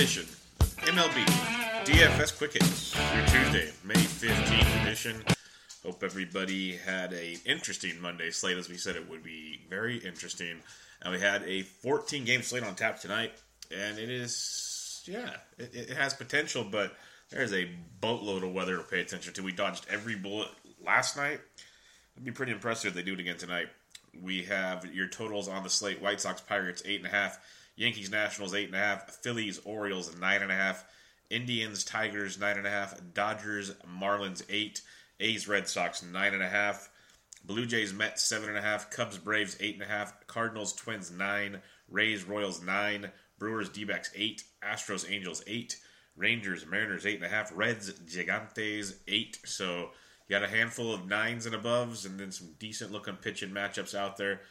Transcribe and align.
edition 0.00 0.24
MLB 0.86 1.26
DFS 1.84 2.38
Quick 2.38 2.54
Hits, 2.54 2.96
your 3.14 3.26
Tuesday, 3.26 3.70
May 3.84 3.92
15th 3.96 4.82
edition. 4.82 5.22
Hope 5.84 6.02
everybody 6.02 6.78
had 6.78 7.12
a 7.12 7.36
interesting 7.44 8.00
Monday 8.00 8.30
slate, 8.30 8.56
as 8.56 8.70
we 8.70 8.78
said 8.78 8.96
it 8.96 9.10
would 9.10 9.22
be 9.22 9.60
very 9.68 9.98
interesting. 9.98 10.56
And 11.02 11.12
we 11.12 11.20
had 11.20 11.42
a 11.42 11.64
14 11.64 12.24
game 12.24 12.40
slate 12.40 12.62
on 12.62 12.76
tap 12.76 12.98
tonight, 12.98 13.32
and 13.70 13.98
it 13.98 14.08
is, 14.08 15.02
yeah, 15.04 15.36
it, 15.58 15.74
it 15.74 15.90
has 15.90 16.14
potential, 16.14 16.64
but 16.64 16.96
there's 17.28 17.52
a 17.52 17.68
boatload 18.00 18.42
of 18.42 18.54
weather 18.54 18.78
to 18.78 18.82
pay 18.82 19.02
attention 19.02 19.34
to. 19.34 19.42
We 19.42 19.52
dodged 19.52 19.84
every 19.90 20.14
bullet 20.14 20.48
last 20.82 21.18
night. 21.18 21.40
It'd 22.14 22.24
be 22.24 22.32
pretty 22.32 22.52
impressive 22.52 22.88
if 22.88 22.94
they 22.94 23.02
do 23.02 23.12
it 23.12 23.20
again 23.20 23.36
tonight. 23.36 23.68
We 24.18 24.44
have 24.44 24.86
your 24.94 25.08
totals 25.08 25.46
on 25.46 25.62
the 25.62 25.68
slate: 25.68 26.00
White 26.00 26.22
Sox, 26.22 26.40
Pirates, 26.40 26.82
eight 26.86 27.00
and 27.00 27.06
a 27.06 27.14
half; 27.14 27.38
Yankees, 27.80 28.10
Nationals, 28.10 28.54
eight 28.54 28.66
and 28.66 28.74
a 28.74 28.78
half; 28.78 29.10
Phillies, 29.22 29.58
Orioles, 29.64 30.14
nine 30.18 30.42
and 30.42 30.52
a 30.52 30.54
half; 30.54 30.84
Indians, 31.30 31.82
Tigers, 31.82 32.38
nine 32.38 32.58
and 32.58 32.66
a 32.66 32.70
half; 32.70 33.00
Dodgers, 33.14 33.70
Marlins, 33.86 34.42
eight; 34.50 34.82
A's, 35.18 35.48
Red 35.48 35.66
Sox, 35.66 36.02
nine 36.02 36.34
and 36.34 36.42
a 36.42 36.48
half; 36.50 36.90
Blue 37.42 37.64
Jays, 37.64 37.94
Mets, 37.94 38.22
seven 38.22 38.50
and 38.50 38.58
a 38.58 38.60
half; 38.60 38.90
Cubs, 38.90 39.16
Braves, 39.16 39.56
eight 39.60 39.76
and 39.76 39.82
a 39.82 39.86
half; 39.86 40.26
Cardinals, 40.26 40.74
Twins, 40.74 41.10
nine; 41.10 41.62
Rays, 41.88 42.22
Royals, 42.24 42.62
nine; 42.62 43.12
Brewers, 43.38 43.70
D-backs, 43.70 44.10
eight; 44.14 44.44
Astros, 44.62 45.10
Angels, 45.10 45.42
eight; 45.46 45.78
Rangers, 46.16 46.66
Mariners, 46.66 47.06
eight 47.06 47.16
and 47.16 47.24
a 47.24 47.30
half; 47.30 47.50
Reds, 47.54 47.90
Gigantes, 48.00 48.92
eight. 49.08 49.38
So 49.46 49.92
you 50.28 50.38
got 50.38 50.42
a 50.42 50.48
handful 50.48 50.92
of 50.92 51.08
nines 51.08 51.46
and 51.46 51.54
aboves, 51.54 52.04
and 52.04 52.20
then 52.20 52.30
some 52.30 52.56
decent 52.58 52.92
looking 52.92 53.16
pitching 53.16 53.52
matchups 53.52 53.94
out 53.94 54.18
there. 54.18 54.42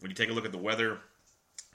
When 0.00 0.10
you 0.10 0.16
take 0.16 0.30
a 0.30 0.32
look 0.32 0.46
at 0.46 0.50
the 0.50 0.58
weather, 0.58 0.98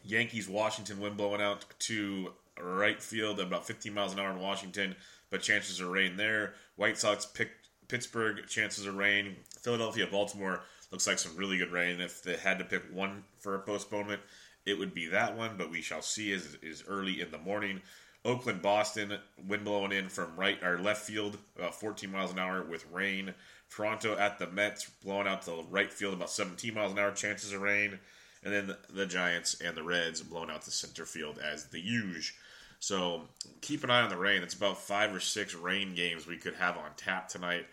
Yankees, 0.03 0.47
Washington, 0.47 0.99
wind 0.99 1.17
blowing 1.17 1.41
out 1.41 1.65
to 1.79 2.33
right 2.61 3.01
field 3.01 3.39
at 3.39 3.47
about 3.47 3.67
15 3.67 3.93
miles 3.93 4.13
an 4.13 4.19
hour 4.19 4.31
in 4.31 4.39
Washington, 4.39 4.95
but 5.29 5.41
chances 5.41 5.79
of 5.79 5.89
rain 5.89 6.17
there. 6.17 6.53
White 6.75 6.97
Sox, 6.97 7.25
pick, 7.25 7.51
Pittsburgh, 7.87 8.45
chances 8.47 8.85
of 8.85 8.95
rain. 8.95 9.35
Philadelphia, 9.61 10.07
Baltimore, 10.09 10.61
looks 10.91 11.07
like 11.07 11.19
some 11.19 11.35
really 11.35 11.57
good 11.57 11.71
rain. 11.71 12.01
If 12.01 12.23
they 12.23 12.37
had 12.37 12.59
to 12.59 12.65
pick 12.65 12.83
one 12.91 13.23
for 13.39 13.55
a 13.55 13.59
postponement, 13.59 14.21
it 14.65 14.77
would 14.77 14.93
be 14.93 15.07
that 15.07 15.37
one, 15.37 15.55
but 15.57 15.71
we 15.71 15.81
shall 15.81 16.01
see 16.01 16.31
is 16.31 16.57
is 16.61 16.83
early 16.87 17.21
in 17.21 17.31
the 17.31 17.37
morning. 17.37 17.81
Oakland, 18.25 18.61
Boston, 18.61 19.13
wind 19.47 19.63
blowing 19.63 19.93
in 19.93 20.09
from 20.09 20.35
right 20.35 20.61
or 20.61 20.79
left 20.79 21.05
field, 21.05 21.37
about 21.55 21.79
14 21.79 22.11
miles 22.11 22.31
an 22.31 22.39
hour 22.39 22.61
with 22.63 22.85
rain. 22.91 23.33
Toronto 23.69 24.17
at 24.17 24.37
the 24.37 24.47
Mets, 24.47 24.89
blowing 25.03 25.27
out 25.27 25.43
to 25.43 25.63
right 25.69 25.91
field 25.91 26.13
about 26.13 26.29
17 26.29 26.73
miles 26.73 26.91
an 26.91 26.99
hour, 26.99 27.11
chances 27.11 27.53
of 27.53 27.61
rain. 27.61 27.99
And 28.47 28.55
then 28.55 28.67
the, 28.67 28.77
the 28.93 29.05
Giants 29.05 29.59
and 29.59 29.75
the 29.75 29.83
Reds 29.83 30.21
blowing 30.21 30.49
out 30.49 30.61
to 30.61 30.71
center 30.71 31.05
field 31.05 31.37
as 31.37 31.65
the 31.65 31.81
huge. 31.81 32.33
So 32.79 33.23
keep 33.59 33.83
an 33.83 33.89
eye 33.89 34.03
on 34.03 34.09
the 34.09 34.15
rain. 34.15 34.41
It's 34.41 34.53
about 34.53 34.77
five 34.77 35.13
or 35.13 35.19
six 35.19 35.53
rain 35.53 35.95
games 35.95 36.25
we 36.25 36.37
could 36.37 36.55
have 36.55 36.77
on 36.77 36.91
tap 36.95 37.27
tonight. 37.27 37.65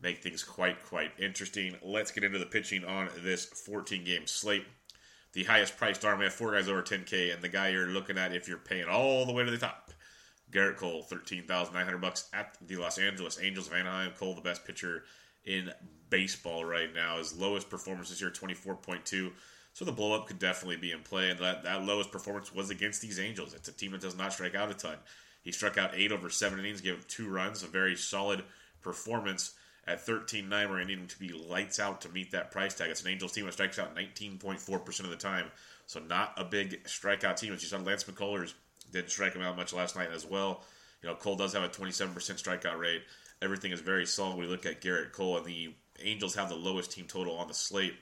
Make 0.00 0.22
things 0.22 0.44
quite, 0.44 0.84
quite 0.84 1.10
interesting. 1.18 1.74
Let's 1.82 2.12
get 2.12 2.22
into 2.22 2.38
the 2.38 2.46
pitching 2.46 2.84
on 2.84 3.08
this 3.24 3.44
14 3.44 4.04
game 4.04 4.28
slate. 4.28 4.66
The 5.32 5.42
highest 5.42 5.76
priced 5.76 6.04
arm, 6.04 6.20
we 6.20 6.26
have 6.26 6.32
four 6.32 6.52
guys 6.52 6.68
over 6.68 6.80
10K, 6.80 7.34
and 7.34 7.42
the 7.42 7.48
guy 7.48 7.70
you're 7.70 7.88
looking 7.88 8.16
at 8.16 8.32
if 8.32 8.46
you're 8.46 8.58
paying 8.58 8.86
all 8.88 9.26
the 9.26 9.32
way 9.32 9.44
to 9.44 9.50
the 9.50 9.58
top. 9.58 9.90
Gerrit 10.52 10.76
Cole, 10.76 11.02
13900 11.02 12.00
bucks 12.00 12.28
at 12.32 12.56
the 12.64 12.76
Los 12.76 12.98
Angeles 12.98 13.40
Angels 13.42 13.66
of 13.66 13.72
Anaheim. 13.72 14.12
Cole, 14.16 14.36
the 14.36 14.40
best 14.42 14.64
pitcher 14.64 15.02
in 15.44 15.72
baseball 16.08 16.64
right 16.64 16.94
now. 16.94 17.18
His 17.18 17.36
lowest 17.36 17.68
performance 17.68 18.10
this 18.10 18.20
year, 18.20 18.30
24.2. 18.30 19.32
So 19.72 19.84
the 19.84 19.92
blow 19.92 20.14
up 20.14 20.26
could 20.26 20.38
definitely 20.38 20.76
be 20.76 20.92
in 20.92 21.00
play. 21.00 21.30
And 21.30 21.38
that, 21.40 21.62
that 21.64 21.84
lowest 21.84 22.10
performance 22.10 22.54
was 22.54 22.70
against 22.70 23.00
these 23.00 23.18
Angels. 23.18 23.54
It's 23.54 23.68
a 23.68 23.72
team 23.72 23.92
that 23.92 24.00
does 24.00 24.16
not 24.16 24.32
strike 24.32 24.54
out 24.54 24.70
a 24.70 24.74
ton. 24.74 24.96
He 25.42 25.52
struck 25.52 25.78
out 25.78 25.94
eight 25.94 26.12
over 26.12 26.28
seven 26.28 26.58
innings, 26.58 26.80
gave 26.80 26.98
up 26.98 27.08
two 27.08 27.28
runs, 27.28 27.62
a 27.62 27.66
very 27.66 27.96
solid 27.96 28.44
performance 28.82 29.54
at 29.86 30.04
13 30.04 30.48
9, 30.48 30.70
where 30.70 30.78
he 30.80 30.84
needed 30.84 31.08
to 31.08 31.18
be 31.18 31.32
lights 31.32 31.80
out 31.80 32.00
to 32.02 32.08
meet 32.10 32.32
that 32.32 32.50
price 32.50 32.74
tag. 32.74 32.90
It's 32.90 33.02
an 33.02 33.08
Angels 33.08 33.32
team 33.32 33.46
that 33.46 33.52
strikes 33.52 33.78
out 33.78 33.96
19.4% 33.96 35.00
of 35.00 35.10
the 35.10 35.16
time. 35.16 35.46
So 35.86 36.00
not 36.00 36.34
a 36.36 36.44
big 36.44 36.84
strikeout 36.84 37.36
team. 37.36 37.52
As 37.52 37.62
you 37.62 37.68
saw, 37.68 37.78
Lance 37.78 38.04
McCullers 38.04 38.54
didn't 38.92 39.10
strike 39.10 39.34
him 39.34 39.42
out 39.42 39.56
much 39.56 39.72
last 39.72 39.96
night 39.96 40.10
as 40.14 40.26
well. 40.26 40.62
You 41.02 41.08
know, 41.08 41.14
Cole 41.14 41.36
does 41.36 41.52
have 41.54 41.62
a 41.62 41.68
27% 41.68 42.14
strikeout 42.14 42.78
rate. 42.78 43.02
Everything 43.42 43.72
is 43.72 43.80
very 43.80 44.06
solid. 44.06 44.36
We 44.36 44.46
look 44.46 44.66
at 44.66 44.82
Gerrit 44.82 45.12
Cole, 45.12 45.38
and 45.38 45.46
the 45.46 45.72
Angels 46.02 46.34
have 46.34 46.48
the 46.48 46.54
lowest 46.54 46.92
team 46.92 47.06
total 47.06 47.36
on 47.36 47.48
the 47.48 47.54
slate, 47.54 47.94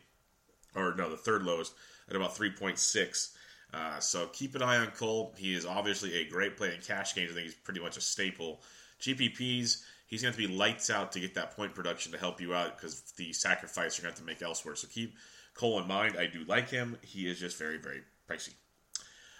or 0.78 0.94
no, 0.94 1.10
the 1.10 1.16
third 1.16 1.42
lowest 1.42 1.74
at 2.08 2.16
about 2.16 2.34
3.6. 2.34 3.34
Uh, 3.74 3.98
so 3.98 4.26
keep 4.28 4.54
an 4.54 4.62
eye 4.62 4.78
on 4.78 4.88
Cole. 4.88 5.34
He 5.36 5.54
is 5.54 5.66
obviously 5.66 6.14
a 6.14 6.28
great 6.28 6.56
play 6.56 6.74
in 6.74 6.80
cash 6.80 7.14
games. 7.14 7.32
I 7.32 7.34
think 7.34 7.46
he's 7.46 7.54
pretty 7.54 7.80
much 7.80 7.96
a 7.96 8.00
staple. 8.00 8.62
GPPs, 9.00 9.82
he's 10.06 10.22
going 10.22 10.34
to 10.34 10.40
to 10.40 10.48
be 10.48 10.52
lights 10.52 10.90
out 10.90 11.12
to 11.12 11.20
get 11.20 11.34
that 11.34 11.54
point 11.54 11.74
production 11.74 12.12
to 12.12 12.18
help 12.18 12.40
you 12.40 12.54
out 12.54 12.76
because 12.76 13.00
the 13.16 13.32
sacrifice 13.32 13.98
you're 13.98 14.04
going 14.04 14.14
to 14.14 14.20
have 14.20 14.26
to 14.26 14.32
make 14.32 14.42
elsewhere. 14.42 14.74
So 14.74 14.88
keep 14.88 15.16
Cole 15.54 15.80
in 15.80 15.86
mind. 15.86 16.16
I 16.18 16.26
do 16.26 16.44
like 16.44 16.70
him. 16.70 16.96
He 17.02 17.28
is 17.28 17.38
just 17.38 17.58
very, 17.58 17.78
very 17.78 18.02
pricey. 18.28 18.54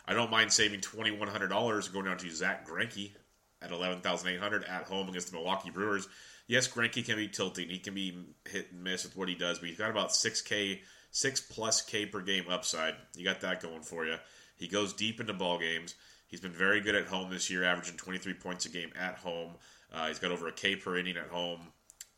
I 0.07 0.15
don't 0.15 0.31
mind 0.31 0.53
saving 0.53 0.81
twenty 0.81 1.11
one 1.11 1.29
hundred 1.29 1.49
dollars 1.49 1.89
going 1.89 2.07
down 2.07 2.17
to 2.19 2.31
Zack 2.31 2.67
Greinke 2.67 3.13
at 3.61 3.71
eleven 3.71 4.01
thousand 4.01 4.31
eight 4.31 4.41
hundred 4.41 4.65
at 4.65 4.85
home 4.85 5.09
against 5.09 5.31
the 5.31 5.37
Milwaukee 5.37 5.71
Brewers. 5.71 6.09
Yes, 6.47 6.67
Greinke 6.67 7.05
can 7.05 7.17
be 7.17 7.29
tilting. 7.29 7.69
He 7.69 7.79
can 7.79 7.93
be 7.93 8.17
hit 8.49 8.73
and 8.73 8.83
miss 8.83 9.05
with 9.05 9.17
what 9.17 9.29
he 9.29 9.35
does, 9.35 9.59
but 9.59 9.69
he's 9.69 9.77
got 9.77 9.91
about 9.91 10.15
six 10.15 10.41
K, 10.41 10.81
six 11.11 11.41
plus 11.41 11.83
K 11.83 12.07
per 12.07 12.21
game 12.21 12.45
upside. 12.49 12.95
You 13.17 13.25
got 13.25 13.41
that 13.41 13.63
going 13.63 13.83
for 13.83 14.07
you. 14.07 14.17
He 14.57 14.69
goes 14.69 14.93
deep 14.93 15.21
into 15.21 15.33
ball 15.33 15.59
games. 15.59 15.95
He's 16.27 16.41
been 16.41 16.53
very 16.53 16.81
good 16.81 16.95
at 16.95 17.07
home 17.07 17.31
this 17.31 17.49
year, 17.49 17.65
averaging 17.65 17.97
23 17.97 18.35
points 18.35 18.67
a 18.67 18.69
game 18.69 18.91
at 18.99 19.17
home. 19.17 19.53
Uh, 19.93 20.09
he's 20.09 20.19
got 20.19 20.31
over 20.31 20.49
a 20.49 20.53
K 20.53 20.77
per 20.77 20.99
inning 20.99 21.17
at 21.17 21.29
home, 21.29 21.61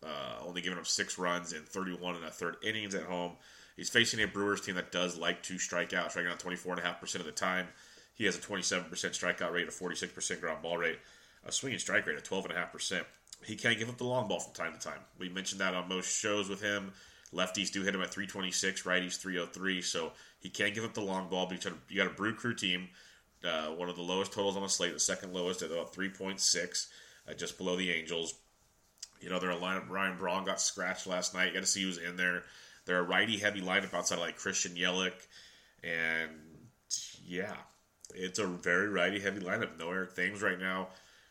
uh, 0.02 0.44
only 0.44 0.60
giving 0.60 0.78
up 0.78 0.86
six 0.86 1.18
runs 1.18 1.52
in 1.52 1.62
31 1.62 2.16
and 2.16 2.24
a 2.24 2.30
third 2.30 2.56
innings 2.62 2.94
at 2.94 3.04
home. 3.04 3.32
He's 3.76 3.88
facing 3.88 4.20
a 4.20 4.26
Brewers 4.26 4.60
team 4.60 4.74
that 4.74 4.92
does 4.92 5.16
like 5.16 5.42
to 5.44 5.58
strike 5.58 5.92
out, 5.92 6.10
striking 6.10 6.30
out 6.30 6.40
24.5% 6.40 7.14
of 7.16 7.24
the 7.24 7.32
time. 7.32 7.68
He 8.14 8.24
has 8.24 8.36
a 8.36 8.40
27% 8.40 8.90
strikeout 8.90 9.52
rate, 9.52 9.68
a 9.68 9.70
46% 9.70 10.40
ground 10.40 10.60
ball 10.60 10.76
rate, 10.76 10.98
a 11.46 11.52
swinging 11.52 11.78
strike 11.78 12.06
rate 12.06 12.18
of 12.18 12.24
12.5%. 12.24 13.04
He 13.46 13.56
can't 13.56 13.78
give 13.78 13.88
up 13.88 13.96
the 13.96 14.04
long 14.04 14.28
ball 14.28 14.40
from 14.40 14.52
time 14.52 14.74
to 14.74 14.78
time. 14.78 15.00
We 15.18 15.30
mentioned 15.30 15.60
that 15.62 15.74
on 15.74 15.88
most 15.88 16.14
shows 16.14 16.48
with 16.48 16.60
him. 16.60 16.92
Lefties 17.34 17.70
do 17.70 17.82
hit 17.82 17.94
him 17.94 18.02
at 18.02 18.10
326, 18.10 18.82
righties 18.82 19.16
303, 19.16 19.82
so 19.82 20.12
he 20.40 20.48
can't 20.48 20.74
give 20.74 20.84
up 20.84 20.94
the 20.94 21.00
long 21.00 21.28
ball. 21.28 21.46
But 21.46 21.64
you 21.88 21.96
got 21.96 22.06
a 22.06 22.14
Brew 22.14 22.34
Crew 22.34 22.54
team, 22.54 22.88
uh, 23.44 23.68
one 23.68 23.88
of 23.88 23.96
the 23.96 24.02
lowest 24.02 24.32
totals 24.32 24.56
on 24.56 24.62
the 24.62 24.68
slate, 24.68 24.92
the 24.92 25.00
second 25.00 25.32
lowest 25.32 25.62
at 25.62 25.70
about 25.70 25.94
3.6, 25.94 26.88
uh, 27.28 27.34
just 27.34 27.56
below 27.56 27.76
the 27.76 27.90
Angels. 27.90 28.34
You 29.20 29.30
know, 29.30 29.38
their 29.38 29.50
lineup, 29.50 29.88
Ryan 29.88 30.16
Braun 30.16 30.44
got 30.44 30.60
scratched 30.60 31.06
last 31.06 31.34
night. 31.34 31.48
You 31.48 31.54
got 31.54 31.60
to 31.60 31.66
see 31.66 31.82
who's 31.82 31.98
in 31.98 32.16
there. 32.16 32.42
They're 32.86 32.98
a 32.98 33.02
righty 33.02 33.38
heavy 33.38 33.60
lineup 33.60 33.94
outside 33.94 34.16
of 34.16 34.22
like 34.22 34.36
Christian 34.36 34.74
Yelich. 34.74 35.12
And 35.84 36.30
yeah, 37.24 37.54
it's 38.14 38.38
a 38.38 38.46
very 38.46 38.88
righty 38.88 39.20
heavy 39.20 39.40
lineup. 39.40 39.78
No 39.78 39.90
Eric 39.90 40.16
Thames 40.16 40.42
right 40.42 40.58
now. 40.58 40.88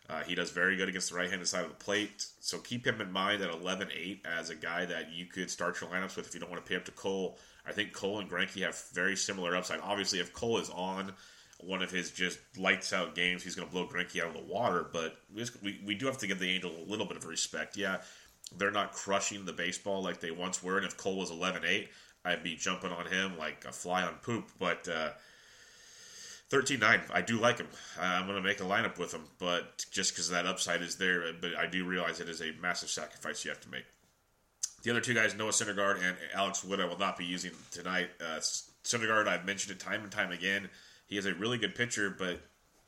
Uh, 0.10 0.24
he 0.24 0.34
does 0.34 0.50
very 0.50 0.76
good 0.76 0.90
against 0.90 1.12
the 1.12 1.16
right 1.16 1.30
handed 1.30 1.48
side 1.48 1.64
of 1.64 1.70
the 1.70 1.76
plate. 1.76 2.26
So 2.40 2.58
keep 2.58 2.86
him 2.86 3.00
in 3.00 3.12
mind 3.12 3.44
at 3.44 3.52
11 3.52 3.90
8 3.96 4.26
as 4.26 4.50
a 4.50 4.56
guy 4.56 4.86
that 4.86 5.12
you 5.12 5.26
could 5.26 5.52
start 5.52 5.80
your 5.80 5.90
lineups 5.92 6.16
with 6.16 6.26
if 6.26 6.34
you 6.34 6.40
don't 6.40 6.50
want 6.50 6.66
to 6.66 6.68
pay 6.68 6.76
up 6.76 6.86
to 6.86 6.92
Cole. 6.92 7.38
I 7.68 7.74
think 7.74 7.94
Cole 7.94 8.20
and 8.20 8.30
Greinke 8.30 8.64
have 8.64 8.82
very 8.92 9.16
similar 9.16 9.56
upside. 9.56 9.80
Obviously, 9.82 10.20
if 10.20 10.34
Cole 10.34 10.58
is 10.58 10.72
on 10.72 11.14
one 11.60 11.84
of 11.84 11.92
his 11.92 12.10
just 12.10 12.40
lights 12.58 12.92
out 12.92 13.14
games, 13.14 13.44
he's 13.44 13.54
going 13.54 13.68
to 13.68 13.72
blow 13.72 13.88
Greinke 13.88 14.20
out 14.20 14.30
of 14.30 14.34
the 14.34 14.52
water. 14.52 14.88
But 14.92 15.18
we, 15.32 15.80
we 15.86 15.94
do 15.94 16.08
have 16.08 16.18
to 16.20 16.28
give 16.28 16.40
the 16.40 16.50
Angels 16.50 16.74
a 16.76 16.90
little 16.90 17.06
bit 17.06 17.18
of 17.18 17.26
respect. 17.26 17.78
Yeah, 17.78 17.98
they're 18.58 18.72
not 18.72 18.94
crushing 18.94 19.46
the 19.46 19.54
baseball 19.54 20.02
like 20.02 20.20
they 20.20 20.32
once 20.32 20.64
were. 20.64 20.78
And 20.78 20.88
if 20.88 20.98
Cole 20.98 21.18
was 21.18 21.30
11 21.30 21.64
8, 21.64 21.90
I'd 22.26 22.44
be 22.44 22.56
jumping 22.56 22.92
on 22.92 23.06
him 23.06 23.38
like 23.38 23.64
a 23.66 23.72
fly 23.72 24.02
on 24.02 24.16
poop. 24.24 24.50
But. 24.58 24.88
Uh, 24.88 25.12
13-9. 26.50 27.02
I 27.14 27.22
do 27.22 27.40
like 27.40 27.60
him. 27.60 27.68
I'm 28.00 28.26
going 28.26 28.36
to 28.36 28.48
make 28.48 28.60
a 28.60 28.64
lineup 28.64 28.98
with 28.98 29.14
him, 29.14 29.24
but 29.38 29.86
just 29.92 30.14
because 30.14 30.30
that 30.30 30.46
upside 30.46 30.82
is 30.82 30.96
there, 30.96 31.32
but 31.40 31.56
I 31.56 31.68
do 31.68 31.86
realize 31.86 32.20
it 32.20 32.30
is 32.30 32.42
a 32.42 32.54
massive 32.62 32.90
sacrifice 32.90 33.46
you 33.46 33.52
have 33.52 33.62
to 33.62 33.70
make. 33.70 33.86
The 34.84 34.92
other 34.92 35.02
two 35.02 35.14
guys, 35.14 35.36
Noah 35.36 35.52
Syndergaard 35.52 36.02
and 36.02 36.16
Alex 36.34 36.64
Wood, 36.64 36.80
I 36.80 36.86
will 36.86 36.98
not 36.98 37.18
be 37.18 37.26
using 37.26 37.52
tonight. 37.72 38.10
Uh, 38.22 38.40
Syndergaard, 38.84 39.28
I've 39.28 39.46
mentioned 39.46 39.76
it 39.76 39.80
time 39.80 40.02
and 40.04 40.12
time 40.12 40.32
again. 40.32 40.70
He 41.06 41.18
is 41.18 41.26
a 41.26 41.34
really 41.34 41.58
good 41.58 41.76
pitcher, 41.76 42.16
but 42.18 42.40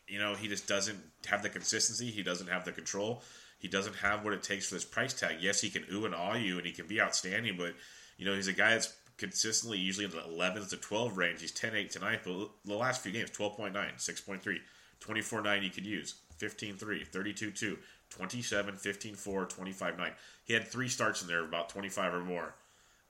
you 0.07 0.19
know 0.19 0.35
he 0.35 0.47
just 0.47 0.67
doesn't 0.67 0.99
have 1.25 1.43
the 1.43 1.49
consistency. 1.49 2.09
He 2.09 2.23
doesn't 2.23 2.47
have 2.47 2.63
the 2.63 2.71
control. 2.71 3.23
He 3.59 3.67
doesn't 3.67 3.95
have 3.97 4.23
what 4.23 4.33
it 4.33 4.41
takes 4.41 4.67
for 4.67 4.75
this 4.75 4.85
price 4.85 5.13
tag. 5.13 5.37
Yes, 5.41 5.59
he 5.59 5.69
can 5.69 5.83
ooh 5.91 6.05
and 6.05 6.15
awe 6.15 6.35
you, 6.35 6.57
and 6.57 6.65
he 6.65 6.71
can 6.71 6.87
be 6.87 7.01
outstanding, 7.01 7.57
but 7.57 7.73
you 8.17 8.25
know 8.25 8.35
he's 8.35 8.47
a 8.47 8.53
guy 8.53 8.71
that's 8.71 8.93
consistently 9.21 9.77
usually 9.77 10.05
in 10.05 10.11
the 10.11 10.23
11 10.25 10.65
to 10.65 10.77
12 10.77 11.15
range. 11.15 11.41
He's 11.41 11.51
10 11.51 11.75
8 11.75 11.91
tonight, 11.91 12.21
but 12.23 12.49
the 12.65 12.75
last 12.75 13.01
few 13.01 13.11
games 13.11 13.29
12.9, 13.29 13.71
6.3, 13.71 14.57
24 14.99 15.41
9 15.41 15.63
you 15.63 15.69
could 15.69 15.85
use, 15.85 16.15
15 16.37 16.75
3, 16.75 17.03
32 17.03 17.51
2, 17.51 17.77
27, 18.09 18.75
15 18.75 19.15
4, 19.15 19.45
25 19.45 19.97
9. 19.97 20.11
He 20.43 20.53
had 20.53 20.67
three 20.67 20.87
starts 20.87 21.21
in 21.21 21.27
there, 21.27 21.45
about 21.45 21.69
25 21.69 22.15
or 22.15 22.21
more 22.21 22.55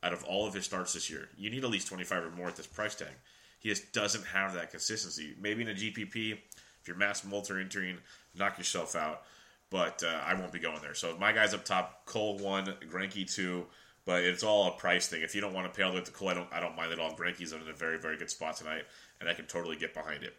out 0.03 0.11
of 0.11 0.23
all 0.25 0.45
of 0.45 0.53
his 0.53 0.65
starts 0.65 0.93
this 0.93 1.09
year. 1.09 1.29
You 1.37 1.49
need 1.49 1.63
at 1.63 1.69
least 1.69 1.87
25 1.87 2.25
or 2.25 2.31
more 2.31 2.49
at 2.49 2.57
this 2.57 2.67
price 2.67 2.93
tag. 2.93 3.13
He 3.59 3.69
just 3.69 3.93
doesn't 3.93 4.25
have 4.25 4.53
that 4.55 4.71
consistency. 4.71 5.35
Maybe 5.39 5.61
in 5.61 5.69
a 5.69 5.73
GPP, 5.73 6.33
if 6.33 6.87
you're 6.87 6.97
mass 6.97 7.23
multi 7.23 7.53
entering, 7.53 7.99
knock 8.35 8.57
yourself 8.57 8.97
out. 8.97 9.21
But 9.69 10.03
uh, 10.03 10.19
I 10.25 10.33
won't 10.33 10.51
be 10.51 10.59
going 10.59 10.81
there. 10.81 10.95
So 10.95 11.15
my 11.17 11.31
guys 11.31 11.53
up 11.53 11.63
top: 11.63 12.05
Cole 12.05 12.37
one, 12.39 12.65
Greinke 12.91 13.33
two. 13.33 13.65
But 14.05 14.23
it's 14.23 14.43
all 14.43 14.67
a 14.67 14.71
price 14.71 15.07
thing. 15.07 15.21
If 15.21 15.35
you 15.35 15.41
don't 15.41 15.53
want 15.53 15.71
to 15.71 15.77
pay 15.77 15.83
all 15.83 15.91
the 15.91 15.99
way 15.99 16.03
to 16.03 16.11
Cole, 16.11 16.29
I 16.29 16.33
don't. 16.33 16.49
I 16.51 16.59
don't 16.59 16.75
mind 16.75 16.91
at 16.91 16.99
all. 16.99 17.15
Greinke's 17.15 17.53
in 17.53 17.61
a 17.61 17.73
very 17.73 17.99
very 17.99 18.17
good 18.17 18.31
spot 18.31 18.57
tonight, 18.57 18.83
and 19.19 19.29
I 19.29 19.33
can 19.33 19.45
totally 19.45 19.75
get 19.75 19.93
behind 19.93 20.23
it. 20.23 20.35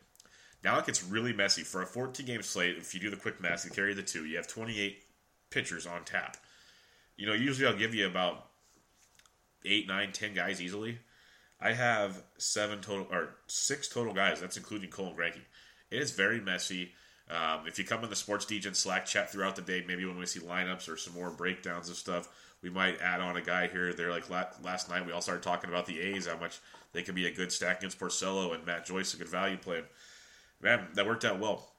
Now 0.64 0.78
it 0.78 0.86
gets 0.86 1.04
really 1.04 1.32
messy 1.32 1.62
for 1.62 1.82
a 1.82 1.86
14 1.86 2.24
game 2.26 2.42
slate. 2.42 2.76
If 2.76 2.94
you 2.94 3.00
do 3.00 3.10
the 3.10 3.16
quick 3.16 3.40
math, 3.40 3.64
and 3.64 3.74
carry 3.74 3.94
the 3.94 4.02
two. 4.02 4.24
You 4.24 4.36
have 4.36 4.46
28 4.46 5.02
pitchers 5.50 5.86
on 5.86 6.04
tap. 6.04 6.36
You 7.16 7.26
know, 7.26 7.34
usually 7.34 7.68
I'll 7.68 7.76
give 7.76 7.94
you 7.94 8.06
about 8.06 8.46
eight, 9.64 9.86
nine, 9.86 10.12
ten 10.12 10.34
guys 10.34 10.60
easily. 10.60 10.98
I 11.60 11.72
have 11.72 12.22
seven 12.38 12.80
total 12.80 13.06
or 13.10 13.36
six 13.46 13.88
total 13.88 14.12
guys. 14.12 14.40
That's 14.40 14.56
including 14.56 14.90
Cole 14.90 15.08
and 15.08 15.16
Greinke. 15.16 15.40
It 15.90 16.00
is 16.00 16.10
very 16.10 16.40
messy. 16.40 16.92
Um, 17.30 17.66
if 17.66 17.78
you 17.78 17.84
come 17.84 18.02
in 18.02 18.10
the 18.10 18.16
Sports 18.16 18.46
Degen 18.46 18.74
Slack 18.74 19.06
chat 19.06 19.30
throughout 19.30 19.56
the 19.56 19.62
day, 19.62 19.84
maybe 19.86 20.04
when 20.04 20.18
we 20.18 20.26
see 20.26 20.40
lineups 20.40 20.88
or 20.88 20.96
some 20.96 21.14
more 21.14 21.30
breakdowns 21.30 21.88
of 21.88 21.96
stuff, 21.96 22.28
we 22.62 22.70
might 22.70 23.00
add 23.00 23.20
on 23.20 23.36
a 23.36 23.42
guy 23.42 23.66
here. 23.66 23.92
There, 23.92 24.10
like 24.10 24.30
last 24.30 24.88
night, 24.88 25.04
we 25.04 25.12
all 25.12 25.20
started 25.20 25.42
talking 25.42 25.68
about 25.68 25.86
the 25.86 26.00
A's, 26.00 26.26
how 26.26 26.38
much 26.38 26.60
they 26.92 27.02
could 27.02 27.14
be 27.14 27.26
a 27.26 27.32
good 27.32 27.50
stack 27.50 27.78
against 27.78 27.98
Porcello 27.98 28.54
and 28.54 28.64
Matt 28.64 28.86
Joyce, 28.86 29.14
a 29.14 29.16
good 29.16 29.28
value 29.28 29.56
play. 29.56 29.82
Man, 30.60 30.88
that 30.94 31.06
worked 31.06 31.24
out 31.24 31.40
well 31.40 31.72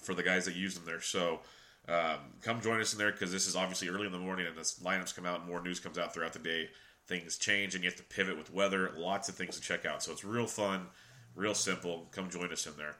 for 0.00 0.14
the 0.14 0.22
guys 0.22 0.44
that 0.44 0.54
used 0.54 0.76
them 0.76 0.84
there. 0.86 1.00
So 1.00 1.40
um, 1.88 2.18
come 2.42 2.60
join 2.60 2.80
us 2.80 2.92
in 2.92 2.98
there 2.98 3.10
because 3.10 3.32
this 3.32 3.48
is 3.48 3.56
obviously 3.56 3.88
early 3.88 4.06
in 4.06 4.12
the 4.12 4.18
morning 4.18 4.46
and 4.46 4.56
this 4.56 4.78
lineups 4.78 5.14
come 5.14 5.26
out 5.26 5.46
more 5.46 5.60
news 5.60 5.80
comes 5.80 5.98
out 5.98 6.14
throughout 6.14 6.32
the 6.32 6.38
day. 6.38 6.68
Things 7.06 7.36
change 7.36 7.74
and 7.74 7.82
you 7.82 7.90
have 7.90 7.98
to 7.98 8.04
pivot 8.04 8.38
with 8.38 8.52
weather. 8.52 8.92
Lots 8.96 9.28
of 9.28 9.34
things 9.34 9.56
to 9.56 9.60
check 9.60 9.84
out. 9.84 10.02
So 10.02 10.12
it's 10.12 10.24
real 10.24 10.46
fun, 10.46 10.86
real 11.34 11.54
simple. 11.54 12.08
Come 12.12 12.30
join 12.30 12.52
us 12.52 12.66
in 12.66 12.74
there. 12.76 12.96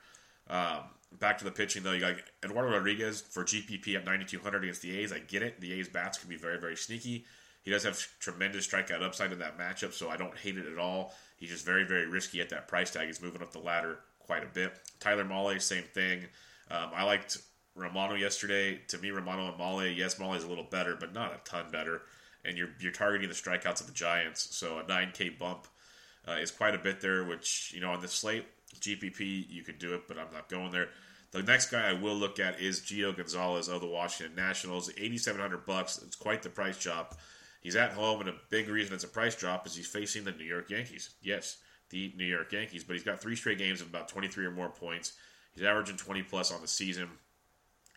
Um, 0.48 0.80
back 1.18 1.38
to 1.38 1.44
the 1.44 1.50
pitching 1.50 1.82
though, 1.82 1.92
you 1.92 2.00
got 2.00 2.16
Eduardo 2.44 2.70
Rodriguez 2.70 3.20
for 3.20 3.44
GPP 3.44 3.96
at 3.96 4.04
9,200 4.04 4.62
against 4.62 4.82
the 4.82 4.98
A's. 4.98 5.12
I 5.12 5.18
get 5.18 5.42
it. 5.42 5.60
The 5.60 5.72
A's 5.72 5.88
bats 5.88 6.18
can 6.18 6.28
be 6.28 6.36
very, 6.36 6.58
very 6.58 6.76
sneaky. 6.76 7.24
He 7.62 7.70
does 7.70 7.84
have 7.84 7.98
tremendous 8.20 8.66
strikeout 8.66 9.02
upside 9.02 9.32
in 9.32 9.38
that 9.40 9.58
matchup, 9.58 9.92
so 9.92 10.08
I 10.08 10.16
don't 10.16 10.36
hate 10.36 10.56
it 10.56 10.66
at 10.66 10.78
all. 10.78 11.14
He's 11.36 11.50
just 11.50 11.64
very, 11.64 11.84
very 11.84 12.06
risky 12.06 12.40
at 12.40 12.48
that 12.50 12.68
price 12.68 12.90
tag. 12.90 13.06
He's 13.06 13.20
moving 13.20 13.42
up 13.42 13.52
the 13.52 13.58
ladder 13.58 13.98
quite 14.18 14.42
a 14.42 14.46
bit. 14.46 14.72
Tyler 14.98 15.24
Mahle, 15.24 15.60
same 15.60 15.82
thing. 15.82 16.20
Um, 16.70 16.90
I 16.94 17.04
liked 17.04 17.38
Romano 17.74 18.14
yesterday. 18.14 18.80
To 18.88 18.98
me, 18.98 19.10
Romano 19.10 19.48
and 19.48 19.58
Mahle, 19.58 19.94
yes, 19.94 20.18
Mahle's 20.18 20.44
a 20.44 20.48
little 20.48 20.64
better, 20.64 20.96
but 20.98 21.12
not 21.12 21.34
a 21.34 21.40
ton 21.44 21.66
better. 21.70 22.02
And 22.44 22.56
you're 22.56 22.70
you're 22.78 22.92
targeting 22.92 23.28
the 23.28 23.34
strikeouts 23.34 23.80
of 23.80 23.86
the 23.86 23.92
Giants, 23.92 24.56
so 24.56 24.78
a 24.78 24.84
9K 24.84 25.38
bump 25.38 25.66
uh, 26.26 26.32
is 26.40 26.50
quite 26.50 26.74
a 26.74 26.78
bit 26.78 27.00
there. 27.00 27.24
Which 27.24 27.72
you 27.74 27.80
know 27.80 27.90
on 27.90 28.00
the 28.00 28.08
slate, 28.08 28.46
GPP 28.78 29.46
you 29.48 29.62
could 29.62 29.78
do 29.78 29.94
it, 29.94 30.08
but 30.08 30.18
I'm 30.18 30.32
not 30.32 30.48
going 30.48 30.70
there. 30.70 30.88
The 31.32 31.42
next 31.42 31.70
guy 31.70 31.88
I 31.88 31.92
will 31.92 32.16
look 32.16 32.40
at 32.40 32.60
is 32.60 32.80
Gio 32.80 33.16
Gonzalez 33.16 33.68
of 33.68 33.80
the 33.80 33.86
Washington 33.86 34.34
Nationals, 34.34 34.90
8,700 34.90 35.64
bucks. 35.64 36.00
It's 36.04 36.16
quite 36.16 36.42
the 36.42 36.48
price 36.48 36.78
drop. 36.78 37.18
He's 37.60 37.76
at 37.76 37.92
home, 37.92 38.20
and 38.20 38.28
a 38.28 38.34
big 38.48 38.68
reason 38.68 38.94
it's 38.94 39.04
a 39.04 39.08
price 39.08 39.36
drop 39.36 39.66
is 39.66 39.76
he's 39.76 39.86
facing 39.86 40.24
the 40.24 40.32
New 40.32 40.44
York 40.44 40.70
Yankees. 40.70 41.10
Yes, 41.22 41.58
the 41.90 42.12
New 42.16 42.24
York 42.24 42.52
Yankees, 42.52 42.82
but 42.82 42.94
he's 42.94 43.04
got 43.04 43.20
three 43.20 43.36
straight 43.36 43.58
games 43.58 43.80
of 43.80 43.88
about 43.88 44.08
23 44.08 44.46
or 44.46 44.50
more 44.50 44.70
points. 44.70 45.12
He's 45.54 45.64
averaging 45.64 45.96
20 45.96 46.22
plus 46.22 46.52
on 46.52 46.62
the 46.62 46.68
season. 46.68 47.08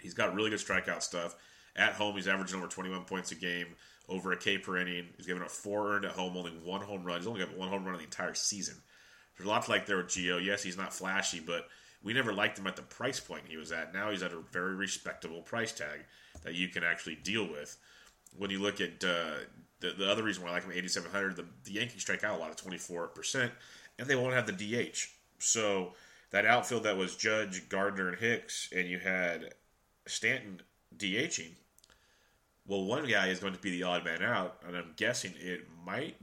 He's 0.02 0.14
got 0.14 0.36
really 0.36 0.50
good 0.50 0.60
strikeout 0.60 1.02
stuff. 1.02 1.36
At 1.76 1.94
home, 1.94 2.16
he's 2.16 2.28
averaging 2.28 2.58
over 2.58 2.68
21 2.68 3.06
points 3.06 3.32
a 3.32 3.36
game, 3.36 3.68
over 4.10 4.32
a 4.32 4.38
K 4.38 4.58
per 4.58 4.78
inning. 4.78 5.08
He's 5.18 5.26
given 5.26 5.42
up 5.42 5.50
four 5.50 5.94
earned 5.94 6.06
at 6.06 6.12
home, 6.12 6.36
only 6.38 6.52
one 6.52 6.82
home 6.82 7.04
run. 7.04 7.18
He's 7.18 7.28
only 7.28 7.40
got 7.40 7.58
one 7.58 7.70
home 7.70 7.86
run 7.86 7.96
in 7.96 8.00
the 8.00 8.06
entire 8.06 8.34
season. 8.34 8.76
There's 9.38 9.48
a 9.48 9.50
lot 9.50 9.64
to 9.66 9.72
like 9.72 9.86
there 9.86 9.98
with 9.98 10.08
Gio. 10.08 10.44
Yes, 10.44 10.64
he's 10.64 10.78
not 10.78 10.94
flashy, 10.94 11.40
but 11.40 11.68
we 12.04 12.14
never 12.14 12.34
liked 12.34 12.60
him 12.60 12.68
at 12.68 12.76
the 12.76 12.82
price 12.82 13.20
point 13.20 13.44
he 13.48 13.58
was 13.58 13.72
at. 13.72 13.94
Now 13.94 14.12
he's 14.12 14.24
at 14.24 14.34
a 14.34 14.40
very 14.52 14.76
respectable 14.76 15.42
price 15.42 15.72
tag 15.72 16.02
that 16.44 16.54
you 16.54 16.68
can 16.68 16.84
actually 16.84 17.16
deal 17.16 17.48
with. 17.48 17.78
When 18.38 18.50
you 18.50 18.62
look 18.62 18.82
at 18.82 19.04
uh, 19.04 19.36
the, 19.80 19.92
the 19.98 20.10
other 20.10 20.24
reason 20.24 20.44
why 20.44 20.50
I 20.50 20.54
like 20.54 20.64
him 20.64 20.72
8,700, 20.72 21.36
the, 21.36 21.46
the 21.64 21.72
Yankees 21.72 22.02
strike 22.02 22.24
out 22.24 22.38
a 22.38 22.42
lot 22.42 22.50
of 22.50 22.58
24%, 22.58 23.52
and 24.00 24.08
they 24.08 24.16
won't 24.16 24.34
have 24.34 24.48
the 24.48 24.54
DH. 24.92 25.08
So 25.40 25.94
that 26.32 26.46
outfield 26.46 26.84
that 26.84 26.98
was 26.98 27.16
Judge, 27.16 27.70
Gardner, 27.70 28.10
and 28.10 28.18
Hicks, 28.18 28.70
and 28.76 28.88
you 28.88 29.00
had 29.00 29.54
Stanton 30.08 30.62
DHing. 30.98 31.52
Well, 32.66 32.86
one 32.86 33.08
guy 33.08 33.28
is 33.28 33.40
going 33.40 33.54
to 33.54 33.60
be 33.60 33.72
the 33.72 33.84
odd 33.84 34.06
man 34.06 34.24
out, 34.24 34.58
and 34.66 34.76
I'm 34.76 34.94
guessing 34.96 35.34
it 35.38 35.68
might 35.86 36.16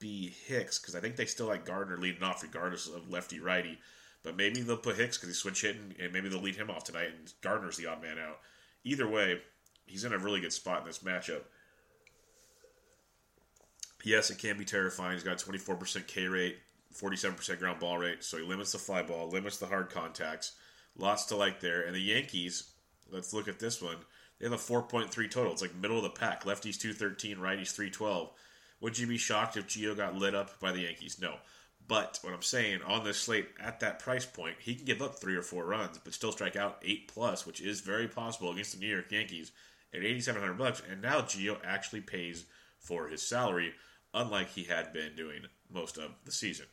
be 0.00 0.34
Hicks 0.46 0.78
because 0.78 0.96
I 0.96 1.00
think 1.00 1.16
they 1.16 1.26
still 1.26 1.46
like 1.46 1.64
Gardner 1.64 1.98
leading 1.98 2.22
off 2.22 2.42
regardless 2.42 2.88
of 2.88 3.10
lefty 3.10 3.38
righty. 3.38 3.78
But 4.22 4.36
maybe 4.36 4.60
they'll 4.60 4.76
put 4.76 4.96
Hicks 4.96 5.16
because 5.16 5.28
he's 5.28 5.38
switch 5.38 5.62
hitting, 5.62 5.94
and 6.00 6.12
maybe 6.12 6.28
they'll 6.28 6.42
lead 6.42 6.56
him 6.56 6.70
off 6.70 6.84
tonight, 6.84 7.08
and 7.16 7.32
Gardner's 7.40 7.76
the 7.76 7.86
odd 7.86 8.02
man 8.02 8.18
out. 8.18 8.38
Either 8.84 9.08
way, 9.08 9.40
he's 9.86 10.04
in 10.04 10.12
a 10.12 10.18
really 10.18 10.40
good 10.40 10.52
spot 10.52 10.80
in 10.80 10.86
this 10.86 10.98
matchup. 10.98 11.42
Yes, 14.04 14.30
it 14.30 14.38
can 14.38 14.58
be 14.58 14.64
terrifying. 14.64 15.12
He's 15.12 15.22
got 15.22 15.42
a 15.42 15.46
24% 15.46 16.06
K 16.06 16.26
rate, 16.26 16.58
47% 16.94 17.58
ground 17.58 17.80
ball 17.80 17.98
rate, 17.98 18.24
so 18.24 18.38
he 18.38 18.44
limits 18.44 18.72
the 18.72 18.78
fly 18.78 19.02
ball, 19.02 19.28
limits 19.28 19.58
the 19.58 19.66
hard 19.66 19.90
contacts. 19.90 20.52
Lots 20.96 21.26
to 21.26 21.36
like 21.36 21.60
there. 21.60 21.82
And 21.82 21.94
the 21.94 22.00
Yankees, 22.00 22.72
let's 23.10 23.32
look 23.32 23.48
at 23.48 23.58
this 23.58 23.80
one. 23.80 23.96
They 24.38 24.46
have 24.46 24.52
a 24.52 24.56
4.3 24.56 25.30
total. 25.30 25.52
It's 25.52 25.62
like 25.62 25.74
middle 25.74 25.98
of 25.98 26.02
the 26.02 26.10
pack. 26.10 26.44
Lefties 26.44 26.78
213, 26.78 27.36
righties 27.36 27.72
312. 27.72 28.30
Would 28.80 28.98
you 28.98 29.06
be 29.06 29.18
shocked 29.18 29.56
if 29.56 29.66
Gio 29.66 29.96
got 29.96 30.16
lit 30.16 30.34
up 30.34 30.58
by 30.60 30.72
the 30.72 30.80
Yankees? 30.80 31.18
No. 31.20 31.36
But 31.86 32.18
what 32.22 32.32
I'm 32.32 32.42
saying 32.42 32.82
on 32.82 33.04
this 33.04 33.18
slate 33.18 33.48
at 33.60 33.80
that 33.80 33.98
price 33.98 34.24
point, 34.24 34.56
he 34.60 34.74
can 34.74 34.84
give 34.84 35.02
up 35.02 35.16
three 35.16 35.34
or 35.34 35.42
four 35.42 35.64
runs, 35.66 35.98
but 35.98 36.14
still 36.14 36.32
strike 36.32 36.56
out 36.56 36.82
eight 36.84 37.08
plus, 37.08 37.46
which 37.46 37.60
is 37.60 37.80
very 37.80 38.06
possible 38.06 38.52
against 38.52 38.74
the 38.74 38.80
New 38.80 38.92
York 38.92 39.10
Yankees 39.10 39.52
at 39.92 40.04
8,700 40.04 40.56
bucks. 40.56 40.82
And 40.90 41.02
now 41.02 41.20
Gio 41.20 41.58
actually 41.64 42.02
pays 42.02 42.44
for 42.78 43.08
his 43.08 43.22
salary, 43.22 43.74
unlike 44.14 44.50
he 44.50 44.64
had 44.64 44.92
been 44.92 45.16
doing 45.16 45.42
most 45.68 45.98
of 45.98 46.12
the 46.24 46.32
season. 46.32 46.66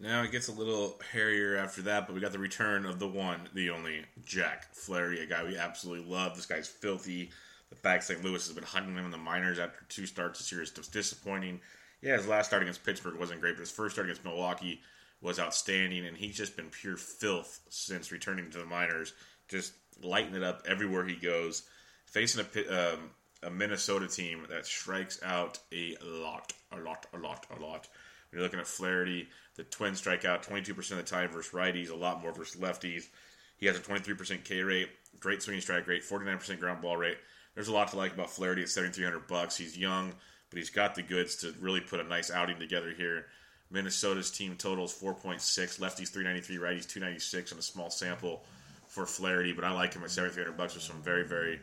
Now 0.00 0.22
it 0.22 0.30
gets 0.30 0.46
a 0.46 0.52
little 0.52 1.00
hairier 1.12 1.56
after 1.56 1.82
that, 1.82 2.06
but 2.06 2.14
we 2.14 2.20
got 2.20 2.30
the 2.30 2.38
return 2.38 2.86
of 2.86 3.00
the 3.00 3.08
one, 3.08 3.48
the 3.52 3.70
only 3.70 4.04
Jack 4.24 4.72
Flaherty, 4.72 5.20
a 5.20 5.26
guy 5.26 5.42
we 5.42 5.58
absolutely 5.58 6.08
love. 6.08 6.36
This 6.36 6.46
guy's 6.46 6.68
filthy. 6.68 7.30
The 7.70 7.76
fact 7.76 8.04
St. 8.04 8.24
Louis 8.24 8.46
has 8.46 8.54
been 8.54 8.64
hunting 8.64 8.96
him 8.96 9.04
in 9.04 9.10
the 9.10 9.18
minors 9.18 9.58
after 9.58 9.84
two 9.88 10.06
starts 10.06 10.38
this 10.38 10.50
year 10.50 10.62
is 10.62 10.70
disappointing. 10.70 11.60
Yeah, 12.00 12.16
his 12.16 12.26
last 12.26 12.46
start 12.46 12.62
against 12.62 12.84
Pittsburgh 12.84 13.18
wasn't 13.18 13.40
great, 13.40 13.56
but 13.56 13.60
his 13.60 13.70
first 13.70 13.94
start 13.94 14.06
against 14.06 14.24
Milwaukee 14.24 14.80
was 15.20 15.40
outstanding, 15.40 16.06
and 16.06 16.16
he's 16.16 16.36
just 16.36 16.56
been 16.56 16.70
pure 16.70 16.96
filth 16.96 17.60
since 17.68 18.12
returning 18.12 18.50
to 18.50 18.58
the 18.58 18.64
minors. 18.64 19.14
Just 19.48 19.72
lighting 20.02 20.34
it 20.34 20.42
up 20.42 20.62
everywhere 20.66 21.04
he 21.04 21.16
goes. 21.16 21.64
Facing 22.06 22.44
a, 22.44 22.92
um, 22.92 23.10
a 23.42 23.50
Minnesota 23.50 24.06
team 24.06 24.46
that 24.48 24.64
strikes 24.64 25.20
out 25.22 25.58
a 25.72 25.96
lot, 26.02 26.52
a 26.72 26.78
lot, 26.78 27.06
a 27.12 27.18
lot, 27.18 27.46
a 27.56 27.60
lot. 27.60 27.88
When 28.30 28.38
you're 28.38 28.42
looking 28.42 28.60
at 28.60 28.66
Flaherty, 28.66 29.28
the 29.56 29.64
Twins 29.64 29.98
strike 29.98 30.24
out 30.24 30.42
22% 30.42 30.78
of 30.92 30.96
the 30.98 31.02
time 31.02 31.30
versus 31.30 31.52
righties, 31.52 31.90
a 31.90 31.94
lot 31.94 32.22
more 32.22 32.32
versus 32.32 32.60
lefties. 32.60 33.08
He 33.56 33.66
has 33.66 33.76
a 33.76 33.80
23% 33.80 34.44
K 34.44 34.62
rate, 34.62 34.88
great 35.18 35.42
swinging 35.42 35.62
strike 35.62 35.86
rate, 35.86 36.04
49% 36.04 36.60
ground 36.60 36.80
ball 36.80 36.96
rate. 36.96 37.18
There's 37.58 37.66
a 37.66 37.72
lot 37.72 37.88
to 37.88 37.96
like 37.96 38.14
about 38.14 38.30
Flaherty 38.30 38.62
at 38.62 38.68
7,300 38.68 39.26
bucks. 39.26 39.56
He's 39.56 39.76
young, 39.76 40.12
but 40.48 40.58
he's 40.58 40.70
got 40.70 40.94
the 40.94 41.02
goods 41.02 41.34
to 41.38 41.52
really 41.58 41.80
put 41.80 41.98
a 41.98 42.04
nice 42.04 42.30
outing 42.30 42.60
together 42.60 42.92
here. 42.96 43.26
Minnesota's 43.68 44.30
team 44.30 44.54
totals 44.56 44.96
4.6, 44.96 45.40
lefties 45.80 46.08
393, 46.10 46.56
righties 46.56 46.88
296 46.88 47.52
on 47.52 47.58
a 47.58 47.62
small 47.62 47.90
sample 47.90 48.44
for 48.86 49.06
Flaherty, 49.06 49.52
but 49.52 49.64
I 49.64 49.72
like 49.72 49.92
him 49.92 50.04
at 50.04 50.12
7,300 50.12 50.56
bucks 50.56 50.74
with 50.74 50.84
some 50.84 51.02
very, 51.02 51.24
very, 51.26 51.58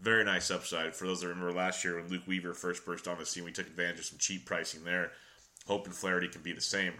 very 0.00 0.22
nice 0.22 0.52
upside. 0.52 0.94
For 0.94 1.08
those 1.08 1.22
that 1.22 1.26
remember 1.26 1.52
last 1.52 1.82
year 1.82 1.96
when 1.96 2.06
Luke 2.06 2.22
Weaver 2.28 2.54
first 2.54 2.86
burst 2.86 3.08
on 3.08 3.18
the 3.18 3.26
scene, 3.26 3.42
we 3.42 3.50
took 3.50 3.66
advantage 3.66 3.98
of 3.98 4.04
some 4.04 4.18
cheap 4.18 4.46
pricing 4.46 4.84
there 4.84 5.10
hoping 5.66 5.92
Flaherty 5.92 6.28
can 6.28 6.42
be 6.42 6.52
the 6.52 6.60
same. 6.60 6.94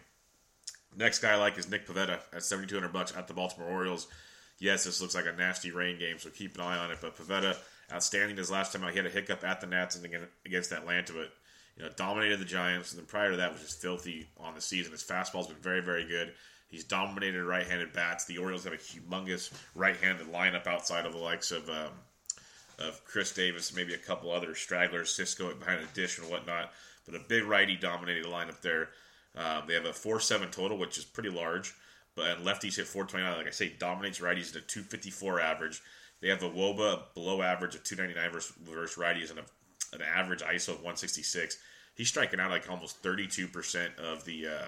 Next 0.96 1.20
guy 1.20 1.32
I 1.32 1.36
like 1.36 1.58
is 1.58 1.70
Nick 1.70 1.86
Pivetta 1.86 2.18
at 2.32 2.42
7200 2.42 2.92
bucks 2.92 3.14
at 3.16 3.28
the 3.28 3.34
Baltimore 3.34 3.70
Orioles. 3.70 4.08
Yes, 4.58 4.82
this 4.84 5.00
looks 5.00 5.14
like 5.14 5.26
a 5.26 5.32
nasty 5.32 5.70
rain 5.70 5.98
game, 5.98 6.18
so 6.18 6.28
keep 6.30 6.56
an 6.56 6.62
eye 6.62 6.76
on 6.76 6.90
it. 6.90 6.98
But 7.00 7.16
Pivetta, 7.16 7.56
outstanding 7.92 8.36
his 8.36 8.50
last 8.50 8.72
time 8.72 8.84
out. 8.84 8.90
He 8.90 8.96
had 8.96 9.06
a 9.06 9.10
hiccup 9.10 9.44
at 9.44 9.60
the 9.60 9.66
Nats 9.66 9.96
and 9.96 10.28
against 10.46 10.72
Atlanta, 10.72 11.12
but 11.12 11.32
you 11.76 11.82
know 11.82 11.90
dominated 11.96 12.38
the 12.38 12.44
Giants. 12.44 12.92
And 12.92 12.98
then 12.98 13.06
prior 13.06 13.30
to 13.30 13.36
that 13.36 13.52
was 13.52 13.62
just 13.62 13.80
filthy 13.80 14.28
on 14.38 14.54
the 14.54 14.60
season. 14.60 14.92
His 14.92 15.02
fastball's 15.02 15.48
been 15.48 15.56
very, 15.56 15.82
very 15.82 16.06
good. 16.06 16.32
He's 16.68 16.84
dominated 16.84 17.44
right-handed 17.44 17.92
bats. 17.92 18.24
The 18.24 18.38
Orioles 18.38 18.64
have 18.64 18.72
a 18.72 18.76
humongous 18.76 19.52
right-handed 19.74 20.32
lineup 20.32 20.66
outside 20.66 21.04
of 21.04 21.12
the 21.12 21.18
likes 21.18 21.50
of 21.50 21.68
um, 21.68 21.92
of 22.78 23.04
Chris 23.04 23.32
Davis, 23.32 23.76
maybe 23.76 23.94
a 23.94 23.98
couple 23.98 24.30
other 24.30 24.54
stragglers, 24.54 25.14
Cisco 25.14 25.54
behind 25.54 25.80
a 25.80 25.94
dish 25.94 26.18
and 26.18 26.30
whatnot 26.30 26.72
but 27.06 27.14
a 27.14 27.20
big 27.20 27.44
righty 27.44 27.76
dominated 27.76 28.26
lineup 28.26 28.60
there. 28.60 28.90
Um, 29.36 29.64
they 29.66 29.74
have 29.74 29.86
a 29.86 29.92
4 29.92 30.20
7 30.20 30.50
total, 30.50 30.78
which 30.78 30.98
is 30.98 31.04
pretty 31.04 31.30
large. 31.30 31.74
But 32.14 32.44
lefties 32.44 32.76
hit 32.76 32.86
429. 32.86 33.38
Like 33.38 33.46
I 33.46 33.50
say, 33.50 33.72
dominates 33.78 34.20
righties 34.20 34.50
at 34.50 34.62
a 34.62 34.66
254 34.66 35.40
average. 35.40 35.80
They 36.22 36.28
have 36.28 36.42
a 36.42 36.48
Woba 36.48 37.02
below 37.14 37.42
average 37.42 37.74
of 37.74 37.82
299 37.82 38.32
versus, 38.32 38.56
versus 38.62 38.96
righties 38.96 39.30
and 39.30 39.40
a, 39.40 39.94
an 39.94 40.02
average 40.02 40.40
ISO 40.40 40.68
of 40.68 40.76
166. 40.76 41.58
He's 41.96 42.08
striking 42.08 42.40
out 42.40 42.50
like 42.50 42.70
almost 42.70 43.02
32% 43.02 43.98
of 43.98 44.24
the 44.24 44.46
uh, 44.46 44.66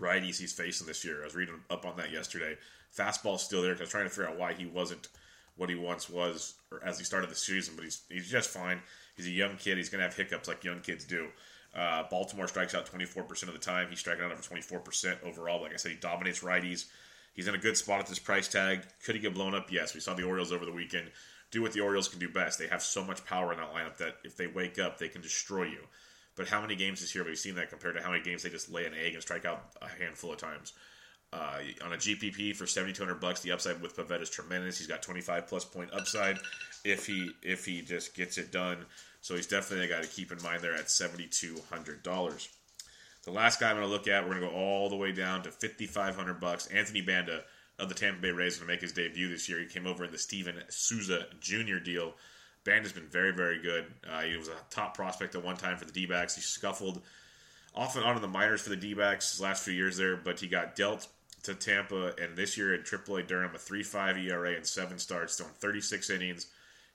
righties 0.00 0.38
he's 0.38 0.52
facing 0.52 0.86
this 0.86 1.04
year. 1.04 1.20
I 1.20 1.26
was 1.26 1.34
reading 1.34 1.60
up 1.68 1.84
on 1.84 1.96
that 1.98 2.10
yesterday. 2.10 2.56
Fastball's 2.96 3.42
still 3.42 3.62
there 3.62 3.74
because 3.74 3.82
I 3.82 3.84
was 3.84 3.90
trying 3.90 4.04
to 4.04 4.10
figure 4.10 4.30
out 4.30 4.38
why 4.38 4.54
he 4.54 4.66
wasn't 4.66 5.08
what 5.56 5.68
he 5.68 5.74
once 5.74 6.08
was 6.08 6.54
as 6.84 6.98
he 6.98 7.04
started 7.04 7.30
the 7.30 7.34
season, 7.34 7.74
but 7.76 7.84
he's 7.84 8.02
he's 8.08 8.28
just 8.28 8.50
fine. 8.50 8.80
He's 9.16 9.26
a 9.26 9.30
young 9.30 9.56
kid. 9.56 9.76
He's 9.76 9.90
going 9.90 10.00
to 10.00 10.06
have 10.06 10.16
hiccups 10.16 10.48
like 10.48 10.64
young 10.64 10.80
kids 10.80 11.04
do. 11.04 11.28
Uh, 11.74 12.04
Baltimore 12.10 12.48
strikes 12.48 12.74
out 12.74 12.90
24% 12.90 13.42
of 13.44 13.52
the 13.52 13.58
time. 13.58 13.88
He's 13.90 14.00
striking 14.00 14.24
out 14.24 14.32
over 14.32 14.42
24% 14.42 15.22
overall. 15.22 15.60
Like 15.60 15.72
I 15.72 15.76
said, 15.76 15.92
he 15.92 15.98
dominates 15.98 16.40
righties. 16.40 16.86
He's 17.34 17.48
in 17.48 17.54
a 17.54 17.58
good 17.58 17.76
spot 17.76 18.00
at 18.00 18.06
this 18.06 18.18
price 18.18 18.48
tag. 18.48 18.82
Could 19.04 19.14
he 19.14 19.20
get 19.20 19.34
blown 19.34 19.54
up? 19.54 19.72
Yes. 19.72 19.94
We 19.94 20.00
saw 20.00 20.14
the 20.14 20.24
Orioles 20.24 20.52
over 20.52 20.64
the 20.64 20.72
weekend 20.72 21.10
do 21.50 21.62
what 21.62 21.72
the 21.72 21.80
Orioles 21.80 22.08
can 22.08 22.18
do 22.18 22.28
best. 22.28 22.58
They 22.58 22.68
have 22.68 22.82
so 22.82 23.04
much 23.04 23.24
power 23.24 23.52
in 23.52 23.58
that 23.58 23.72
lineup 23.72 23.96
that 23.98 24.16
if 24.24 24.36
they 24.36 24.46
wake 24.46 24.78
up, 24.78 24.98
they 24.98 25.08
can 25.08 25.20
destroy 25.20 25.64
you. 25.64 25.80
But 26.36 26.48
how 26.48 26.60
many 26.60 26.76
games 26.76 27.00
this 27.00 27.14
year 27.14 27.24
have 27.24 27.30
we 27.30 27.36
seen 27.36 27.56
that 27.56 27.70
compared 27.70 27.96
to 27.96 28.02
how 28.02 28.10
many 28.10 28.22
games 28.22 28.42
they 28.42 28.50
just 28.50 28.70
lay 28.70 28.86
an 28.86 28.94
egg 28.94 29.14
and 29.14 29.22
strike 29.22 29.44
out 29.44 29.72
a 29.82 29.88
handful 29.88 30.32
of 30.32 30.38
times? 30.38 30.72
Uh, 31.32 31.58
on 31.84 31.92
a 31.92 31.96
GPP 31.96 32.56
for 32.56 32.66
seventy 32.66 32.92
two 32.92 33.04
hundred 33.04 33.20
bucks, 33.20 33.40
the 33.40 33.52
upside 33.52 33.80
with 33.80 33.96
Pivetta 33.96 34.22
is 34.22 34.30
tremendous. 34.30 34.78
He's 34.78 34.88
got 34.88 35.02
twenty 35.02 35.20
five 35.20 35.46
plus 35.46 35.64
point 35.64 35.92
upside 35.92 36.38
if 36.84 37.06
he 37.06 37.30
if 37.42 37.64
he 37.64 37.82
just 37.82 38.16
gets 38.16 38.36
it 38.36 38.50
done. 38.50 38.78
So 39.20 39.36
he's 39.36 39.46
definitely 39.46 39.86
a 39.86 39.88
guy 39.88 40.00
to 40.02 40.08
keep 40.08 40.32
in 40.32 40.42
mind 40.42 40.62
there 40.62 40.74
at 40.74 40.90
seventy 40.90 41.26
two 41.26 41.60
hundred 41.70 42.02
dollars. 42.02 42.48
The 43.30 43.36
last 43.36 43.60
guy 43.60 43.70
I'm 43.70 43.76
going 43.76 43.86
to 43.86 43.92
look 43.92 44.08
at, 44.08 44.24
we're 44.24 44.40
going 44.40 44.42
to 44.42 44.48
go 44.48 44.54
all 44.54 44.88
the 44.88 44.96
way 44.96 45.12
down 45.12 45.44
to 45.44 45.52
fifty 45.52 45.86
five 45.86 46.16
hundred 46.16 46.40
bucks. 46.40 46.66
Anthony 46.66 47.00
Banda 47.00 47.44
of 47.78 47.88
the 47.88 47.94
Tampa 47.94 48.20
Bay 48.20 48.30
Rays 48.30 48.56
going 48.56 48.66
to 48.66 48.72
make 48.72 48.80
his 48.80 48.92
debut 48.92 49.28
this 49.28 49.48
year. 49.48 49.60
He 49.60 49.66
came 49.66 49.86
over 49.86 50.04
in 50.04 50.10
the 50.10 50.18
Steven 50.18 50.56
Souza 50.68 51.26
Jr. 51.38 51.78
deal. 51.78 52.14
Banda's 52.64 52.92
been 52.92 53.06
very, 53.06 53.32
very 53.32 53.62
good. 53.62 53.86
Uh, 54.10 54.22
he 54.22 54.36
was 54.36 54.48
a 54.48 54.56
top 54.68 54.94
prospect 54.94 55.36
at 55.36 55.44
one 55.44 55.56
time 55.56 55.76
for 55.76 55.84
the 55.84 55.92
D 55.92 56.06
backs. 56.06 56.34
He 56.34 56.40
scuffled 56.40 57.02
off 57.72 57.94
and 57.94 58.04
on 58.04 58.16
in 58.16 58.22
the 58.22 58.28
minors 58.28 58.62
for 58.62 58.70
the 58.70 58.76
D 58.76 58.94
backs 58.94 59.30
his 59.30 59.40
last 59.40 59.64
few 59.64 59.74
years 59.74 59.96
there, 59.96 60.16
but 60.16 60.40
he 60.40 60.48
got 60.48 60.74
dealt 60.74 61.06
to 61.44 61.54
Tampa, 61.54 62.12
and 62.20 62.36
this 62.36 62.58
year 62.58 62.74
at 62.74 62.84
AAA 62.84 63.28
Durham, 63.28 63.54
a 63.54 63.58
3.5 63.58 64.24
ERA 64.24 64.56
and 64.56 64.66
seven 64.66 64.98
starts, 64.98 65.36
throwing 65.36 65.52
36 65.54 66.10
innings. 66.10 66.48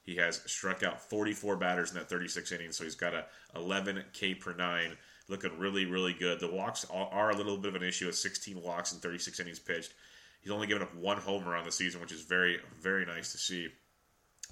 He 0.04 0.16
has 0.16 0.42
struck 0.44 0.82
out 0.82 1.00
44 1.00 1.56
batters 1.56 1.90
in 1.90 1.96
that 1.96 2.10
36 2.10 2.52
innings, 2.52 2.76
so 2.76 2.84
he's 2.84 2.94
got 2.94 3.14
a 3.14 3.24
11 3.56 4.04
K 4.12 4.34
per 4.34 4.54
nine, 4.54 4.96
looking 5.28 5.58
really, 5.58 5.86
really 5.86 6.12
good. 6.12 6.40
The 6.40 6.50
walks 6.50 6.86
are 6.90 7.30
a 7.30 7.36
little 7.36 7.56
bit 7.56 7.74
of 7.74 7.80
an 7.80 7.86
issue 7.86 8.06
with 8.06 8.16
16 8.16 8.62
walks 8.62 8.92
and 8.92 9.02
36 9.02 9.40
innings 9.40 9.58
pitched. 9.58 9.92
He's 10.40 10.52
only 10.52 10.66
given 10.66 10.82
up 10.82 10.94
one 10.94 11.18
homer 11.18 11.56
on 11.56 11.64
the 11.64 11.72
season, 11.72 12.00
which 12.00 12.12
is 12.12 12.22
very, 12.22 12.60
very 12.80 13.04
nice 13.04 13.32
to 13.32 13.38
see. 13.38 13.68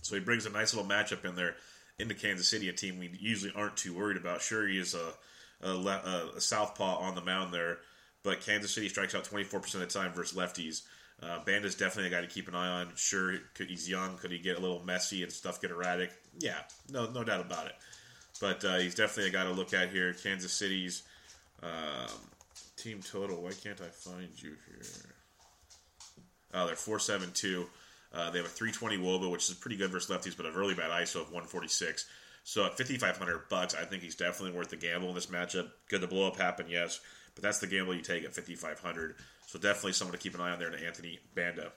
So 0.02 0.16
he 0.16 0.20
brings 0.20 0.46
a 0.46 0.50
nice 0.50 0.74
little 0.74 0.90
matchup 0.90 1.24
in 1.24 1.36
there 1.36 1.56
into 1.98 2.14
Kansas 2.14 2.48
City, 2.48 2.68
a 2.68 2.72
team 2.72 2.98
we 2.98 3.10
usually 3.20 3.52
aren't 3.54 3.76
too 3.76 3.94
worried 3.94 4.16
about. 4.16 4.42
Sure, 4.42 4.66
he 4.66 4.78
is 4.78 4.94
a, 4.94 5.12
a, 5.66 6.30
a 6.36 6.40
southpaw 6.40 6.98
on 6.98 7.14
the 7.14 7.20
mound 7.20 7.54
there, 7.54 7.78
but 8.22 8.40
Kansas 8.40 8.74
City 8.74 8.88
strikes 8.88 9.14
out 9.14 9.24
24% 9.24 9.74
of 9.74 9.80
the 9.80 9.86
time 9.86 10.12
versus 10.12 10.36
lefties. 10.36 10.82
Uh, 11.22 11.38
Banda's 11.44 11.76
definitely 11.76 12.08
a 12.08 12.10
guy 12.10 12.20
to 12.20 12.32
keep 12.32 12.48
an 12.48 12.54
eye 12.54 12.80
on. 12.80 12.88
Sure, 12.96 13.38
could, 13.54 13.70
he's 13.70 13.88
young. 13.88 14.16
Could 14.16 14.32
he 14.32 14.38
get 14.38 14.58
a 14.58 14.60
little 14.60 14.84
messy 14.84 15.22
and 15.22 15.30
stuff 15.30 15.60
get 15.60 15.70
erratic? 15.70 16.10
Yeah, 16.40 16.58
no, 16.90 17.08
no 17.10 17.22
doubt 17.22 17.40
about 17.40 17.66
it. 17.66 17.74
But 18.44 18.62
uh, 18.62 18.76
he's 18.76 18.94
definitely 18.94 19.30
a 19.30 19.32
guy 19.32 19.44
to 19.44 19.52
look 19.52 19.72
at 19.72 19.88
here. 19.88 20.12
Kansas 20.12 20.52
City's 20.52 21.04
um, 21.62 22.10
team 22.76 23.00
total. 23.00 23.40
Why 23.40 23.52
can't 23.52 23.80
I 23.80 23.86
find 23.86 24.28
you 24.36 24.50
here? 24.68 24.84
Oh, 26.52 26.66
they're 26.66 26.76
four 26.76 26.98
seven 26.98 27.30
two. 27.32 27.64
Uh, 28.12 28.28
they 28.30 28.36
have 28.36 28.46
a 28.46 28.50
320 28.50 28.98
Woba, 28.98 29.30
which 29.32 29.48
is 29.48 29.54
pretty 29.54 29.78
good 29.78 29.90
versus 29.90 30.14
lefties, 30.14 30.36
but 30.36 30.44
a 30.44 30.52
really 30.52 30.74
bad 30.74 30.90
ISO 30.90 31.22
of 31.22 31.28
146. 31.28 32.04
So 32.44 32.66
at 32.66 32.76
5,500 32.76 33.48
bucks, 33.48 33.74
I 33.74 33.86
think 33.86 34.02
he's 34.02 34.14
definitely 34.14 34.54
worth 34.54 34.68
the 34.68 34.76
gamble 34.76 35.08
in 35.08 35.14
this 35.14 35.28
matchup. 35.28 35.70
Could 35.88 36.02
the 36.02 36.06
blow 36.06 36.28
up 36.28 36.36
happen? 36.36 36.66
Yes, 36.68 37.00
but 37.34 37.42
that's 37.42 37.60
the 37.60 37.66
gamble 37.66 37.94
you 37.94 38.02
take 38.02 38.24
at 38.24 38.34
5,500. 38.34 39.14
So 39.46 39.58
definitely 39.58 39.92
someone 39.92 40.12
to 40.12 40.22
keep 40.22 40.34
an 40.34 40.42
eye 40.42 40.50
on 40.50 40.58
there 40.58 40.68
to 40.68 40.86
Anthony 40.86 41.18
Banda. 41.34 41.72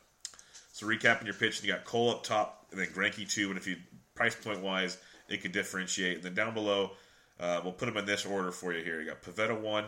So 0.74 0.86
recapping 0.86 1.24
your 1.24 1.34
pitch, 1.34 1.64
you 1.64 1.72
got 1.72 1.86
Cole 1.86 2.12
up 2.12 2.26
top, 2.26 2.66
and 2.72 2.82
then 2.82 2.88
Greinke 2.88 3.32
two. 3.32 3.48
And 3.48 3.58
if 3.58 3.68
you 3.68 3.78
price 4.16 4.36
point 4.36 4.60
wise, 4.60 4.98
it 5.30 5.42
could 5.42 5.52
differentiate. 5.52 6.18
And 6.18 6.24
then 6.26 6.34
down 6.34 6.54
below, 6.54 6.92
uh, 7.40 7.62
we'll 7.64 7.74
put 7.74 7.86
them 7.86 7.98
in 7.98 8.06
this 8.06 8.26
order 8.26 8.52
for 8.52 8.74
you 8.74 8.84
here. 8.84 9.00
You 9.02 9.08
got 9.08 9.22
Pivetta 9.22 9.60
one, 9.60 9.86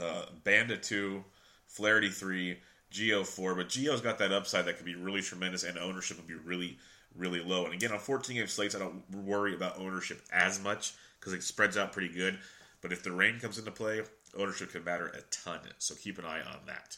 uh, 0.00 0.26
Banda 0.44 0.76
two, 0.76 1.24
Flaherty 1.66 2.10
three, 2.10 2.58
Gio 2.92 3.26
four. 3.26 3.54
But 3.54 3.68
Gio's 3.68 4.00
got 4.00 4.18
that 4.18 4.32
upside 4.32 4.66
that 4.66 4.76
could 4.76 4.86
be 4.86 4.94
really 4.94 5.22
tremendous, 5.22 5.64
and 5.64 5.78
ownership 5.78 6.16
would 6.16 6.26
be 6.26 6.34
really, 6.34 6.78
really 7.16 7.42
low. 7.42 7.64
And 7.64 7.74
again, 7.74 7.92
on 7.92 7.98
14 7.98 8.36
game 8.36 8.46
slates, 8.46 8.74
I 8.74 8.78
don't 8.78 9.02
worry 9.10 9.54
about 9.54 9.78
ownership 9.78 10.22
as 10.32 10.62
much 10.62 10.94
because 11.18 11.32
it 11.32 11.42
spreads 11.42 11.76
out 11.76 11.92
pretty 11.92 12.12
good. 12.12 12.38
But 12.82 12.92
if 12.92 13.02
the 13.02 13.12
rain 13.12 13.40
comes 13.40 13.58
into 13.58 13.70
play, 13.70 14.02
ownership 14.38 14.70
can 14.70 14.84
matter 14.84 15.08
a 15.08 15.22
ton. 15.30 15.60
So 15.78 15.94
keep 15.94 16.18
an 16.18 16.24
eye 16.24 16.40
on 16.40 16.58
that. 16.66 16.96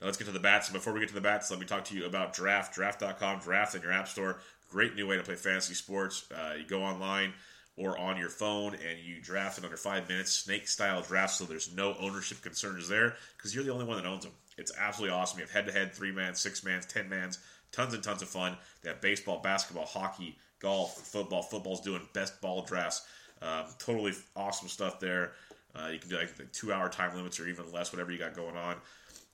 Now 0.00 0.06
let's 0.06 0.16
get 0.16 0.24
to 0.26 0.32
the 0.32 0.40
bats. 0.40 0.68
And 0.68 0.74
before 0.74 0.92
we 0.92 1.00
get 1.00 1.08
to 1.10 1.14
the 1.14 1.20
bats, 1.20 1.50
let 1.50 1.60
me 1.60 1.66
talk 1.66 1.84
to 1.86 1.94
you 1.94 2.06
about 2.06 2.32
Draft. 2.32 2.74
Draft.com, 2.74 3.40
Draft 3.40 3.74
in 3.74 3.82
your 3.82 3.92
app 3.92 4.08
store. 4.08 4.40
Great 4.70 4.94
new 4.94 5.06
way 5.06 5.16
to 5.16 5.22
play 5.22 5.34
fantasy 5.34 5.74
sports. 5.74 6.26
Uh, 6.30 6.54
you 6.58 6.66
go 6.66 6.82
online 6.82 7.32
or 7.76 7.96
on 7.98 8.16
your 8.16 8.28
phone 8.28 8.74
and 8.74 8.98
you 8.98 9.20
draft 9.20 9.58
in 9.58 9.64
under 9.64 9.76
five 9.76 10.08
minutes, 10.08 10.32
snake 10.32 10.68
style 10.68 11.00
draft, 11.00 11.34
so 11.34 11.44
there's 11.44 11.74
no 11.74 11.94
ownership 12.00 12.42
concerns 12.42 12.88
there 12.88 13.16
because 13.36 13.54
you're 13.54 13.64
the 13.64 13.72
only 13.72 13.84
one 13.84 13.96
that 13.96 14.06
owns 14.06 14.24
them. 14.24 14.32
It's 14.58 14.72
absolutely 14.76 15.16
awesome. 15.16 15.38
You 15.38 15.44
have 15.44 15.52
head 15.52 15.66
to 15.66 15.72
head, 15.72 15.94
three 15.94 16.12
man, 16.12 16.34
six 16.34 16.64
man, 16.64 16.82
ten 16.82 17.08
mans, 17.08 17.38
tons 17.70 17.94
and 17.94 18.02
tons 18.02 18.22
of 18.22 18.28
fun. 18.28 18.56
They 18.82 18.90
have 18.90 19.00
baseball, 19.00 19.40
basketball, 19.40 19.86
hockey, 19.86 20.36
golf, 20.58 20.96
football. 20.96 21.42
Football's 21.42 21.80
doing 21.80 22.02
best 22.12 22.40
ball 22.40 22.62
drafts. 22.62 23.06
Um, 23.40 23.66
totally 23.78 24.12
awesome 24.34 24.68
stuff 24.68 24.98
there. 24.98 25.32
Uh, 25.76 25.88
you 25.88 25.98
can 25.98 26.10
do 26.10 26.16
like 26.16 26.52
two 26.52 26.72
hour 26.72 26.88
time 26.88 27.14
limits 27.16 27.38
or 27.38 27.46
even 27.46 27.70
less, 27.72 27.92
whatever 27.92 28.10
you 28.10 28.18
got 28.18 28.34
going 28.34 28.56
on. 28.56 28.76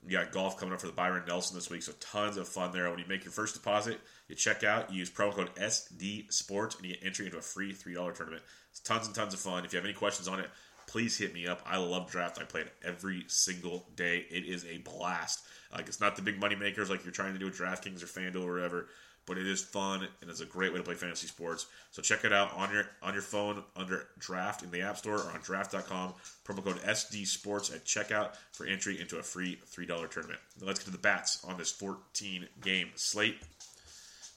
You 0.05 0.11
got 0.11 0.31
golf 0.31 0.57
coming 0.59 0.73
up 0.73 0.81
for 0.81 0.87
the 0.87 0.93
Byron 0.93 1.23
Nelson 1.27 1.55
this 1.55 1.69
week, 1.69 1.81
so 1.81 1.91
tons 1.99 2.37
of 2.37 2.47
fun 2.47 2.71
there. 2.71 2.89
When 2.89 2.99
you 2.99 3.05
make 3.07 3.23
your 3.23 3.31
first 3.31 3.55
deposit, 3.55 3.99
you 4.27 4.35
check 4.35 4.63
out, 4.63 4.91
you 4.91 4.99
use 4.99 5.09
promo 5.09 5.33
code 5.33 5.55
SD 5.55 6.31
Sports, 6.31 6.75
and 6.75 6.85
you 6.85 6.93
get 6.93 7.03
entry 7.03 7.25
into 7.25 7.37
a 7.37 7.41
free 7.41 7.73
$3 7.73 8.13
tournament. 8.15 8.43
It's 8.69 8.79
tons 8.79 9.07
and 9.07 9.15
tons 9.15 9.33
of 9.33 9.39
fun. 9.39 9.65
If 9.65 9.73
you 9.73 9.77
have 9.77 9.85
any 9.85 9.95
questions 9.95 10.27
on 10.27 10.39
it, 10.39 10.49
please 10.87 11.17
hit 11.17 11.33
me 11.33 11.47
up. 11.47 11.61
I 11.65 11.77
love 11.77 12.11
draft. 12.11 12.39
I 12.39 12.43
play 12.43 12.61
it 12.61 12.73
every 12.83 13.25
single 13.27 13.87
day. 13.95 14.25
It 14.29 14.45
is 14.45 14.65
a 14.65 14.77
blast. 14.77 15.45
Like 15.73 15.87
it's 15.87 15.99
not 15.99 16.15
the 16.15 16.21
big 16.21 16.39
money 16.39 16.55
makers 16.55 16.89
like 16.89 17.03
you're 17.03 17.11
trying 17.11 17.33
to 17.33 17.39
do 17.39 17.45
with 17.45 17.57
DraftKings 17.57 18.03
or 18.03 18.05
FanDuel 18.05 18.45
or 18.45 18.53
whatever 18.53 18.87
but 19.25 19.37
it 19.37 19.47
is 19.47 19.61
fun 19.61 20.07
and 20.21 20.29
it's 20.29 20.41
a 20.41 20.45
great 20.45 20.71
way 20.71 20.77
to 20.77 20.83
play 20.83 20.95
fantasy 20.95 21.27
sports. 21.27 21.65
So 21.91 22.01
check 22.01 22.23
it 22.23 22.33
out 22.33 22.53
on 22.53 22.71
your 22.71 22.85
on 23.01 23.13
your 23.13 23.23
phone 23.23 23.63
under 23.75 24.07
Draft 24.19 24.63
in 24.63 24.71
the 24.71 24.81
App 24.81 24.97
Store 24.97 25.15
or 25.17 25.31
on 25.31 25.39
Draft.com. 25.43 26.13
Promo 26.45 26.63
code 26.63 26.77
SD 26.77 27.25
Sports 27.25 27.73
at 27.73 27.85
checkout 27.85 28.35
for 28.51 28.65
entry 28.65 28.99
into 28.99 29.17
a 29.17 29.23
free 29.23 29.59
three 29.65 29.85
dollar 29.85 30.07
tournament. 30.07 30.39
Now 30.59 30.67
let's 30.67 30.79
get 30.79 30.85
to 30.85 30.91
the 30.91 30.97
bats 30.97 31.43
on 31.47 31.57
this 31.57 31.71
14 31.71 32.47
game 32.61 32.89
slate. 32.95 33.37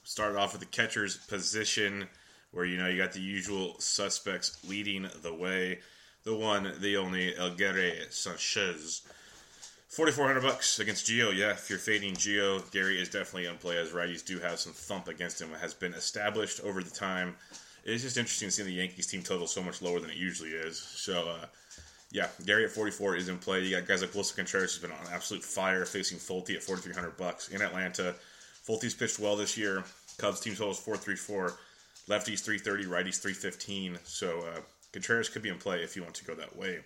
Started 0.04 0.38
off 0.38 0.52
with 0.52 0.60
the 0.60 0.66
catcher's 0.66 1.16
position, 1.16 2.08
where 2.52 2.64
you 2.64 2.78
know 2.78 2.88
you 2.88 2.96
got 2.96 3.12
the 3.12 3.20
usual 3.20 3.76
suspects 3.78 4.58
leading 4.66 5.08
the 5.22 5.34
way. 5.34 5.80
The 6.24 6.34
one, 6.34 6.74
the 6.80 6.96
only 6.96 7.32
Elguerry 7.34 8.10
Sanchez 8.10 9.02
4,400 9.88 10.42
bucks 10.42 10.78
against 10.80 11.06
Gio. 11.06 11.34
Yeah, 11.34 11.52
if 11.52 11.70
you're 11.70 11.78
fading 11.78 12.14
Gio, 12.14 12.70
Gary 12.70 13.00
is 13.00 13.08
definitely 13.08 13.48
on 13.48 13.56
play 13.56 13.78
as 13.78 13.90
righties 13.90 14.24
do 14.24 14.38
have 14.38 14.58
some 14.58 14.72
thump 14.72 15.08
against 15.08 15.40
him. 15.40 15.50
It 15.52 15.60
has 15.60 15.72
been 15.72 15.94
established 15.94 16.60
over 16.60 16.82
the 16.82 16.90
time. 16.90 17.34
It's 17.84 18.02
just 18.02 18.18
interesting 18.18 18.50
seeing 18.50 18.68
the 18.68 18.74
Yankees 18.74 19.06
team 19.06 19.22
total 19.22 19.46
so 19.46 19.62
much 19.62 19.80
lower 19.80 19.98
than 19.98 20.10
it 20.10 20.16
usually 20.16 20.50
is. 20.50 20.78
So, 20.78 21.30
uh, 21.30 21.46
yeah, 22.12 22.28
Gary 22.44 22.66
at 22.66 22.70
44 22.70 23.16
is 23.16 23.28
in 23.30 23.38
play. 23.38 23.64
You 23.64 23.76
got 23.76 23.88
guys 23.88 24.02
like 24.02 24.10
Willson 24.12 24.36
Contreras 24.36 24.74
has 24.74 24.82
been 24.82 24.92
on 24.92 25.12
absolute 25.12 25.42
fire 25.42 25.86
facing 25.86 26.18
Folty 26.18 26.54
at 26.54 26.62
4,300 26.62 27.16
bucks 27.16 27.48
in 27.48 27.62
Atlanta. 27.62 28.14
Folty's 28.66 28.94
pitched 28.94 29.18
well 29.18 29.36
this 29.36 29.56
year. 29.56 29.84
Cubs 30.18 30.40
team 30.40 30.54
total 30.54 30.72
is 30.72 30.78
434. 30.78 31.54
Lefties 32.08 32.40
330, 32.40 32.84
righties 32.84 33.20
315. 33.20 33.98
So 34.04 34.40
uh, 34.40 34.60
Contreras 34.92 35.30
could 35.30 35.42
be 35.42 35.48
in 35.48 35.56
play 35.56 35.82
if 35.82 35.96
you 35.96 36.02
want 36.02 36.14
to 36.16 36.24
go 36.26 36.34
that 36.34 36.54
way. 36.56 36.80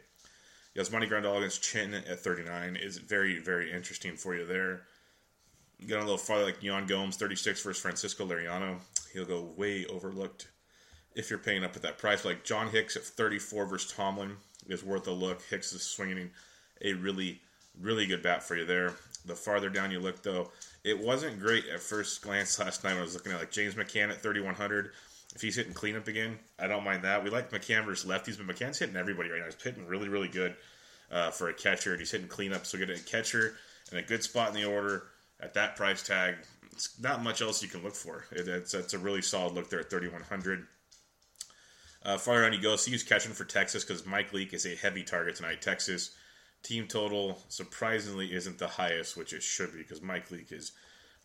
Yasmani 0.77 1.09
Grandal 1.09 1.37
against 1.37 1.63
Chen 1.63 1.95
at 1.95 2.21
39 2.21 2.77
is 2.77 2.97
very, 2.97 3.39
very 3.39 3.73
interesting 3.73 4.17
for 4.17 4.35
you 4.35 4.47
there. 4.47 4.83
Get 5.87 5.99
a 5.99 6.01
little 6.01 6.17
farther, 6.17 6.45
like 6.45 6.63
Yan 6.63 6.87
Gomes, 6.87 7.17
36 7.17 7.63
versus 7.63 7.83
Francisco 7.83 8.27
Liriano. 8.27 8.79
He'll 9.13 9.27
go 9.27 9.43
way 9.57 9.85
overlooked 9.87 10.49
if 11.15 11.29
you're 11.29 11.39
paying 11.39 11.65
up 11.65 11.77
at 11.77 11.83
that 11.83 11.99
price. 11.99 12.25
Like 12.25 12.45
John 12.45 12.69
Hicks 12.69 12.97
at 12.97 13.03
34 13.03 13.67
versus 13.67 13.93
Tomlin 13.93 14.37
is 14.69 14.85
worth 14.85 15.07
a 15.09 15.13
look. 15.13 15.43
Hicks 15.43 15.73
is 15.73 15.83
swinging 15.83 16.31
a 16.83 16.95
really, 16.95 17.41
really 17.81 18.07
good 18.07 18.23
bat 18.23 18.43
for 18.43 18.57
you 18.57 18.65
there. 18.65 18.95
The 19.27 19.35
farther 19.35 19.69
down 19.69 19.91
you 19.91 20.01
look, 20.01 20.23
though, 20.23 20.51
it 20.85 20.99
wasn't 20.99 21.39
great 21.39 21.67
at 21.67 21.81
first 21.81 22.23
glance 22.23 22.59
last 22.61 22.83
night. 22.85 22.97
I 22.97 23.03
was 23.03 23.15
looking 23.15 23.33
at 23.33 23.41
like 23.41 23.53
James 23.53 23.75
McCann 23.75 24.11
at 24.11 24.23
3,100 24.23 24.93
if 25.35 25.41
he's 25.41 25.57
hitting 25.57 25.73
cleanup 25.73 26.09
again, 26.09 26.39
I 26.59 26.67
don't 26.67 26.85
mind 26.85 27.05
that. 27.05 27.25
We 27.25 27.31
like 27.31 27.51
McCann 27.51 27.85
versus 27.85 28.09
lefties, 28.09 28.39
but 28.39 28.47
McCann's 28.47 28.79
hitting 28.79 28.97
everybody 28.97 29.31
right 29.31 29.41
now. 29.41 29.47
He's 29.47 29.63
hitting 29.63 29.87
really, 29.87 30.09
really 30.09 30.29
good 30.29 30.55
uh, 31.11 31.31
for 31.31 31.49
a 31.49 31.55
catcher, 31.55 31.93
and 31.93 32.01
he's 32.01 32.11
hitting 32.11 32.29
cleanup. 32.29 32.67
So 32.67 32.79
get 32.79 32.91
a 32.91 32.99
catcher 32.99 33.55
and 33.91 33.99
a 33.99 34.03
good 34.03 34.23
spot 34.23 34.49
in 34.49 34.55
the 34.55 34.65
order 34.65 35.05
at 35.41 35.55
that 35.55 35.77
price 35.77 36.03
tag. 36.03 36.37
It's 36.73 37.01
not 37.01 37.23
much 37.23 37.43
else 37.43 37.63
you 37.63 37.69
can 37.69 37.83
look 37.83 37.95
for. 37.95 38.25
It, 38.31 38.49
it's, 38.49 38.75
it's 38.75 38.95
a 38.95 38.99
really 38.99 39.23
solid 39.23 39.55
look 39.55 39.71
there 39.71 39.81
at 39.81 39.91
3,100. 39.91 40.67
Uh, 42.05 42.19
farther 42.19 42.45
on 42.45 42.53
you 42.53 42.61
go, 42.61 42.77
so 42.77 42.91
he's 42.91 43.03
catching 43.03 43.33
for 43.33 43.45
Texas 43.45 43.85
because 43.85 44.05
Mike 44.05 44.33
Leake 44.33 44.53
is 44.53 44.67
a 44.67 44.75
heavy 44.75 45.05
target 45.05 45.37
tonight. 45.37 45.63
Texas 45.63 46.11
Team 46.63 46.87
total 46.87 47.43
surprisingly 47.49 48.33
isn't 48.33 48.59
the 48.59 48.69
highest, 48.69 49.17
which 49.17 49.33
it 49.33 49.43
should 49.43 49.73
be 49.73 49.79
because 49.79 50.01
Mike 50.01 50.31
Leake 50.31 50.53
is 50.53 50.71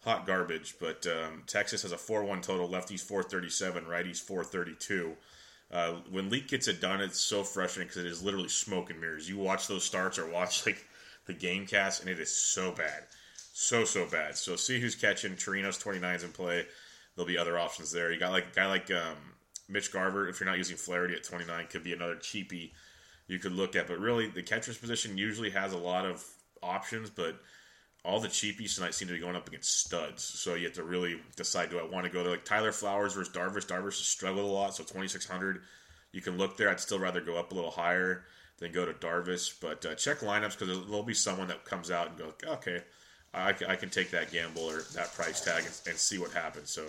hot 0.04 0.25
garbage. 0.25 0.75
But 0.80 1.06
um, 1.08 1.44
Texas 1.48 1.84
has 1.84 1.92
a 1.92 1.98
4 1.98 2.24
1 2.24 2.42
total, 2.42 2.68
lefties 2.68 3.01
437, 3.01 3.86
righties 3.86 4.22
432. 4.22 5.16
Uh, 5.70 5.94
when 6.10 6.30
Leake 6.30 6.48
gets 6.48 6.68
it 6.68 6.80
done, 6.80 7.01
it's 7.01 7.20
so 7.20 7.44
frustrating 7.44 7.88
because 7.88 8.04
it 8.04 8.10
is 8.10 8.24
literally 8.24 8.50
smoke 8.50 8.89
and 8.89 9.01
mirrors. 9.01 9.27
You 9.27 9.38
watch 9.38 9.68
those 9.68 9.84
starts 9.84 10.18
or 10.18 10.30
watch 10.30 10.66
like 10.66 10.86
the 11.25 11.34
game 11.34 11.66
cast, 11.66 12.01
and 12.01 12.10
it 12.10 12.20
is 12.20 12.32
so 12.32 12.72
bad. 12.72 13.04
So, 13.54 13.84
so 13.84 14.06
bad. 14.06 14.38
So, 14.38 14.56
see 14.56 14.80
who's 14.80 14.96
catching. 14.96 15.36
Torino's 15.36 15.82
29s 15.82 16.24
in 16.24 16.32
play. 16.32 16.66
There'll 17.16 17.27
be 17.27 17.38
other 17.38 17.58
options 17.58 17.92
there. 17.92 18.12
You 18.12 18.20
got 18.20 18.32
like 18.32 18.48
a 18.51 18.56
guy 18.56 18.68
like 18.68 18.92
um, 18.92 19.18
Mitch 19.68 19.92
Garver, 19.92 20.30
if 20.30 20.39
you're 20.39 20.48
not 20.48 20.58
using 20.58 20.77
Flaherty 20.77 21.16
at 21.16 21.24
29, 21.24 21.68
could 21.68 21.84
be 21.84 21.94
another 21.94 22.16
cheapie 22.16 22.72
you 23.27 23.39
could 23.39 23.51
look 23.51 23.75
at. 23.75 23.88
But 23.88 24.00
really, 24.00 24.27
the 24.27 24.44
catcher's 24.44 24.77
position 24.77 25.18
usually 25.18 25.50
has 25.50 25.74
a 25.74 25.77
lot 25.77 26.06
of 26.06 26.24
options, 26.63 27.10
but 27.10 27.42
all 28.06 28.20
the 28.20 28.27
cheapies 28.27 28.75
tonight 28.75 28.94
seem 28.94 29.08
to 29.08 29.13
be 29.13 29.20
going 29.20 29.36
up 29.36 29.48
against 29.48 29.86
studs. 29.86 30.24
So 30.24 30.56
you 30.56 30.66
have 30.66 30.74
to 30.75 30.84
really 30.84 31.20
decide: 31.36 31.70
do 31.70 31.80
I 31.80 31.84
want 31.84 32.06
to 32.06 32.12
go 32.12 32.24
there? 32.24 32.32
Like 32.32 32.46
Tyler 32.46 32.72
Flowers 32.72 33.13
versus 33.13 33.34
Darvish. 33.34 33.68
Darvish 33.68 33.98
has 33.98 34.08
struggled 34.08 34.46
a 34.46 34.48
lot, 34.48 34.75
so 34.75 34.84
2600. 34.84 35.62
You 36.12 36.22
can 36.22 36.38
look 36.38 36.58
there. 36.58 36.70
I'd 36.70 36.80
still 36.80 37.00
rather 37.00 37.22
go 37.22 37.38
up 37.38 37.51
a 37.51 37.56
little 37.56 37.72
higher 37.72 38.25
than 38.60 38.72
go 38.72 38.86
to 38.86 38.94
Darvish. 38.94 39.60
But 39.62 39.86
uh, 39.86 39.96
check 39.96 40.20
lineups 40.20 40.58
because 40.58 40.88
there'll 40.88 41.04
be 41.04 41.13
someone 41.13 41.48
that 41.48 41.66
comes 41.66 41.92
out 41.92 42.10
and 42.10 42.18
go, 42.18 42.34
okay, 42.54 42.84
I, 43.34 43.50
I 43.68 43.75
can 43.75 43.89
take 43.89 44.12
that 44.12 44.32
gamble 44.32 44.63
or 44.63 44.82
that 44.94 45.13
price 45.13 45.42
tag 45.42 45.63
and, 45.66 45.74
and 45.88 45.98
see 45.98 46.18
what 46.18 46.32
happens. 46.32 46.72
So 46.72 46.86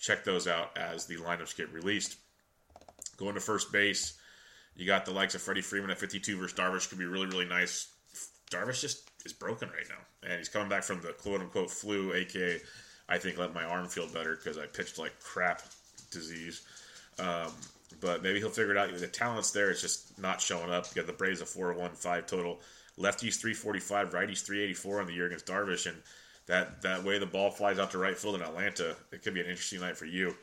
check 0.00 0.24
those 0.24 0.46
out 0.46 0.76
as 0.76 1.06
the 1.06 1.16
lineups 1.16 1.56
get 1.56 1.72
released. 1.72 2.16
Going 3.16 3.34
to 3.34 3.40
first 3.40 3.72
base. 3.72 4.18
You 4.74 4.86
got 4.86 5.06
the 5.06 5.12
likes 5.12 5.34
of 5.34 5.42
Freddie 5.42 5.62
Freeman 5.62 5.90
at 5.90 5.98
52 5.98 6.36
versus 6.36 6.58
Darvish 6.58 6.88
could 6.88 6.98
be 6.98 7.06
really, 7.06 7.26
really 7.26 7.46
nice. 7.46 7.88
Darvish 8.50 8.82
just 8.82 9.05
is 9.26 9.32
broken 9.32 9.68
right 9.68 9.88
now, 9.88 10.28
and 10.28 10.38
he's 10.38 10.48
coming 10.48 10.68
back 10.68 10.82
from 10.82 11.02
the 11.02 11.12
quote 11.12 11.40
unquote 11.40 11.70
flu, 11.70 12.14
aka 12.14 12.60
I 13.08 13.18
think 13.18 13.38
let 13.38 13.54
my 13.54 13.64
arm 13.64 13.88
feel 13.88 14.08
better 14.08 14.36
because 14.36 14.58
I 14.58 14.66
pitched 14.66 14.98
like 14.98 15.20
crap 15.20 15.62
disease. 16.10 16.62
Um, 17.18 17.52
but 18.00 18.22
maybe 18.22 18.38
he'll 18.40 18.50
figure 18.50 18.72
it 18.72 18.78
out. 18.78 18.96
The 18.96 19.06
talent's 19.06 19.50
there; 19.50 19.70
it's 19.70 19.80
just 19.80 20.18
not 20.18 20.40
showing 20.40 20.70
up. 20.70 20.86
You 20.88 21.02
got 21.02 21.06
the 21.06 21.12
Braves 21.12 21.40
a 21.40 21.44
4-1-5 21.44 22.26
total, 22.26 22.60
lefties 22.98 23.36
345, 23.36 24.10
righties 24.10 24.44
384 24.44 25.00
on 25.00 25.06
the 25.06 25.12
year 25.12 25.26
against 25.26 25.46
Darvish, 25.46 25.86
and 25.86 25.96
that 26.46 26.82
that 26.82 27.04
way 27.04 27.18
the 27.18 27.26
ball 27.26 27.50
flies 27.50 27.78
out 27.78 27.90
to 27.92 27.98
right 27.98 28.16
field 28.16 28.36
in 28.36 28.42
Atlanta. 28.42 28.96
It 29.12 29.22
could 29.22 29.34
be 29.34 29.40
an 29.40 29.46
interesting 29.46 29.80
night 29.80 29.96
for 29.96 30.06
you. 30.06 30.34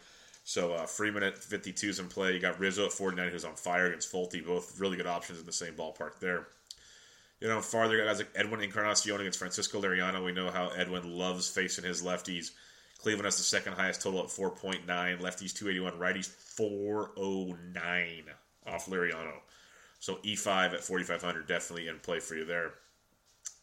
So 0.46 0.74
uh, 0.74 0.86
Freeman 0.86 1.24
at 1.24 1.38
52 1.38 1.90
is 1.90 2.00
in 2.00 2.08
play. 2.08 2.34
You 2.34 2.40
got 2.40 2.60
Rizzo 2.60 2.86
at 2.86 2.92
49 2.92 3.30
who's 3.30 3.46
on 3.46 3.56
fire 3.56 3.88
against 3.88 4.12
Folty. 4.12 4.46
Both 4.46 4.80
really 4.80 4.98
good 4.98 5.08
options 5.08 5.40
in 5.40 5.46
the 5.46 5.54
same 5.54 5.74
ballpark 5.74 6.20
there. 6.20 6.48
You 7.44 7.50
know, 7.50 7.60
farther 7.60 8.02
guys 8.02 8.20
like 8.20 8.30
Edwin 8.36 8.62
Encarnacion 8.62 9.20
against 9.20 9.38
Francisco 9.38 9.82
Liriano. 9.82 10.24
We 10.24 10.32
know 10.32 10.50
how 10.50 10.70
Edwin 10.70 11.18
loves 11.18 11.50
facing 11.50 11.84
his 11.84 12.02
lefties. 12.02 12.52
Cleveland 13.00 13.26
has 13.26 13.36
the 13.36 13.44
second 13.44 13.74
highest 13.74 14.02
total 14.02 14.22
at 14.22 14.28
4.9. 14.28 14.86
Lefties 14.88 15.54
281. 15.54 16.00
Righties 16.00 16.28
409 16.28 18.24
off 18.66 18.86
Liriano. 18.86 19.34
So 20.00 20.20
E5 20.24 20.74
at 20.76 20.86
4,500 20.86 21.46
definitely 21.46 21.90
in 21.90 22.00
play 22.00 22.22
for 22.22 22.36
you 22.36 22.46
there. 22.46 22.76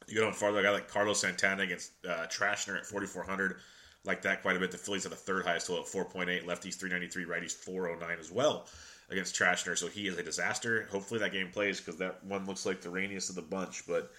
You 0.07 0.21
go 0.21 0.27
on 0.27 0.35
farther, 0.35 0.61
a 0.61 0.63
guy 0.63 0.73
like 0.73 0.89
Carlos 0.89 1.19
Santana 1.19 1.63
against 1.63 1.93
uh, 2.07 2.27
Trashner 2.27 2.77
at 2.77 2.85
4,400 2.85 3.57
like 4.05 4.21
that 4.23 4.43
quite 4.43 4.57
a 4.57 4.61
bit. 4.61 4.73
The 4.73 4.77
Phillies 4.77 5.05
have 5.05 5.13
the 5.13 5.17
third 5.17 5.47
highest 5.47 5.69
total 5.69 5.85
at 5.85 5.89
4.8, 5.89 6.45
lefties 6.45 6.75
393, 6.75 7.25
righties 7.25 7.53
409 7.53 8.19
as 8.21 8.31
well 8.31 8.67
against 9.11 9.35
Trashner. 9.35 9.77
So 9.77 9.89
he 9.89 10.07
is 10.07 10.19
a 10.19 10.23
disaster. 10.23 10.89
Hopefully 10.91 11.21
that 11.21 11.33
game 11.33 11.51
plays 11.51 11.81
because 11.81 11.99
that 11.99 12.25
one 12.25 12.47
looks 12.47 12.65
like 12.65 12.81
the 12.81 12.91
rainiest 12.91 13.29
of 13.29 13.37
the 13.37 13.43
bunch, 13.43 13.87
but 13.87 14.11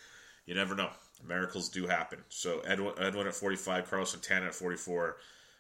you 0.46 0.56
never 0.56 0.76
know. 0.76 0.90
Miracles 1.28 1.70
do 1.70 1.88
happen. 1.88 2.20
So 2.30 2.62
Edwin, 2.62 2.94
Edwin 3.00 3.28
at 3.28 3.36
45, 3.36 3.90
Carlos 3.90 4.12
Santana 4.12 4.48
at 4.48 4.56
44. 4.56 5.18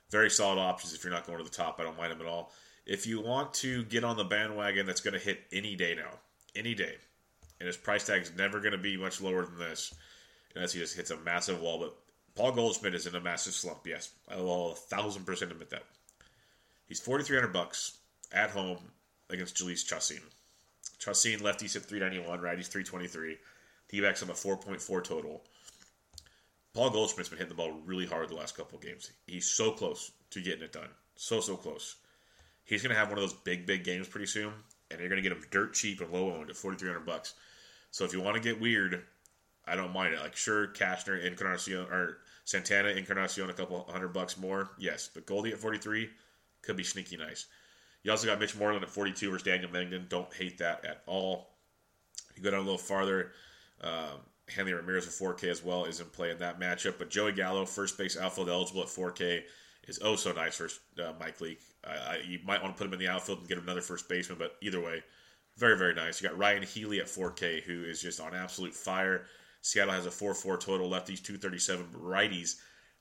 Very 0.10 0.30
solid 0.30 0.60
options 0.60 0.94
if 0.94 1.04
you're 1.04 1.13
not 1.13 1.26
going 1.26 1.38
to 1.38 1.44
the 1.44 1.50
top. 1.50 1.78
I 1.80 1.84
don't 1.84 1.98
mind 1.98 2.12
them 2.12 2.22
at 2.22 2.28
all. 2.28 2.52
If 2.86 3.06
you 3.06 3.22
want 3.22 3.54
to 3.56 3.84
get 3.86 4.04
on 4.04 4.17
the 4.17 4.24
bandwagon 4.24 4.86
that's 4.86 5.02
going 5.02 5.13
to 5.13 5.20
hit 5.20 5.41
any 5.52 5.76
day 5.76 5.96
now, 5.96 6.20
any 6.56 6.74
day, 6.74 6.96
and 7.60 7.67
his 7.67 7.78
price 7.78 8.06
tag 8.06 8.24
is 8.24 8.32
never 8.36 8.60
going 8.60 8.72
to 8.72 8.78
be 8.78 8.98
much 8.98 9.22
lower 9.22 9.46
than 9.46 9.60
this, 9.60 9.94
unless 10.56 10.74
he 10.74 10.80
just 10.80 10.96
hits 10.96 11.12
a 11.12 11.17
massive 11.17 11.62
wall. 11.62 11.80
But 11.80 11.96
Paul 12.36 12.54
Goldschmidt 12.54 12.96
is 12.96 13.06
in 13.06 13.15
a 13.15 13.22
massive 13.22 13.54
slump. 13.54 13.86
Yes, 13.86 14.10
I 14.30 14.38
will 14.38 14.72
a 14.72 14.76
thousand 14.76 15.26
percent 15.26 15.52
admit 15.52 15.70
that. 15.70 15.84
He's 16.88 17.00
forty 17.00 17.24
three 17.24 17.38
hundred 17.38 17.54
bucks 17.54 18.00
at 18.34 18.50
home 18.50 18.80
against 19.32 19.56
Jhoulys 19.56 19.86
Chacin. 19.86 20.22
Chacin 21.00 21.39
lefties 21.39 22.00
ninety 22.00 22.20
one, 22.20 22.39
righties 22.39 22.67
three 22.67 22.84
twenty 22.84 23.08
three. 23.08 23.38
D-backs 23.89 24.24
on 24.24 24.30
a 24.30 24.34
four 24.34 24.56
point 24.58 24.82
four 24.82 25.02
total. 25.02 25.44
Paul 26.74 26.89
Goldschmidt's 26.91 27.28
been 27.28 27.38
hitting 27.38 27.50
the 27.50 27.56
ball 27.56 27.82
really 27.86 28.06
hard 28.06 28.30
the 28.30 28.36
last 28.36 28.56
couple 28.56 28.78
of 28.78 28.84
games. 28.84 29.12
He's 29.28 29.50
so 29.50 29.72
close 29.72 30.12
to 30.30 30.41
getting 30.41 30.63
it 30.63 30.72
done. 30.72 30.88
So 31.15 31.41
so 31.41 31.58
close. 31.58 31.98
He's 32.63 32.82
going 32.82 32.94
to 32.94 33.00
have 33.00 33.10
one 33.10 33.17
of 33.17 33.24
those 33.24 33.34
big 33.34 33.65
big 33.65 33.84
games 33.84 34.08
pretty 34.08 34.28
soon, 34.28 34.54
and 34.89 35.00
you're 35.00 35.10
going 35.10 35.22
to 35.22 35.28
get 35.28 35.38
him 35.38 35.44
dirt 35.52 35.74
cheap 35.74 36.00
and 36.00 36.12
low 36.12 36.34
owned 36.34 36.50
at 36.50 36.56
forty 36.56 36.78
three 36.78 36.89
hundred 36.89 37.06
bucks. 37.06 37.34
So 37.91 38.06
if 38.06 38.13
you 38.13 38.22
want 38.22 38.36
to 38.38 38.41
get 38.41 38.62
weird, 38.62 39.04
I 39.65 39.76
don't 39.76 39.94
mind 39.94 40.13
it. 40.13 40.22
Like 40.22 40.36
sure, 40.36 40.67
Cashner, 40.67 41.24
Encarnacion, 41.26 41.82
or 41.91 42.20
Santana, 42.46 42.89
Encarnacion, 42.89 43.50
a 43.50 43.54
couple 43.54 43.84
hundred 43.89 44.13
bucks 44.13 44.38
more. 44.38 44.70
Yes, 44.80 45.10
but 45.13 45.26
Goldie 45.26 45.52
at 45.52 45.58
43 45.58 46.10
could 46.62 46.78
be 46.78 46.84
sneaky 46.84 47.17
nice. 47.17 47.48
You 48.04 48.12
also 48.12 48.28
got 48.28 48.40
Mitch 48.40 48.56
Moreland 48.58 48.84
at 48.84 48.90
42 48.90 49.30
versus 49.30 49.44
Daniel 49.44 49.70
Mengden. 49.70 50.10
Don't 50.10 50.34
hate 50.34 50.58
that 50.58 50.86
at 50.86 51.04
all. 51.06 51.50
You 52.36 52.44
go 52.44 52.52
down 52.52 52.62
a 52.62 52.64
little 52.64 52.78
farther. 52.78 53.32
Um, 53.82 54.20
Hanley 54.50 54.74
Ramirez 54.74 55.08
at 55.08 55.14
4K 55.14 55.50
as 55.50 55.64
well 55.64 55.86
is 55.86 56.00
in 56.00 56.08
play 56.08 56.32
in 56.32 56.40
that 56.40 56.60
matchup. 56.60 56.98
But 56.98 57.10
Joey 57.10 57.32
Gallo, 57.32 57.66
first 57.66 57.98
base 57.98 58.18
outfield 58.18 58.50
eligible 58.50 58.82
at 58.82 58.88
4K, 58.88 59.44
is 59.88 60.00
oh 60.04 60.16
so 60.16 60.32
nice 60.32 60.56
for 60.56 60.70
uh, 61.02 61.14
Mike 61.20 61.40
Leake. 61.42 61.62
You 62.28 62.40
might 62.46 62.62
want 62.62 62.76
to 62.76 62.78
put 62.78 62.88
him 62.88 62.94
in 62.94 63.00
the 63.00 63.08
outfield 63.08 63.40
and 63.40 63.48
get 63.48 63.58
another 63.58 63.82
first 63.82 64.08
baseman, 64.08 64.38
but 64.38 64.56
either 64.62 64.80
way, 64.80 65.04
very, 65.58 65.78
very 65.78 65.94
nice. 65.94 66.22
You 66.22 66.30
got 66.30 66.38
Ryon 66.38 66.64
Healy 66.64 67.00
at 67.00 67.08
4K, 67.08 67.64
who 67.64 67.84
is 67.84 68.02
just 68.02 68.20
on 68.20 68.34
absolute 68.34 68.74
fire. 68.74 69.26
Seattle 69.62 69.94
has 69.94 70.06
a 70.06 70.12
4 70.12 70.34
4 70.34 70.58
total. 70.58 70.90
Lefties 70.90 71.24
237, 71.24 71.88
righties 71.94 72.56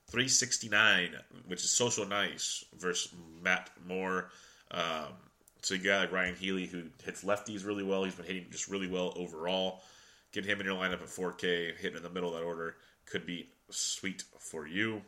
369, 0.07 1.15
which 1.47 1.63
is 1.63 1.71
social 1.71 2.05
nice 2.05 2.63
versus 2.77 3.13
Matt 3.41 3.69
Moore. 3.87 4.29
Um, 4.71 5.13
so 5.61 5.75
you 5.75 5.83
got 5.83 6.11
Ryon 6.11 6.35
Healy 6.35 6.65
who 6.65 6.83
hits 7.03 7.23
lefties 7.23 7.65
really 7.65 7.83
well. 7.83 8.03
He's 8.03 8.15
been 8.15 8.25
hitting 8.25 8.47
just 8.49 8.67
really 8.67 8.87
well 8.87 9.13
overall. 9.15 9.81
Get 10.31 10.45
him 10.45 10.59
in 10.59 10.65
your 10.65 10.75
lineup 10.75 11.01
at 11.01 11.07
4K, 11.07 11.77
hitting 11.77 11.97
in 11.97 12.03
the 12.03 12.09
middle 12.09 12.33
of 12.33 12.39
that 12.39 12.45
order 12.45 12.75
could 13.11 13.25
be 13.25 13.49
sweet 13.69 14.23
for 14.39 14.67
you. 14.67 15.01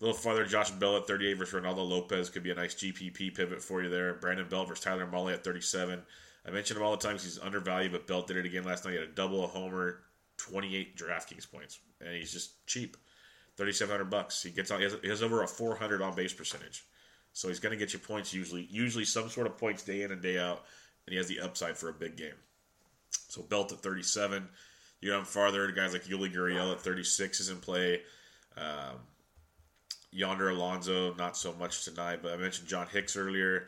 A 0.00 0.04
little 0.04 0.16
farther, 0.16 0.44
Josh 0.44 0.70
Bell 0.70 0.96
at 0.96 1.06
38 1.06 1.34
versus 1.34 1.54
Reynaldo 1.54 1.88
Lopez 1.88 2.30
could 2.30 2.42
be 2.42 2.50
a 2.50 2.54
nice 2.54 2.74
GPP 2.74 3.34
pivot 3.34 3.62
for 3.62 3.82
you 3.82 3.88
there. 3.88 4.14
Brandon 4.14 4.48
Belt 4.48 4.68
versus 4.68 4.84
Tyler 4.84 5.06
Mahle 5.06 5.32
at 5.32 5.44
37. 5.44 6.02
I 6.46 6.50
mentioned 6.50 6.78
him 6.78 6.84
all 6.84 6.90
the 6.90 6.96
time 6.96 7.12
because 7.12 7.24
he's 7.24 7.38
undervalued, 7.38 7.92
but 7.92 8.06
Belt 8.06 8.26
did 8.26 8.36
it 8.36 8.46
again 8.46 8.64
last 8.64 8.84
night. 8.84 8.92
He 8.92 8.98
had 8.98 9.08
a 9.08 9.12
double, 9.12 9.44
a 9.44 9.46
homer, 9.46 10.00
28 10.38 10.96
DraftKings 10.96 11.50
points, 11.50 11.78
and 12.00 12.14
he's 12.14 12.32
just 12.32 12.66
cheap, 12.66 12.96
3,700 13.56 14.10
bucks. 14.10 14.42
He 14.42 14.50
gets 14.50 14.70
on. 14.70 14.78
He 14.78 14.84
has, 14.84 14.96
he 15.00 15.08
has 15.08 15.22
over 15.22 15.42
a 15.42 15.46
400 15.46 16.02
on 16.02 16.14
base 16.14 16.32
percentage, 16.32 16.84
so 17.34 17.48
he's 17.48 17.60
going 17.60 17.72
to 17.72 17.78
get 17.78 17.92
you 17.92 17.98
points 17.98 18.32
usually, 18.32 18.66
usually 18.70 19.04
some 19.04 19.28
sort 19.28 19.48
of 19.48 19.58
points 19.58 19.82
day 19.82 20.02
in 20.02 20.12
and 20.12 20.22
day 20.22 20.38
out, 20.38 20.64
and 21.04 21.12
he 21.12 21.16
has 21.18 21.26
the 21.26 21.40
upside 21.40 21.76
for 21.76 21.88
a 21.88 21.92
big 21.92 22.16
game. 22.16 22.34
So 23.10 23.42
Belt 23.42 23.72
at 23.72 23.80
37. 23.80 24.48
You 25.00 25.10
go 25.10 25.24
farther, 25.24 25.70
guys 25.72 25.92
like 25.92 26.04
Yuli 26.04 26.32
Gurriel 26.32 26.72
at 26.72 26.80
36 26.80 27.40
is 27.40 27.48
in 27.50 27.58
play. 27.58 28.00
Um, 28.56 29.00
Yonder 30.12 30.50
Alonso, 30.50 31.12
not 31.14 31.36
so 31.36 31.52
much 31.54 31.84
tonight, 31.84 32.20
but 32.22 32.32
I 32.32 32.36
mentioned 32.36 32.68
John 32.68 32.86
Hicks 32.86 33.16
earlier. 33.16 33.66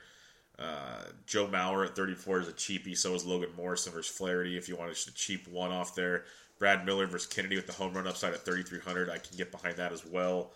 Uh, 0.59 1.03
Joe 1.27 1.49
Mauer 1.49 1.85
at 1.85 1.97
34 1.97 2.41
is 2.41 2.49
a 2.49 2.53
cheapie. 2.53 2.97
So 2.97 3.15
is 3.15 3.27
Logan 3.27 3.51
Morrison 3.57 3.93
versus 3.93 4.17
Flaherty. 4.17 4.57
If 4.57 4.69
you 4.69 4.77
want 4.77 4.93
just 4.93 5.09
a 5.09 5.15
cheap 5.15 5.49
one 5.49 5.73
off 5.73 5.97
there, 5.97 6.25
Brad 6.61 6.87
Miller 6.87 7.07
versus 7.09 7.31
Kennedy 7.31 7.57
with 7.57 7.67
the 7.67 7.73
home 7.73 7.95
run 7.95 8.07
upside 8.07 8.33
at 8.33 8.45
3,300. 8.45 9.11
I 9.11 9.19
can 9.19 9.37
get 9.37 9.51
behind 9.51 9.77
that 9.77 9.93
as 9.93 10.07
well. 10.07 10.53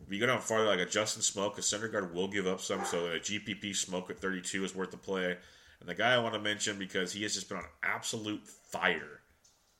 If 0.00 0.12
you 0.12 0.20
go 0.20 0.26
down 0.26 0.40
farther, 0.40 0.66
like 0.66 0.80
a 0.80 0.86
Justin 0.86 1.22
Smoak, 1.22 1.56
a 1.56 1.60
Syndergaard 1.60 2.12
will 2.12 2.28
give 2.28 2.46
up 2.46 2.60
some. 2.60 2.84
So 2.84 3.06
a 3.06 3.18
GPP 3.18 3.70
Smoak 3.70 4.10
at 4.10 4.18
32 4.18 4.64
is 4.64 4.74
worth 4.74 4.90
the 4.90 4.96
play. 4.96 5.36
And 5.80 5.88
the 5.88 5.94
guy 5.94 6.14
I 6.14 6.18
want 6.18 6.34
to 6.34 6.40
mention 6.40 6.78
because 6.78 7.12
he 7.12 7.22
has 7.22 7.34
just 7.34 7.48
been 7.48 7.58
on 7.58 7.64
absolute 7.82 8.46
fire. 8.46 9.20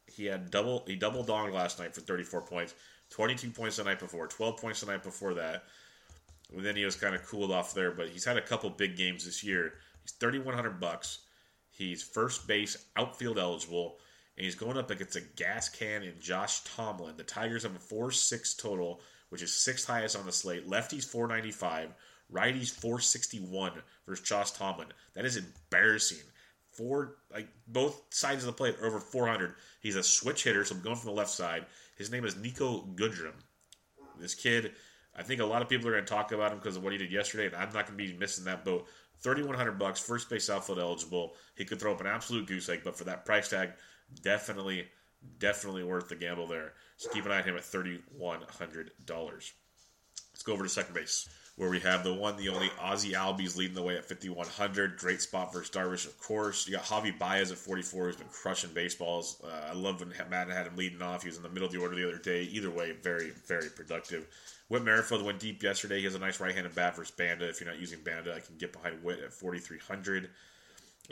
He 0.06 0.26
had 0.26 0.50
double 0.50 0.84
he 0.86 0.96
double 0.96 1.24
donged 1.24 1.52
last 1.52 1.78
night 1.78 1.94
for 1.94 2.00
34 2.00 2.42
points, 2.42 2.74
22 3.10 3.50
points 3.50 3.76
the 3.76 3.84
night 3.84 3.98
before, 3.98 4.26
12 4.26 4.58
points 4.58 4.80
the 4.80 4.86
night 4.86 5.02
before 5.02 5.34
that. 5.34 5.64
And 6.54 6.64
then 6.64 6.76
he 6.76 6.84
was 6.84 6.94
kind 6.94 7.14
of 7.14 7.26
cooled 7.26 7.50
off 7.50 7.74
there, 7.74 7.90
but 7.90 8.08
he's 8.08 8.24
had 8.24 8.36
a 8.36 8.42
couple 8.42 8.70
big 8.70 8.96
games 8.96 9.24
this 9.24 9.42
year. 9.42 9.74
He's 10.02 10.12
3100 10.12 10.78
bucks. 10.78 11.20
He's 11.70 12.02
first 12.02 12.46
base 12.46 12.86
outfield 12.96 13.38
eligible 13.38 13.98
and 14.36 14.44
he's 14.44 14.54
going 14.54 14.76
up 14.76 14.90
against 14.90 15.16
a 15.16 15.20
gas 15.20 15.68
can 15.68 16.02
in 16.02 16.14
Josh 16.20 16.60
Tomlin. 16.64 17.16
The 17.16 17.24
Tigers 17.24 17.62
have 17.62 17.76
a 17.76 17.80
4 17.80 18.10
6 18.10 18.54
total, 18.54 19.00
which 19.34 19.42
is 19.42 19.52
sixth 19.52 19.88
highest 19.88 20.16
on 20.16 20.24
the 20.24 20.30
slate. 20.30 20.70
Lefties 20.70 21.04
495, 21.04 21.92
righties 22.32 22.70
461 22.70 23.72
versus 24.06 24.24
Josh 24.24 24.52
Tomlin. 24.52 24.86
That 25.14 25.24
is 25.24 25.36
embarrassing. 25.36 26.22
four, 26.70 27.16
like 27.32 27.48
both 27.66 28.00
sides 28.10 28.44
of 28.44 28.46
the 28.46 28.52
plate 28.52 28.76
are 28.80 28.86
over 28.86 29.00
400. 29.00 29.56
He's 29.80 29.96
a 29.96 30.04
switch 30.04 30.44
hitter, 30.44 30.64
so 30.64 30.76
I'm 30.76 30.82
going 30.82 30.94
from 30.94 31.10
the 31.10 31.16
left 31.16 31.32
side. 31.32 31.66
His 31.96 32.12
name 32.12 32.24
is 32.24 32.36
Niko 32.36 32.94
Goodrum. 32.94 33.32
This 34.20 34.36
kid, 34.36 34.70
I 35.16 35.24
think 35.24 35.40
a 35.40 35.44
lot 35.44 35.62
of 35.62 35.68
people 35.68 35.88
are 35.88 35.92
going 35.94 36.04
to 36.04 36.14
talk 36.14 36.30
about 36.30 36.52
him 36.52 36.58
because 36.58 36.76
of 36.76 36.84
what 36.84 36.92
he 36.92 36.98
did 36.98 37.10
yesterday, 37.10 37.46
and 37.46 37.56
I'm 37.56 37.72
not 37.72 37.88
going 37.88 37.98
to 37.98 38.04
be 38.04 38.16
missing 38.16 38.44
that 38.44 38.64
boat. 38.64 38.86
3100 39.18 39.80
bucks, 39.80 39.98
first 39.98 40.30
base 40.30 40.48
outfield 40.48 40.78
eligible. 40.78 41.34
He 41.56 41.64
could 41.64 41.80
throw 41.80 41.92
up 41.92 42.00
an 42.00 42.06
absolute 42.06 42.46
goose 42.46 42.68
egg, 42.68 42.82
but 42.84 42.96
for 42.96 43.02
that 43.02 43.24
price 43.24 43.48
tag, 43.48 43.70
definitely, 44.22 44.86
definitely 45.40 45.82
worth 45.82 46.08
the 46.08 46.14
gamble 46.14 46.46
there. 46.46 46.74
So 46.96 47.10
keep 47.10 47.26
an 47.26 47.32
eye 47.32 47.38
on 47.38 47.44
him 47.44 47.56
at 47.56 47.62
$3,100. 47.62 48.90
Let's 50.32 50.42
go 50.44 50.52
over 50.52 50.62
to 50.64 50.68
second 50.68 50.94
base 50.94 51.28
where 51.56 51.70
we 51.70 51.78
have 51.80 52.02
the 52.02 52.12
one, 52.12 52.36
the 52.36 52.48
only 52.48 52.68
Ozzie 52.80 53.12
Albies 53.12 53.56
leading 53.56 53.76
the 53.76 53.82
way 53.82 53.96
at 53.96 54.04
5,100. 54.04 54.96
Great 54.98 55.20
spot 55.20 55.52
for 55.52 55.60
Darvish, 55.60 56.04
of 56.04 56.18
course. 56.18 56.66
You 56.66 56.74
got 56.74 56.84
Javi 56.84 57.16
Baez 57.16 57.52
at 57.52 57.58
44, 57.58 58.06
who's 58.06 58.16
been 58.16 58.26
crushing 58.28 58.70
baseballs. 58.74 59.40
Uh, 59.44 59.68
I 59.70 59.72
love 59.72 60.00
when 60.00 60.12
Matt 60.30 60.50
had 60.50 60.66
him 60.66 60.76
leading 60.76 61.00
off. 61.00 61.22
He 61.22 61.28
was 61.28 61.36
in 61.36 61.44
the 61.44 61.48
middle 61.48 61.66
of 61.66 61.72
the 61.72 61.80
order 61.80 61.94
the 61.94 62.08
other 62.08 62.18
day. 62.18 62.42
Either 62.42 62.70
way, 62.70 62.92
very, 62.92 63.30
very 63.46 63.68
productive. 63.70 64.26
Whit 64.68 64.82
Merrifield 64.82 65.24
went 65.24 65.38
deep 65.38 65.62
yesterday. 65.62 65.98
He 65.98 66.04
has 66.04 66.16
a 66.16 66.18
nice 66.18 66.40
right-handed 66.40 66.74
bat 66.74 66.96
versus 66.96 67.14
Banda. 67.14 67.48
If 67.48 67.60
you're 67.60 67.70
not 67.70 67.78
using 67.78 68.00
Banda, 68.00 68.34
I 68.34 68.40
can 68.40 68.56
get 68.56 68.72
behind 68.72 69.04
Whit 69.04 69.20
at 69.20 69.32
4,300. 69.32 70.30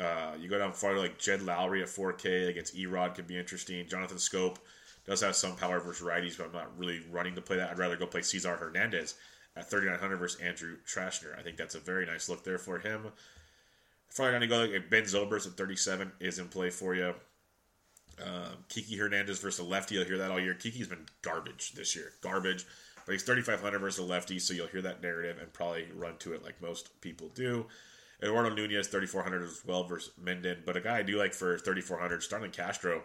Uh, 0.01 0.33
you 0.41 0.49
go 0.49 0.59
down 0.59 0.73
farther, 0.73 0.99
like 0.99 1.19
Jed 1.19 1.41
Lowrie 1.41 1.83
at 1.83 1.89
4K 1.89 2.49
against 2.49 2.75
Erod 2.75 3.15
could 3.15 3.29
be 3.29 3.39
interesting. 3.39 3.87
Jonathan 3.87 4.17
Schoop 4.17 4.57
does 5.07 5.21
have 5.23 5.35
some 5.35 5.57
power 5.57 5.81
versus 5.81 6.07
righties, 6.07 6.39
but 6.39 6.47
I'm 6.47 6.53
not 6.53 6.79
really 6.79 7.01
running 7.11 7.35
to 7.35 7.41
play 7.41 7.57
that. 7.57 7.71
I'd 7.71 7.79
rather 7.79 7.97
go 7.97 8.07
play 8.07 8.23
Cesar 8.23 8.57
Hernandez 8.57 9.15
at 9.57 9.69
3,900 9.69 10.17
versus 10.17 10.41
Andrew 10.41 10.77
Trashner. 10.87 11.39
I 11.39 11.43
think 11.43 11.57
that's 11.57 11.75
a 11.75 11.81
very 11.81 12.07
nice 12.07 12.29
look 12.29 12.45
there 12.45 12.59
for 12.59 12.79
him. 12.79 13.09
Finally, 14.09 14.47
going 14.47 14.69
to 14.69 14.73
go 14.73 14.79
like 14.79 14.91
Ben 14.91 15.05
Zobrist 15.05 15.47
at 15.47 15.55
37 15.55 16.13
is 16.21 16.39
in 16.39 16.49
play 16.49 16.71
for 16.71 16.95
you. 16.95 17.15
Um, 18.23 18.65
Kiki 18.69 18.97
Hernandez 18.97 19.41
versus 19.41 19.61
a 19.61 19.69
lefty. 19.69 19.95
You'll 19.95 20.05
hear 20.05 20.19
that 20.19 20.31
all 20.31 20.39
year. 20.39 20.55
Kiki's 20.55 20.89
been 20.89 21.07
garbage 21.23 21.73
this 21.73 21.97
year. 21.97 22.13
Garbage. 22.21 22.67
But 23.05 23.13
he's 23.13 23.23
3,500 23.25 23.79
versus 23.79 23.99
a 23.99 24.09
lefty, 24.09 24.39
so 24.39 24.55
you'll 24.55 24.69
hear 24.69 24.83
that 24.83 25.03
narrative 25.03 25.39
and 25.41 25.53
probably 25.53 25.89
run 25.95 26.19
to 26.19 26.35
it 26.35 26.45
like 26.45 26.61
most 26.63 27.01
people 27.01 27.31
do. 27.35 27.67
Eduardo 28.23 28.55
Nunez, 28.55 28.87
3,400 28.87 29.43
as 29.43 29.63
well 29.67 29.85
versus 29.85 30.13
Mengden. 30.23 30.65
But 30.65 30.77
a 30.77 30.81
guy 30.81 30.99
I 30.99 31.03
do 31.03 31.19
like 31.19 31.35
for 31.35 31.59
3,400, 31.59 32.23
Starlin 32.23 32.53
Castro 32.53 33.03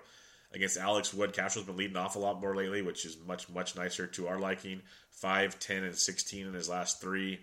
against 0.54 0.78
Alex 0.78 1.14
Wood. 1.14 1.34
Castro's 1.34 1.66
been 1.66 1.78
leading 1.78 1.98
off 1.98 2.16
a 2.16 2.20
lot 2.20 2.42
more 2.42 2.56
lately, 2.56 2.82
which 2.82 3.06
is 3.06 3.18
much, 3.26 3.50
much 3.50 3.76
nicer 3.76 4.08
to 4.08 4.28
our 4.28 4.40
liking. 4.40 4.82
5, 5.12 5.60
10, 5.60 5.84
and 5.84 5.96
16 5.96 6.48
in 6.48 6.54
his 6.54 6.70
last 6.70 7.02
three. 7.02 7.40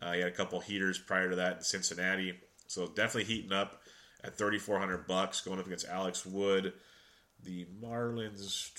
Uh, 0.00 0.12
he 0.12 0.20
had 0.20 0.28
a 0.28 0.32
couple 0.32 0.60
heaters 0.60 0.98
prior 0.98 1.30
to 1.30 1.36
that 1.36 1.58
in 1.58 1.62
Cincinnati. 1.62 2.34
So 2.66 2.86
definitely 2.86 3.24
heating 3.24 3.52
up 3.52 3.82
at 4.22 4.36
3,400 4.36 5.06
bucks 5.06 5.40
going 5.40 5.58
up 5.58 5.66
against 5.66 5.86
Alex 5.86 6.24
Wood. 6.24 6.72
The 7.44 7.66
Marlins 7.82 8.70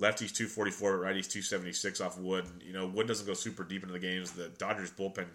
Lefties 0.00 0.34
244, 0.34 0.98
righties 0.98 1.30
276 1.30 2.00
off 2.00 2.18
Wood. 2.18 2.46
You 2.60 2.72
know, 2.72 2.86
Wood 2.86 3.06
doesn't 3.06 3.26
go 3.26 3.34
super 3.34 3.62
deep 3.62 3.82
into 3.82 3.92
the 3.92 4.00
games. 4.00 4.32
The 4.32 4.48
Dodgers 4.48 4.90
bullpen 4.90 5.26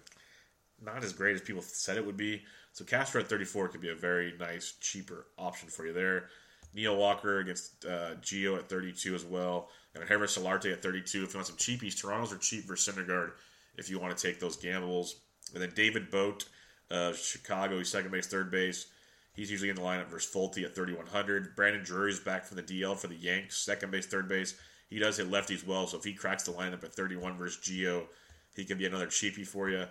not 0.81 1.03
as 1.03 1.13
great 1.13 1.35
as 1.35 1.41
people 1.41 1.61
said 1.61 1.97
it 1.97 2.05
would 2.05 2.17
be. 2.17 2.43
So 2.73 2.83
Castro 2.83 3.21
at 3.21 3.29
34 3.29 3.69
could 3.69 3.81
be 3.81 3.89
a 3.89 3.95
very 3.95 4.33
nice, 4.39 4.73
cheaper 4.81 5.27
option 5.37 5.69
for 5.69 5.85
you 5.85 5.93
there. 5.93 6.29
Neil 6.73 6.95
Walker 6.95 7.39
against 7.39 7.85
uh, 7.85 8.15
Gio 8.21 8.57
at 8.57 8.69
32 8.69 9.15
as 9.15 9.25
well. 9.25 9.69
And 9.95 10.07
Harris 10.07 10.37
Solarte 10.37 10.71
at 10.71 10.83
32. 10.83 11.23
If 11.23 11.33
you 11.33 11.37
want 11.37 11.47
some 11.47 11.55
cheapies, 11.55 11.99
Toronto's 11.99 12.31
are 12.33 12.37
cheap 12.37 12.65
for 12.65 12.75
Syndergaard 12.75 13.31
if 13.77 13.89
you 13.89 13.99
want 13.99 14.15
to 14.15 14.27
take 14.27 14.39
those 14.39 14.55
gambles. 14.55 15.21
And 15.53 15.61
then 15.61 15.71
David 15.75 16.11
Bote, 16.11 16.45
uh, 16.91 17.13
Chicago, 17.13 17.77
he's 17.77 17.89
second 17.89 18.11
base, 18.11 18.27
third 18.27 18.51
base. 18.51 18.87
He's 19.33 19.49
usually 19.49 19.69
in 19.69 19.75
the 19.75 19.81
lineup 19.81 20.07
versus 20.07 20.31
Folty 20.31 20.65
at 20.65 20.75
3,100. 20.75 21.55
Brandon 21.55 21.83
Drury's 21.83 22.19
back 22.19 22.45
from 22.45 22.57
the 22.57 22.63
DL 22.63 22.97
for 22.97 23.07
the 23.07 23.15
Yanks, 23.15 23.57
second 23.57 23.91
base, 23.91 24.05
third 24.05 24.27
base. 24.27 24.55
He 24.89 24.99
does 24.99 25.17
hit 25.17 25.29
lefties 25.29 25.65
well, 25.65 25.87
so 25.87 25.97
if 25.97 26.03
he 26.03 26.13
cracks 26.13 26.43
the 26.43 26.51
lineup 26.51 26.83
at 26.83 26.93
31 26.93 27.37
versus 27.37 27.61
Gio, 27.63 28.07
he 28.55 28.65
can 28.65 28.77
be 28.77 28.85
another 28.85 29.07
cheapie 29.07 29.47
for 29.47 29.69
you. 29.69 29.85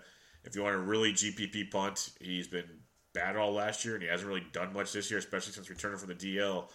If 0.44 0.54
you 0.54 0.62
want 0.62 0.74
a 0.74 0.80
really 0.80 1.12
GPP 1.12 1.70
punt, 1.70 2.10
he's 2.20 2.48
been 2.48 2.68
bad 3.18 3.36
all 3.36 3.52
last 3.52 3.84
year, 3.84 3.94
and 3.94 4.02
he 4.02 4.08
hasn't 4.08 4.28
really 4.28 4.46
done 4.52 4.72
much 4.72 4.92
this 4.92 5.10
year, 5.10 5.18
especially 5.18 5.52
since 5.52 5.68
returning 5.68 5.98
from 5.98 6.08
the 6.08 6.14
DL. 6.14 6.68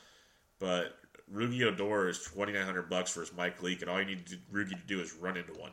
But 0.60 0.98
Rougned 1.34 1.64
Odor 1.64 2.10
is 2.10 2.20
2900 2.20 2.90
bucks 2.90 3.14
versus 3.14 3.36
Mike 3.36 3.62
Leake, 3.64 3.82
and 3.82 3.90
all 3.90 4.00
you 4.00 4.06
need 4.06 4.26
to, 4.28 4.38
Rugi 4.52 4.72
to 4.72 4.88
do 4.88 5.00
is 5.00 5.14
run 5.14 5.38
into 5.38 5.54
one. 5.54 5.72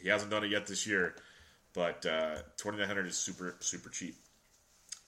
He 0.00 0.08
hasn't 0.08 0.30
done 0.30 0.44
it 0.44 0.50
yet 0.50 0.66
this 0.66 0.86
year, 0.86 1.16
but 1.72 2.04
uh, 2.06 2.36
2900 2.56 3.06
is 3.06 3.16
super, 3.16 3.56
super 3.60 3.88
cheap. 3.88 4.16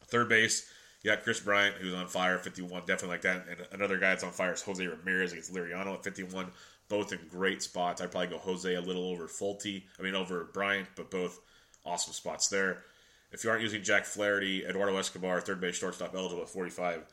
Third 0.06 0.28
base, 0.28 0.68
you 1.02 1.10
got 1.10 1.22
Kris 1.22 1.40
Bryant, 1.40 1.76
who's 1.76 1.94
on 1.94 2.06
fire, 2.06 2.38
51, 2.38 2.80
definitely 2.80 3.08
like 3.08 3.22
that. 3.22 3.46
And 3.48 3.66
another 3.72 3.98
guy 3.98 4.10
that's 4.10 4.24
on 4.24 4.32
fire 4.32 4.52
is 4.52 4.62
Jose 4.62 4.86
Ramirez 4.86 5.32
against 5.32 5.52
Liriano 5.52 5.94
at 5.94 6.04
51. 6.04 6.48
Both 6.88 7.12
in 7.12 7.20
great 7.30 7.62
spots. 7.62 8.02
I'd 8.02 8.10
probably 8.10 8.28
go 8.28 8.38
Jose 8.38 8.74
a 8.74 8.80
little 8.80 9.10
over 9.10 9.26
Folty. 9.26 9.84
I 9.98 10.02
mean, 10.02 10.14
over 10.14 10.50
Bryant, 10.52 10.88
but 10.94 11.10
both 11.10 11.40
awesome 11.86 12.12
spots 12.12 12.48
there. 12.48 12.82
If 13.32 13.44
you 13.44 13.50
aren't 13.50 13.62
using 13.62 13.82
Jack 13.82 14.04
Flaherty, 14.04 14.64
Eduardo 14.64 14.96
Escobar, 14.96 15.40
third 15.40 15.60
base 15.60 15.76
shortstop 15.76 16.14
eligible 16.14 16.42
at 16.42 16.48
45, 16.48 17.04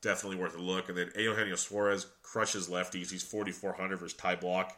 definitely 0.00 0.38
worth 0.38 0.56
a 0.56 0.60
look. 0.60 0.88
And 0.88 0.96
then 0.96 1.10
Eugenio 1.14 1.56
Suarez 1.56 2.06
crushes 2.22 2.68
lefties. 2.68 3.10
He's 3.10 3.22
4,400 3.22 3.96
versus 3.98 4.16
Ty 4.16 4.36
Blach. 4.36 4.70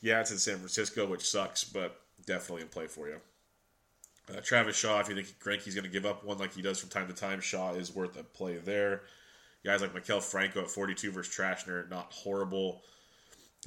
Yeah, 0.00 0.20
it's 0.20 0.32
in 0.32 0.38
San 0.38 0.56
Francisco, 0.56 1.06
which 1.06 1.28
sucks, 1.28 1.64
but 1.64 2.00
definitely 2.26 2.62
in 2.62 2.68
play 2.68 2.88
for 2.88 3.08
you. 3.08 3.20
Uh, 4.28 4.40
Travis 4.40 4.76
Shaw, 4.76 5.00
if 5.00 5.08
you 5.08 5.14
think 5.14 5.38
Greinke's 5.38 5.74
going 5.74 5.84
to 5.84 5.90
give 5.90 6.06
up 6.06 6.24
one 6.24 6.38
like 6.38 6.54
he 6.54 6.62
does 6.62 6.80
from 6.80 6.88
time 6.88 7.06
to 7.08 7.14
time, 7.14 7.40
Shaw 7.40 7.74
is 7.74 7.94
worth 7.94 8.18
a 8.18 8.24
play 8.24 8.56
there. 8.56 9.02
Guys 9.64 9.80
like 9.80 9.94
Maikel 9.94 10.22
Franco 10.22 10.62
at 10.62 10.70
42 10.70 11.10
versus 11.12 11.34
Trashner, 11.34 11.88
not 11.90 12.12
horrible. 12.12 12.82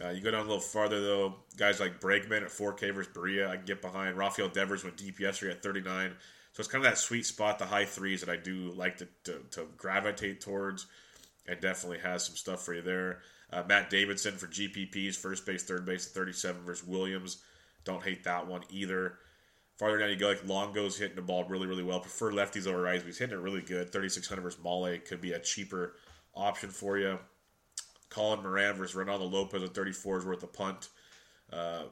Uh, 0.04 0.10
you 0.10 0.22
go 0.22 0.30
down 0.30 0.42
a 0.42 0.44
little 0.44 0.60
farther, 0.60 1.02
though. 1.02 1.36
Guys 1.58 1.80
like 1.80 2.00
Bregman 2.00 2.44
at 2.44 2.50
4K 2.50 2.94
versus 2.94 3.12
Barria, 3.14 3.50
I 3.50 3.56
can 3.56 3.66
get 3.66 3.82
behind. 3.82 4.18
Rafael 4.18 4.50
Devers 4.50 4.84
went 4.84 4.98
deep 4.98 5.20
yesterday 5.20 5.54
at 5.54 5.64
39. 5.64 6.14
So 6.58 6.62
it's 6.62 6.72
kind 6.72 6.84
of 6.84 6.90
that 6.90 6.98
sweet 6.98 7.24
spot, 7.24 7.60
the 7.60 7.68
high 7.68 7.86
threes 7.86 8.22
that 8.22 8.32
I 8.32 8.36
do 8.36 8.72
like 8.72 8.98
to, 8.98 9.08
to, 9.26 9.42
to 9.52 9.68
gravitate 9.78 10.42
towards, 10.42 10.88
and 11.48 11.62
definitely 11.62 12.00
has 12.00 12.26
some 12.26 12.36
stuff 12.36 12.64
for 12.64 12.74
you 12.74 12.82
there. 12.82 13.20
Uh, 13.54 13.62
Matt 13.70 13.92
Davidson 13.92 14.38
for 14.38 14.48
GPPs, 14.48 15.16
first 15.16 15.46
base, 15.46 15.62
third 15.62 15.86
base 15.86 16.08
at 16.08 16.14
37 16.14 16.64
versus 16.64 16.88
Williams. 16.88 17.44
Don't 17.84 18.02
hate 18.02 18.24
that 18.24 18.48
one 18.48 18.64
either. 18.72 19.20
Farther 19.78 20.00
down 20.00 20.10
you 20.10 20.16
go, 20.16 20.30
like 20.30 20.48
Longo's 20.48 20.98
hitting 20.98 21.16
the 21.16 21.22
ball 21.22 21.44
really, 21.44 21.68
really 21.68 21.84
well. 21.84 22.00
Prefer 22.00 22.32
lefties 22.32 22.66
over 22.66 22.82
righties. 22.82 23.06
He's 23.06 23.20
hitting 23.20 23.38
it 23.38 23.42
really 23.42 23.62
good. 23.62 23.92
3600 23.92 24.42
versus 24.42 24.60
Mahle 24.64 25.06
could 25.06 25.22
be 25.22 25.34
a 25.34 25.40
cheaper 25.40 25.94
option 26.34 26.72
for 26.72 26.98
you. 26.98 27.20
Colin 28.10 28.42
Moran 28.42 28.74
versus 28.74 28.96
Reynaldo 28.96 29.32
Lopez 29.32 29.62
at 29.62 29.76
34 29.76 30.18
is 30.18 30.26
worth 30.26 30.42
a 30.42 30.48
punt. 30.48 30.90
Uh, 31.54 31.84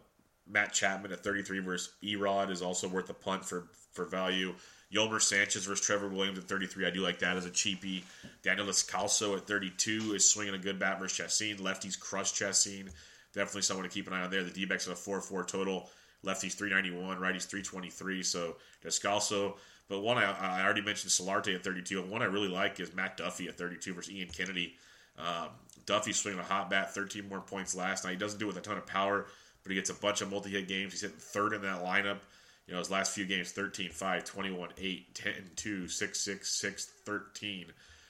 Matt 0.50 0.74
Chapman 0.74 1.12
at 1.12 1.24
33 1.24 1.60
versus 1.60 1.94
Erod 2.04 2.50
is 2.50 2.64
also 2.64 2.88
worth 2.88 3.12
a 3.12 3.14
punt 3.14 3.46
for, 3.46 3.68
for 3.96 4.06
value. 4.06 4.54
Yolmer 4.94 5.22
Sanchez 5.22 5.66
versus 5.66 5.86
Trevor 5.86 6.10
Williams 6.10 6.38
at 6.38 6.46
33. 6.46 6.86
I 6.86 6.90
do 6.92 7.02
like 7.02 7.20
that 7.20 7.38
as 7.38 7.46
a 7.46 7.50
cheapie. 7.50 8.04
Daniel 8.44 8.68
Descalso 8.68 9.36
at 9.36 9.48
32 9.48 10.14
is 10.14 10.30
swinging 10.30 10.54
a 10.54 10.60
good 10.60 10.78
bat 10.78 11.00
versus 11.00 11.18
Chacin. 11.18 11.58
Lefties 11.58 12.00
crush 12.00 12.34
Chacin. 12.34 12.90
Definitely 13.34 13.64
someone 13.64 13.84
to 13.84 13.90
keep 13.90 14.08
an 14.08 14.14
eye 14.14 14.22
on 14.22 14.30
there. 14.30 14.44
The 14.44 14.52
D-backs 14.52 14.88
at 14.88 14.94
a 14.94 14.96
4-4 14.96 15.48
total. 15.48 15.90
Lefties 16.24 16.54
391, 16.54 17.18
righties 17.18 17.46
323. 17.46 18.24
So 18.24 18.56
Descalso. 18.84 19.56
But 19.88 20.02
one 20.02 20.18
I, 20.18 20.32
I 20.32 20.64
already 20.64 20.82
mentioned 20.82 21.12
Solarte 21.12 21.54
at 21.54 21.64
32, 21.64 22.02
and 22.02 22.10
one 22.10 22.22
I 22.22 22.26
really 22.26 22.48
like 22.48 22.80
is 22.80 22.94
Matt 22.96 23.18
Duffy 23.18 23.48
at 23.48 23.58
32 23.58 23.94
versus 23.94 24.12
Ian 24.12 24.30
Kennedy. 24.30 24.76
Um, 25.18 25.50
Duffy 25.86 26.12
swinging 26.14 26.40
a 26.40 26.44
hot 26.44 26.70
bat, 26.70 26.94
13 26.94 27.30
more 27.30 27.42
points 27.42 27.76
last 27.76 28.04
night. 28.04 28.12
He 28.12 28.18
doesn't 28.18 28.40
do 28.40 28.46
it 28.46 28.48
with 28.48 28.58
a 28.58 28.62
ton 28.62 28.78
of 28.78 28.88
power, 28.88 29.28
but 29.64 29.70
he 29.70 29.76
gets 29.76 29.92
a 29.92 29.94
bunch 29.94 30.22
of 30.22 30.32
multi-hit 30.32 30.68
games. 30.68 30.94
He's 30.94 31.02
hitting 31.02 31.18
third 31.18 31.54
in 31.54 31.62
that 31.62 31.84
lineup. 31.84 32.20
You 32.68 32.74
know, 32.74 32.80
his 32.80 32.90
last 32.90 33.14
few 33.14 33.26
games 33.26 33.52
13, 33.52 33.92
5, 33.92 34.26
21, 34.26 34.70
8, 34.78 35.16
10, 35.16 35.34
2, 35.56 35.88
6, 35.88 36.20
6, 36.20 36.52
6, 36.52 36.86
13. 37.06 37.66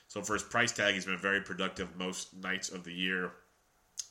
So 0.07 0.21
for 0.21 0.33
his 0.33 0.43
price 0.43 0.71
tag, 0.71 0.93
he's 0.93 1.05
been 1.05 1.17
very 1.17 1.41
productive 1.41 1.95
most 1.97 2.33
nights 2.35 2.69
of 2.69 2.83
the 2.83 2.93
year. 2.93 3.31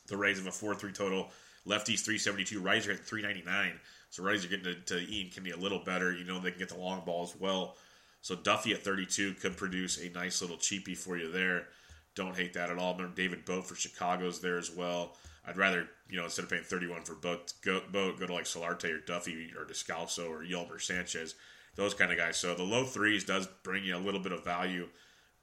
The 0.06 0.16
Rays 0.16 0.38
have 0.38 0.46
a 0.46 0.52
4 0.52 0.74
3 0.74 0.92
total. 0.92 1.30
Lefties 1.66 2.04
372, 2.04 2.60
righties 2.60 2.88
are 2.88 2.92
at 2.92 3.06
399. 3.06 3.80
So 4.10 4.22
righties 4.22 4.44
are 4.44 4.48
getting 4.48 4.64
to, 4.64 4.74
to 4.74 5.12
Ian 5.12 5.30
Kennedy 5.30 5.52
a 5.52 5.56
little 5.56 5.78
better. 5.78 6.12
You 6.12 6.24
know 6.24 6.38
they 6.38 6.50
can 6.50 6.58
get 6.58 6.68
the 6.68 6.78
long 6.78 7.02
ball 7.06 7.22
as 7.22 7.34
well. 7.40 7.76
So 8.20 8.34
Duffy 8.34 8.74
at 8.74 8.82
32 8.82 9.34
could 9.34 9.56
produce 9.56 9.98
a 9.98 10.10
nice 10.10 10.42
little 10.42 10.56
cheapie 10.56 10.96
for 10.96 11.16
you 11.16 11.32
there. 11.32 11.68
Don't 12.14 12.36
hate 12.36 12.52
that 12.52 12.70
at 12.70 12.78
all. 12.78 12.94
Remember 12.94 13.14
David 13.14 13.44
Bote 13.44 13.66
for 13.66 13.74
Chicago's 13.74 14.40
there 14.40 14.58
as 14.58 14.70
well. 14.70 15.16
I'd 15.46 15.56
rather, 15.56 15.88
you 16.08 16.16
know, 16.16 16.24
instead 16.24 16.44
of 16.44 16.50
paying 16.50 16.64
31 16.64 17.02
for 17.02 17.14
Bote, 17.14 17.52
go, 17.62 17.80
Bote, 17.90 18.18
go 18.18 18.26
to 18.26 18.32
like 18.32 18.44
Solarte 18.44 18.90
or 18.90 19.00
Duffy 19.00 19.52
or 19.56 19.64
Descalso 19.64 20.28
or 20.28 20.42
Yolmer 20.42 20.80
Sanchez, 20.80 21.34
those 21.76 21.94
kind 21.94 22.10
of 22.10 22.18
guys. 22.18 22.36
So 22.36 22.54
the 22.54 22.62
low 22.62 22.84
threes 22.84 23.24
does 23.24 23.46
bring 23.62 23.84
you 23.84 23.96
a 23.96 23.98
little 23.98 24.20
bit 24.20 24.32
of 24.32 24.44
value 24.44 24.88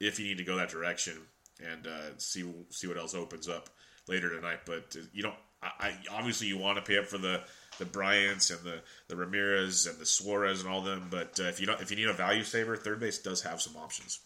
if 0.00 0.18
you 0.18 0.26
need 0.26 0.38
to 0.38 0.44
go 0.44 0.56
that 0.56 0.70
direction 0.70 1.18
and 1.64 1.86
uh, 1.86 2.16
see 2.18 2.44
see 2.70 2.88
what 2.88 2.96
else 2.96 3.14
opens 3.14 3.48
up 3.48 3.70
later 4.08 4.34
tonight. 4.34 4.60
But 4.66 4.96
uh, 4.98 5.04
you 5.12 5.22
don't 5.22 5.36
I, 5.62 5.94
obviously 6.10 6.48
you 6.48 6.58
want 6.58 6.76
to 6.76 6.82
pay 6.82 6.98
up 6.98 7.06
for 7.06 7.18
the 7.18 7.42
the 7.78 7.84
Bryants 7.84 8.50
and 8.50 8.60
the 8.64 8.80
the 9.08 9.16
Ramirez 9.16 9.86
and 9.86 9.98
the 9.98 10.06
Suarez 10.06 10.60
and 10.62 10.70
all 10.70 10.82
them, 10.82 11.08
but 11.10 11.38
uh, 11.40 11.44
if 11.44 11.60
you 11.60 11.66
don't 11.66 11.80
if 11.80 11.90
you 11.90 11.96
need 11.96 12.08
a 12.08 12.12
value 12.12 12.42
saver, 12.42 12.76
third 12.76 13.00
base 13.00 13.18
does 13.18 13.42
have 13.42 13.62
some 13.62 13.76
options. 13.76 14.20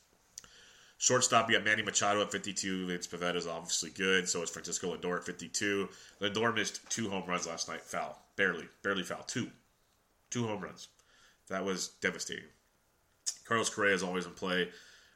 Shortstop, 0.98 1.50
you 1.50 1.56
got 1.56 1.64
Manny 1.64 1.82
Machado 1.82 2.22
at 2.22 2.32
52. 2.32 2.86
Vince 2.86 3.06
Pivetta 3.06 3.36
is 3.36 3.46
obviously 3.46 3.90
good. 3.90 4.28
So 4.28 4.42
is 4.42 4.50
Francisco 4.50 4.96
Lindor 4.96 5.18
at 5.18 5.24
52. 5.24 5.88
Lindor 6.20 6.54
missed 6.54 6.88
two 6.88 7.10
home 7.10 7.24
runs 7.28 7.46
last 7.46 7.68
night. 7.68 7.82
Foul. 7.82 8.18
Barely. 8.36 8.68
Barely 8.82 9.02
foul. 9.02 9.22
Two. 9.26 9.50
Two 10.30 10.46
home 10.46 10.62
runs. 10.62 10.88
That 11.48 11.64
was 11.64 11.88
devastating. 12.00 12.44
Carlos 13.46 13.70
Correa 13.70 13.94
is 13.94 14.02
always 14.02 14.26
in 14.26 14.32
play. 14.32 14.70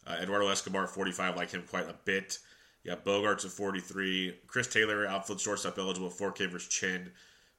Uh, 0.06 0.16
Eduardo 0.20 0.48
Escobar, 0.48 0.86
45, 0.86 1.36
like 1.36 1.50
him 1.50 1.64
quite 1.68 1.88
a 1.88 1.94
bit. 2.04 2.38
You 2.84 2.90
got 2.90 3.04
Bogaerts 3.04 3.44
at 3.44 3.50
43. 3.50 4.38
Chris 4.46 4.66
Taylor, 4.66 5.06
outfield 5.06 5.40
shortstop 5.40 5.78
eligible, 5.78 6.10
4K 6.10 6.50
versus 6.50 6.68
Chen. 6.68 7.10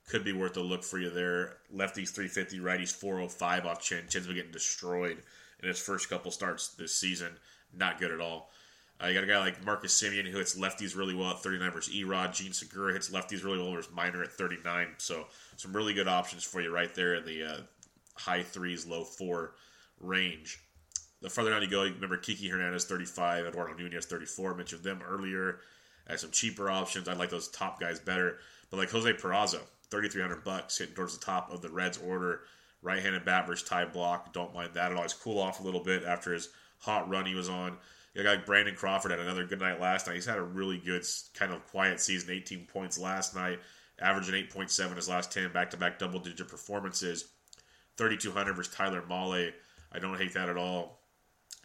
Could 0.10 0.24
be 0.24 0.34
worth 0.34 0.58
a 0.58 0.62
look 0.62 0.84
for 0.84 0.98
you 0.98 1.10
there. 1.10 1.58
Lefties 1.74 2.10
350, 2.10 2.60
righties 2.60 2.92
405 2.94 3.66
off 3.66 3.82
Chen. 3.82 4.04
Chen's 4.10 4.28
been 4.28 4.36
getting 4.36 4.52
destroyed 4.52 5.22
in 5.62 5.68
his 5.68 5.80
first 5.80 6.10
couple 6.10 6.32
starts 6.32 6.70
this 6.70 6.96
season. 6.96 7.34
Not 7.76 8.00
good 8.00 8.12
at 8.12 8.22
all. 8.22 8.50
Uh, 9.02 9.08
you 9.08 9.14
got 9.14 9.24
a 9.24 9.28
guy 9.28 9.40
like 9.40 9.66
Marcus 9.66 10.00
Semien 10.00 10.28
who 10.28 10.38
hits 10.38 10.58
lefties 10.58 10.96
really 10.96 11.16
well 11.16 11.32
at 11.32 11.40
39 11.40 11.72
versus 11.72 11.94
Erod. 11.94 12.34
Jean 12.34 12.54
Segura 12.54 12.94
hits 12.94 13.10
lefties 13.10 13.44
really 13.44 13.58
well 13.58 13.72
versus 13.72 13.92
Minor 13.92 14.22
at 14.22 14.32
39. 14.32 14.90
So 14.98 15.26
some 15.58 15.76
really 15.76 15.94
good 15.94 16.08
options 16.08 16.44
for 16.44 16.62
you 16.62 16.72
right 16.72 16.94
there 16.94 17.16
in 17.16 17.26
the 17.26 17.44
uh, 17.44 17.58
high 18.16 18.44
threes, 18.44 18.86
low 18.86 19.04
four 19.04 19.56
range. 20.00 20.60
The 21.22 21.30
farther 21.30 21.52
down 21.52 21.62
you 21.62 21.70
go, 21.70 21.84
you 21.84 21.94
remember 21.94 22.18
Kiki 22.18 22.48
Hernandez 22.48 22.86
35, 22.86 23.46
Eduardo 23.46 23.74
Nunez 23.76 24.06
34. 24.06 24.54
I 24.54 24.58
mentioned 24.58 24.84
them 24.84 25.02
earlier 25.08 25.60
as 26.08 26.22
some 26.22 26.32
cheaper 26.32 26.70
options. 26.70 27.08
I 27.08 27.14
like 27.14 27.30
those 27.30 27.48
top 27.48 27.80
guys 27.80 28.00
better. 28.00 28.38
But 28.70 28.78
like 28.78 28.90
Jose 28.92 29.14
Peraza, 29.14 29.60
3,300 29.90 30.44
bucks, 30.44 30.78
hitting 30.78 30.96
towards 30.96 31.18
the 31.18 31.24
top 31.24 31.52
of 31.52 31.62
the 31.62 31.70
Reds 31.70 31.98
order. 31.98 32.42
Right-handed 32.84 33.26
bat 33.26 33.46
versus 33.46 33.68
Ty 33.68 33.86
Blach. 33.86 34.34
Don't 34.34 34.56
mind 34.56 34.72
that 34.74 34.92
at 34.92 34.98
all. 34.98 35.04
He's 35.04 35.14
cool 35.14 35.40
off 35.40 35.60
a 35.60 35.64
little 35.64 35.84
bit 35.84 36.04
after 36.04 36.34
his 36.34 36.50
hot 36.82 37.10
run 37.10 37.26
he 37.26 37.36
was 37.36 37.50
on. 37.50 37.78
You 38.14 38.24
got 38.24 38.46
Brandon 38.46 38.76
Crawford 38.76 39.12
had 39.12 39.22
another 39.22 39.46
good 39.46 39.62
night 39.62 39.80
last 39.80 40.06
night. 40.06 40.16
He's 40.16 40.26
had 40.26 40.38
a 40.38 40.44
really 40.44 40.78
good 40.78 41.06
kind 41.34 41.54
of 41.54 41.66
quiet 41.68 42.02
season. 42.02 42.32
18 42.32 42.66
points 42.66 43.00
last 43.00 43.34
night, 43.36 43.60
averaging 44.02 44.36
8.7 44.36 44.96
his 44.96 45.08
last 45.08 45.32
10 45.32 45.54
back-to-back 45.54 45.98
double-digit 45.98 46.48
performances. 46.48 47.30
3,200 47.98 48.54
versus 48.54 48.74
Tyler 48.74 49.04
Mahle. 49.10 49.52
I 49.94 50.00
don't 50.00 50.18
hate 50.18 50.34
that 50.34 50.50
at 50.50 50.58
all. 50.58 51.00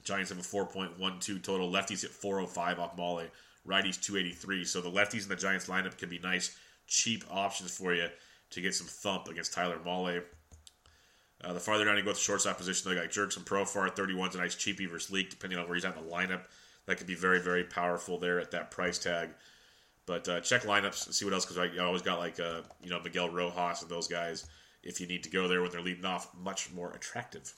Giants 0.04 0.30
have 0.30 0.38
a 0.38 0.42
4.12 0.42 1.42
total. 1.42 1.70
Lefties 1.70 2.02
hit 2.02 2.12
405 2.12 2.78
off 2.78 2.96
Mahle. 2.96 3.28
Righties 3.66 4.00
283. 4.00 4.64
So 4.64 4.80
the 4.80 4.90
lefties 4.90 5.24
in 5.24 5.28
the 5.28 5.36
Giants 5.36 5.66
lineup 5.66 5.98
can 5.98 6.08
be 6.08 6.20
nice, 6.20 6.56
cheap 6.86 7.24
options 7.28 7.76
for 7.76 7.92
you 7.92 8.06
to 8.50 8.60
get 8.60 8.74
some 8.74 8.86
thump 8.86 9.26
against 9.26 9.52
Tyler 9.52 9.80
Mahle. 9.84 10.22
Uh, 11.44 11.52
the 11.52 11.60
farther 11.60 11.84
down 11.84 11.96
you 11.96 12.02
go 12.02 12.10
with 12.10 12.16
the 12.16 12.22
shortstop 12.22 12.56
position, 12.56 12.90
they 12.90 13.00
got 13.00 13.10
Jurickson 13.10 13.44
Profar 13.44 13.94
31's 13.94 14.34
a 14.34 14.38
nice 14.38 14.54
cheapie 14.54 14.88
versus 14.88 15.10
Leake, 15.10 15.30
depending 15.30 15.58
on 15.58 15.66
where 15.66 15.74
he's 15.74 15.84
at 15.84 15.96
in 15.96 16.04
the 16.04 16.10
lineup. 16.10 16.44
That 16.86 16.98
could 16.98 17.06
be 17.06 17.14
very, 17.14 17.40
very 17.40 17.64
powerful 17.64 18.18
there 18.18 18.40
at 18.40 18.52
that 18.52 18.70
price 18.70 18.98
tag. 18.98 19.30
But 20.06 20.28
uh, 20.28 20.40
check 20.40 20.62
lineups 20.62 21.06
and 21.06 21.14
see 21.14 21.24
what 21.24 21.34
else, 21.34 21.44
because 21.44 21.58
I 21.58 21.82
always 21.82 22.02
got 22.02 22.18
like, 22.18 22.38
uh, 22.38 22.62
you 22.82 22.90
know, 22.90 23.00
Miguel 23.00 23.28
Rojas 23.28 23.82
and 23.82 23.90
those 23.90 24.06
guys, 24.06 24.46
if 24.82 25.00
you 25.00 25.06
need 25.06 25.24
to 25.24 25.30
go 25.30 25.48
there 25.48 25.62
when 25.62 25.70
they're 25.70 25.82
leading 25.82 26.04
off, 26.04 26.32
much 26.38 26.72
more 26.72 26.92
attractive. 26.92 27.52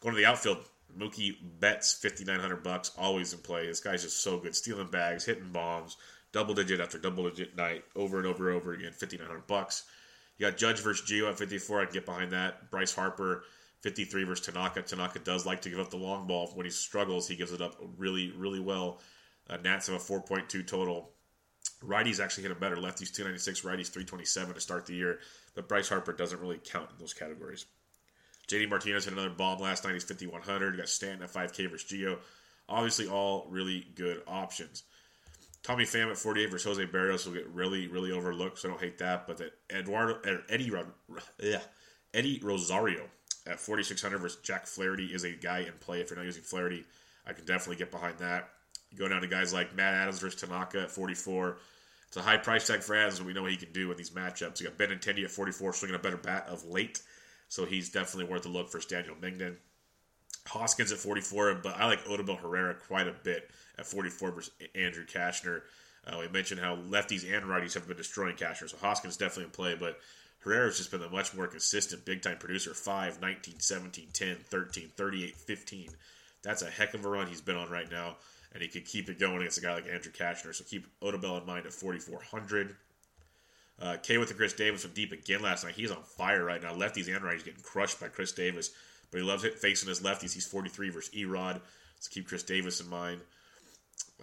Going 0.00 0.14
to 0.14 0.20
the 0.20 0.26
outfield, 0.26 0.58
Mookie 0.96 1.36
Betts, 1.60 1.94
5900 1.94 2.62
bucks, 2.62 2.90
always 2.98 3.32
in 3.32 3.38
play. 3.38 3.66
This 3.66 3.80
guy's 3.80 4.02
just 4.02 4.20
so 4.20 4.38
good, 4.38 4.56
stealing 4.56 4.88
bags, 4.88 5.24
hitting 5.24 5.52
bombs, 5.52 5.96
double 6.32 6.54
digit 6.54 6.80
after 6.80 6.98
double 6.98 7.28
digit 7.30 7.56
night, 7.56 7.84
over 7.94 8.18
and 8.18 8.26
over 8.26 8.48
and 8.48 8.60
over 8.60 8.72
again, 8.72 8.92
5900 8.92 9.46
bucks. 9.46 9.84
You 10.38 10.46
got 10.46 10.56
Judge 10.56 10.80
versus 10.80 11.08
Gio 11.10 11.28
at 11.28 11.38
54. 11.38 11.80
I 11.80 11.84
can 11.84 11.94
get 11.94 12.06
behind 12.06 12.30
that. 12.32 12.70
Bryce 12.70 12.94
Harper, 12.94 13.44
53 13.82 14.24
versus 14.24 14.46
Tanaka. 14.46 14.82
Tanaka 14.82 15.18
does 15.18 15.44
like 15.44 15.60
to 15.62 15.70
give 15.70 15.80
up 15.80 15.90
the 15.90 15.96
long 15.96 16.26
ball. 16.26 16.50
When 16.54 16.64
he 16.64 16.70
struggles, 16.70 17.26
he 17.28 17.36
gives 17.36 17.52
it 17.52 17.60
up 17.60 17.76
really, 17.96 18.32
really 18.36 18.60
well. 18.60 19.00
Uh, 19.50 19.56
Nats 19.56 19.88
have 19.88 19.96
a 19.96 19.98
4.2 19.98 20.66
total. 20.66 21.10
Righties 21.84 22.20
actually 22.20 22.44
hit 22.44 22.52
him 22.52 22.58
better. 22.58 22.76
Lefties 22.76 23.12
296, 23.12 23.62
righties 23.62 23.88
327 23.88 24.54
to 24.54 24.60
start 24.60 24.86
the 24.86 24.94
year. 24.94 25.18
But 25.54 25.68
Bryce 25.68 25.88
Harper 25.88 26.12
doesn't 26.12 26.40
really 26.40 26.60
count 26.64 26.90
in 26.90 26.98
those 26.98 27.14
categories. 27.14 27.66
JD 28.48 28.70
Martinez 28.70 29.04
hit 29.04 29.12
another 29.12 29.30
bomb 29.30 29.58
last 29.58 29.84
night. 29.84 29.94
He's 29.94 30.04
5,100. 30.04 30.74
You 30.74 30.78
got 30.78 30.88
Stanton 30.88 31.22
at 31.22 31.32
5K 31.32 31.70
versus 31.70 31.90
Gio. 31.90 32.18
Obviously, 32.68 33.08
all 33.08 33.46
really 33.50 33.86
good 33.94 34.22
options. 34.26 34.84
Tommy 35.62 35.84
Pham 35.84 36.10
at 36.10 36.16
48 36.16 36.50
versus 36.50 36.66
Jose 36.66 36.86
Berrios 36.90 37.26
will 37.26 37.34
get 37.34 37.48
really, 37.48 37.88
really 37.88 38.12
overlooked, 38.12 38.58
so 38.58 38.68
I 38.68 38.72
don't 38.72 38.80
hate 38.80 38.98
that. 38.98 39.26
But 39.26 39.38
that 39.38 39.52
Eduardo 39.70 40.18
er, 40.26 40.42
Eddie 40.48 40.72
yeah, 41.42 41.60
Eddie 42.14 42.40
Rosario 42.42 43.04
at 43.46 43.60
4600 43.60 44.18
versus 44.18 44.40
Jack 44.42 44.66
Flaherty 44.66 45.06
is 45.06 45.24
a 45.24 45.32
guy 45.32 45.60
in 45.60 45.72
play. 45.80 46.00
If 46.00 46.10
you're 46.10 46.18
not 46.18 46.26
using 46.26 46.42
Flaherty, 46.42 46.84
I 47.26 47.32
can 47.32 47.44
definitely 47.44 47.76
get 47.76 47.90
behind 47.90 48.18
that. 48.18 48.50
You 48.90 48.98
go 48.98 49.08
down 49.08 49.20
to 49.20 49.26
guys 49.26 49.52
like 49.52 49.74
Matt 49.76 49.94
Adams 49.94 50.20
versus 50.20 50.40
Tanaka 50.40 50.82
at 50.82 50.90
44. 50.90 51.58
It's 52.06 52.16
a 52.16 52.22
high 52.22 52.38
price 52.38 52.66
tag 52.66 52.82
for 52.82 52.96
Adams, 52.96 53.18
and 53.18 53.26
we 53.26 53.34
know 53.34 53.42
what 53.42 53.50
he 53.50 53.58
can 53.58 53.72
do 53.72 53.90
in 53.90 53.98
these 53.98 54.10
matchups. 54.10 54.60
You 54.60 54.68
got 54.68 54.78
Benintendi 54.78 55.24
at 55.24 55.30
44, 55.30 55.74
swinging 55.74 55.96
a 55.96 55.98
better 55.98 56.16
bat 56.16 56.46
of 56.48 56.64
late, 56.64 57.02
so 57.48 57.66
he's 57.66 57.90
definitely 57.90 58.32
worth 58.32 58.46
a 58.46 58.48
look 58.48 58.70
for 58.70 58.80
Daniel 58.80 59.14
Mengden. 59.14 59.56
Hoskins 60.48 60.92
at 60.92 60.98
44, 60.98 61.54
but 61.62 61.76
I 61.76 61.86
like 61.86 62.04
Odubel 62.04 62.38
Herrera 62.38 62.74
quite 62.74 63.06
a 63.06 63.12
bit 63.22 63.50
at 63.78 63.86
44 63.86 64.30
versus 64.32 64.52
Andrew 64.74 65.04
Cashner. 65.04 65.62
Uh, 66.06 66.18
we 66.20 66.28
mentioned 66.28 66.60
how 66.60 66.76
lefties 66.76 67.30
and 67.30 67.44
righties 67.44 67.74
have 67.74 67.86
been 67.86 67.96
destroying 67.96 68.36
Cashner, 68.36 68.68
so 68.68 68.76
Hoskins 68.78 69.16
definitely 69.16 69.44
in 69.44 69.50
play, 69.50 69.76
but 69.78 69.98
Herrera's 70.40 70.78
just 70.78 70.90
been 70.90 71.02
a 71.02 71.10
much 71.10 71.34
more 71.34 71.46
consistent 71.46 72.04
big 72.04 72.22
time 72.22 72.38
producer 72.38 72.72
5, 72.72 73.20
19, 73.20 73.60
17, 73.60 74.08
10, 74.12 74.36
13, 74.36 74.90
38, 74.96 75.36
15. 75.36 75.88
That's 76.42 76.62
a 76.62 76.70
heck 76.70 76.94
of 76.94 77.04
a 77.04 77.08
run 77.08 77.26
he's 77.26 77.40
been 77.40 77.56
on 77.56 77.70
right 77.70 77.90
now, 77.90 78.16
and 78.52 78.62
he 78.62 78.68
could 78.68 78.86
keep 78.86 79.08
it 79.10 79.18
going 79.18 79.38
against 79.38 79.58
a 79.58 79.60
guy 79.60 79.74
like 79.74 79.88
Andrew 79.88 80.12
Cashner. 80.12 80.54
so 80.54 80.64
keep 80.64 80.86
Odubel 81.00 81.40
in 81.40 81.46
mind 81.46 81.66
at 81.66 81.72
4,400. 81.72 82.74
Uh, 83.80 83.96
K 84.02 84.18
with 84.18 84.28
the 84.28 84.34
Chris 84.34 84.54
Davis 84.54 84.82
from 84.82 84.92
deep 84.92 85.12
again 85.12 85.40
last 85.40 85.64
night. 85.64 85.74
He's 85.74 85.92
on 85.92 86.02
fire 86.02 86.44
right 86.44 86.60
now. 86.60 86.74
Lefties 86.74 87.14
and 87.14 87.24
righties 87.24 87.44
getting 87.44 87.62
crushed 87.62 88.00
by 88.00 88.08
Chris 88.08 88.32
Davis, 88.32 88.70
but 89.10 89.20
he 89.20 89.26
loves 89.26 89.44
it 89.44 89.58
facing 89.58 89.88
his 89.88 90.00
lefties. 90.00 90.34
He's 90.34 90.46
43 90.46 90.90
versus 90.90 91.14
Erod, 91.14 91.60
so 92.00 92.10
keep 92.10 92.28
Chris 92.28 92.42
Davis 92.42 92.80
in 92.80 92.88
mind. 92.88 93.20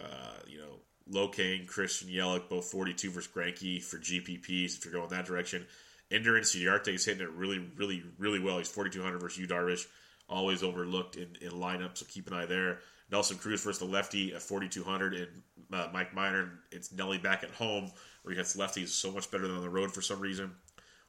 Uh, 0.01 0.37
you 0.47 0.57
know, 0.57 0.79
Lokane, 1.11 1.67
Christian 1.67 2.09
Yelich, 2.09 2.49
both 2.49 2.65
42 2.65 3.11
versus 3.11 3.31
Greinke 3.33 3.83
for 3.83 3.97
GPPs 3.97 4.77
if 4.77 4.85
you're 4.85 4.93
going 4.93 5.09
that 5.09 5.25
direction. 5.25 5.65
Ender 6.11 6.33
Inciarte 6.33 6.89
is 6.89 7.05
hitting 7.05 7.23
it 7.23 7.31
really, 7.31 7.59
really, 7.75 8.03
really 8.17 8.39
well. 8.39 8.57
He's 8.57 8.69
4,200 8.69 9.19
versus 9.19 9.39
Yu 9.39 9.47
Darvish, 9.47 9.85
always 10.29 10.63
overlooked 10.63 11.15
in, 11.15 11.35
in 11.41 11.51
lineup, 11.51 11.97
so 11.97 12.05
keep 12.07 12.27
an 12.27 12.33
eye 12.33 12.45
there. 12.45 12.79
Nelson 13.11 13.37
Cruz 13.37 13.63
versus 13.63 13.79
the 13.79 13.85
lefty 13.85 14.33
at 14.33 14.41
4,200, 14.41 15.13
and 15.13 15.27
uh, 15.73 15.87
Mike 15.93 16.13
Minor, 16.13 16.59
it's 16.71 16.91
Nelly 16.91 17.17
back 17.17 17.43
at 17.43 17.51
home 17.51 17.91
where 18.23 18.33
he 18.33 18.37
hits 18.37 18.55
lefties 18.55 18.89
so 18.89 19.11
much 19.11 19.29
better 19.29 19.47
than 19.47 19.57
on 19.57 19.61
the 19.61 19.69
road 19.69 19.91
for 19.91 20.01
some 20.01 20.19
reason. 20.19 20.51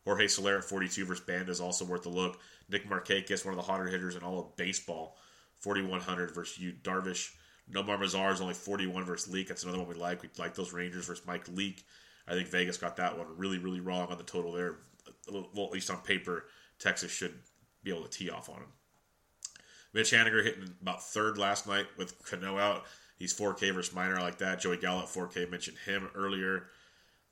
Jorge 0.07 0.29
Soler 0.29 0.59
at 0.59 0.65
42 0.65 1.05
versus 1.05 1.25
Band 1.25 1.49
is 1.49 1.61
also 1.61 1.85
worth 1.85 2.07
a 2.07 2.09
look. 2.09 2.39
Nick 2.71 2.89
Markakis, 2.89 3.45
one 3.45 3.53
of 3.53 3.57
the 3.57 3.71
hotter 3.71 3.87
hitters 3.87 4.15
in 4.15 4.23
all 4.23 4.39
of 4.39 4.57
baseball, 4.57 5.19
4,100 5.61 6.33
versus 6.33 6.59
Yu 6.59 6.73
Darvish. 6.83 7.33
Nomar 7.71 7.99
Mazar 7.99 8.33
is 8.33 8.41
only 8.41 8.55
41 8.55 9.05
versus 9.05 9.33
Leake. 9.33 9.49
That's 9.49 9.65
another 9.65 9.79
one 9.79 9.89
we 9.89 9.95
like. 9.95 10.23
We 10.23 10.29
like 10.39 10.55
those 10.55 10.73
Rangers 10.73 11.07
versus 11.07 11.27
Mike 11.27 11.49
Leake. 11.49 11.85
I 12.29 12.35
think 12.35 12.49
Vegas 12.49 12.79
got 12.79 12.97
that 12.97 13.19
one 13.19 13.27
really, 13.37 13.59
really 13.59 13.81
wrong 13.81 14.07
on 14.09 14.17
the 14.19 14.25
total 14.25 14.53
there. 14.53 14.77
Well, 15.31 15.67
at 15.67 15.73
least 15.73 15.91
on 15.91 15.99
paper, 15.99 16.45
Texas 16.79 17.11
should 17.11 17.35
be 17.83 17.91
able 17.91 18.05
to 18.05 18.09
tee 18.09 18.31
off 18.31 18.49
on 18.49 18.59
him. 18.59 18.73
Mitch 19.93 20.13
Haniger 20.13 20.45
hitting 20.45 20.75
about 20.81 21.03
third 21.03 21.37
last 21.37 21.67
night 21.67 21.87
with 21.97 22.23
Cano 22.25 22.59
out. 22.59 22.85
He's 23.19 23.37
4K 23.37 23.75
versus 23.75 23.95
Minor. 23.95 24.19
I 24.19 24.23
like 24.23 24.39
that. 24.39 24.61
Joey 24.61 24.77
Gallo 24.77 25.03
at 25.03 25.09
4K. 25.09 25.51
Mentioned 25.51 25.79
him 25.85 26.11
earlier. 26.15 26.69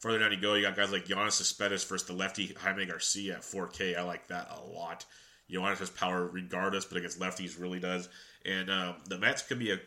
Further 0.05 0.19
down 0.19 0.33
you 0.33 0.37
go, 0.37 0.53
you 0.53 0.61
got 0.61 0.77
guys 0.77 0.93
like 0.93 1.07
Yoenis 1.07 1.33
Cespedes 1.33 1.83
versus 1.83 2.07
the 2.07 2.13
lefty 2.13 2.55
Jaime 2.61 2.85
Garcia 2.85 3.37
at 3.37 3.41
4K. 3.41 3.97
I 3.97 4.03
like 4.03 4.29
that 4.29 4.51
a 4.51 4.63
lot. 4.63 5.07
Yoenis 5.51 5.79
has 5.79 5.89
power 5.89 6.27
regardless, 6.27 6.85
but 6.85 6.99
against 6.99 7.19
lefties 7.19 7.59
really 7.59 7.81
does. 7.81 8.11
And 8.45 8.71
um, 8.71 8.97
the 9.09 9.17
Mets 9.17 9.41
could 9.41 9.59
be 9.59 9.71
a 9.71 9.81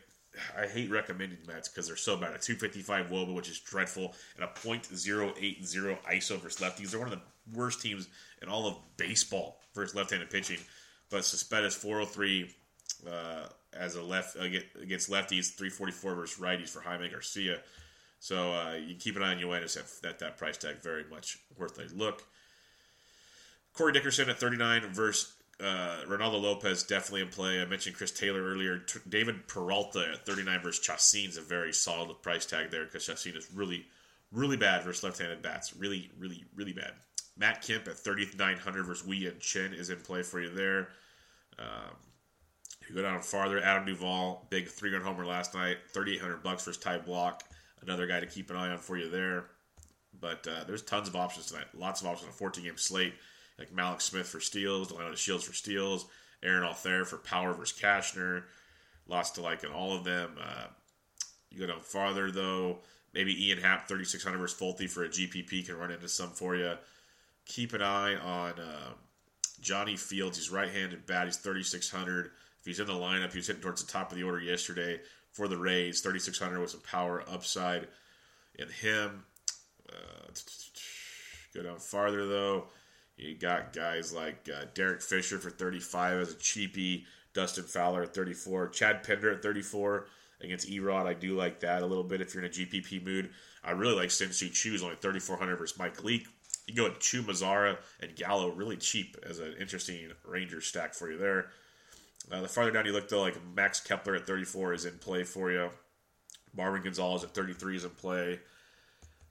I 0.57 0.65
hate 0.65 0.89
recommending 0.89 1.37
Mets 1.45 1.69
because 1.69 1.85
they're 1.85 1.95
so 1.95 2.17
bad. 2.17 2.33
A 2.33 2.39
255 2.39 3.11
Woba, 3.11 3.35
which 3.35 3.47
is 3.47 3.59
dreadful, 3.59 4.15
and 4.35 4.43
a 4.43 4.47
.080 4.47 5.97
ISO 6.11 6.41
versus 6.41 6.61
lefties. 6.61 6.89
They're 6.89 6.99
one 6.99 7.13
of 7.13 7.19
the 7.19 7.55
worst 7.55 7.83
teams 7.83 8.07
in 8.41 8.49
all 8.49 8.65
of 8.65 8.75
baseball 8.97 9.59
versus 9.75 9.93
left-handed 9.93 10.31
pitching. 10.31 10.57
But 11.11 11.25
Cespedes 11.25 11.75
403 11.75 12.55
uh, 13.07 13.47
as 13.71 13.93
a 13.93 14.01
left 14.01 14.35
against 14.35 15.11
lefties, 15.11 15.53
344 15.53 16.15
versus 16.15 16.39
righties 16.39 16.69
for 16.69 16.79
Jaime 16.79 17.07
Garcia. 17.07 17.59
So 18.27 18.51
uh, 18.51 18.73
you 18.73 18.95
keep 18.95 19.15
an 19.15 19.23
eye 19.23 19.31
on 19.31 19.39
Yoenis 19.39 19.77
at, 19.77 20.09
at 20.09 20.19
that 20.19 20.35
price 20.35 20.57
tag. 20.57 20.83
Very 20.83 21.05
much 21.09 21.39
worth 21.57 21.79
a 21.79 21.95
look. 21.95 22.25
Corey 23.71 23.93
Dickerson 23.93 24.29
at 24.29 24.37
39 24.37 24.81
versus 24.91 25.33
uh, 25.61 26.01
Reynaldo 26.09 26.41
Lopez 26.41 26.83
definitely 26.83 27.21
in 27.21 27.29
play. 27.29 27.61
I 27.61 27.65
mentioned 27.65 27.95
Chris 27.95 28.11
Taylor 28.11 28.43
earlier. 28.43 28.79
T- 28.79 28.99
David 29.07 29.47
Peralta 29.47 30.09
at 30.11 30.25
39 30.25 30.59
versus 30.61 30.85
Chacín's 30.85 31.37
a 31.37 31.41
very 31.41 31.71
solid 31.71 32.21
price 32.21 32.45
tag 32.45 32.69
there 32.69 32.83
because 32.83 33.07
Chacín 33.07 33.37
is 33.37 33.47
really, 33.55 33.85
really 34.33 34.57
bad 34.57 34.83
versus 34.83 35.05
left-handed 35.05 35.41
bats. 35.41 35.73
Really, 35.77 36.11
really, 36.19 36.43
really 36.53 36.73
bad. 36.73 36.91
Matt 37.37 37.61
Kemp 37.61 37.87
at 37.87 37.97
3,900 37.97 38.85
versus 38.85 39.07
Wei-Yin 39.07 39.35
Chen 39.39 39.73
is 39.73 39.89
in 39.89 40.01
play 40.01 40.21
for 40.21 40.41
you 40.41 40.49
there. 40.49 40.89
Um, 41.57 41.95
you 42.89 42.95
go 42.95 43.03
down 43.03 43.21
farther, 43.21 43.63
Adam 43.63 43.85
Duvall, 43.85 44.47
big 44.49 44.67
three-run 44.67 45.01
homer 45.01 45.25
last 45.25 45.55
night, 45.55 45.77
3,800 45.93 46.43
bucks 46.43 46.65
his 46.65 46.75
Ty 46.75 46.99
Blach. 46.99 47.39
Another 47.81 48.07
guy 48.07 48.19
to 48.19 48.25
keep 48.25 48.49
an 48.49 48.55
eye 48.55 48.69
on 48.69 48.77
for 48.77 48.97
you 48.97 49.09
there. 49.09 49.45
But 50.19 50.47
uh, 50.47 50.63
there's 50.65 50.81
tons 50.81 51.07
of 51.07 51.15
options 51.15 51.47
tonight. 51.47 51.67
Lots 51.75 52.01
of 52.01 52.07
options 52.07 52.27
on 52.27 52.33
a 52.33 52.37
14 52.37 52.63
game 52.63 52.77
slate, 52.77 53.13
like 53.59 53.73
Mallex 53.73 54.03
Smith 54.03 54.27
for 54.27 54.39
steals, 54.39 54.91
Delino 54.91 55.11
DeShields 55.11 55.43
for 55.43 55.53
steals, 55.53 56.07
Aaron 56.41 56.63
Altherr 56.63 57.05
for 57.05 57.17
power 57.17 57.53
versus 57.53 57.79
Cashner. 57.79 58.43
Lots 59.07 59.31
to 59.31 59.41
like 59.41 59.63
in 59.63 59.71
all 59.71 59.95
of 59.95 60.03
them. 60.03 60.31
Uh, 60.41 60.67
you 61.49 61.59
go 61.59 61.67
down 61.67 61.81
farther, 61.81 62.31
though, 62.31 62.79
maybe 63.13 63.47
Ian 63.47 63.59
Happ, 63.59 63.87
3,600 63.87 64.37
versus 64.37 64.59
Folty 64.59 64.89
for 64.89 65.03
a 65.03 65.09
GPP 65.09 65.65
can 65.65 65.77
run 65.77 65.91
into 65.91 66.09
some 66.09 66.31
for 66.31 66.55
you. 66.55 66.73
Keep 67.45 67.73
an 67.73 67.81
eye 67.81 68.15
on 68.15 68.59
uh, 68.59 68.93
Johnny 69.61 69.95
Fields. 69.95 70.37
He's 70.37 70.51
right 70.51 70.69
handed 70.69 71.05
bat. 71.05 71.25
He's 71.25 71.37
3,600. 71.37 72.25
If 72.25 72.65
he's 72.65 72.79
in 72.79 72.87
the 72.87 72.93
lineup, 72.93 73.31
he 73.31 73.37
was 73.37 73.47
hitting 73.47 73.61
towards 73.61 73.83
the 73.83 73.91
top 73.91 74.11
of 74.11 74.17
the 74.17 74.23
order 74.23 74.41
yesterday 74.41 74.99
for 75.37 75.47
the 75.47 75.57
Rays. 75.57 76.01
3,600 76.01 76.59
with 76.59 76.71
some 76.71 76.81
power 76.81 77.23
upside 77.29 77.87
in 78.55 78.67
him. 78.67 79.23
Uh, 79.87 80.31
go 81.53 81.61
down 81.61 81.77
farther, 81.77 82.27
though. 82.27 82.65
You 83.17 83.35
got 83.35 83.71
guys 83.71 84.13
like 84.13 84.49
uh, 84.53 84.65
Derek 84.73 85.01
Fisher 85.01 85.37
for 85.37 85.51
35 85.51 86.19
as 86.19 86.31
a 86.31 86.35
cheapie. 86.35 87.05
Dustin 87.33 87.65
Fowler 87.65 88.03
at 88.03 88.15
34. 88.15 88.69
Chad 88.69 89.03
Pinder 89.03 89.31
at 89.31 89.43
34 89.43 90.07
against 90.41 90.67
Erod. 90.69 91.05
I 91.05 91.13
do 91.13 91.35
like 91.35 91.59
that 91.59 91.83
a 91.83 91.85
little 91.85 92.03
bit 92.03 92.19
if 92.19 92.33
you're 92.33 92.43
in 92.43 92.49
a 92.49 92.53
GPP 92.53 93.05
mood. 93.05 93.29
I 93.63 93.71
really 93.71 93.95
like 93.95 94.09
Shin-Soo 94.09 94.49
Choo, 94.49 94.77
only 94.83 94.95
3,400 94.95 95.55
versus 95.55 95.77
Mike 95.77 96.03
Leake. 96.03 96.27
You 96.67 96.75
go 96.75 96.83
with 96.85 96.99
Choo, 96.99 97.21
Mazara, 97.23 97.77
and 98.01 98.15
Gallo, 98.15 98.49
really 98.49 98.77
cheap 98.77 99.17
as 99.23 99.39
an 99.39 99.55
interesting 99.59 100.09
Ranger 100.25 100.61
stack 100.61 100.93
for 100.93 101.11
you 101.11 101.17
there. 101.17 101.51
Uh, 102.31 102.41
the 102.41 102.47
farther 102.47 102.71
down 102.71 102.85
you 102.85 102.91
look, 102.91 103.07
though, 103.07 103.21
like 103.21 103.37
Max 103.55 103.79
Kepler 103.79 104.15
at 104.15 104.27
34 104.27 104.73
is 104.73 104.85
in 104.85 104.97
play 104.97 105.23
for 105.23 105.51
you. 105.51 105.69
Marwin 106.57 106.83
Gonzalez 106.83 107.23
at 107.23 107.31
33 107.31 107.77
is 107.77 107.83
in 107.85 107.89
play. 107.91 108.39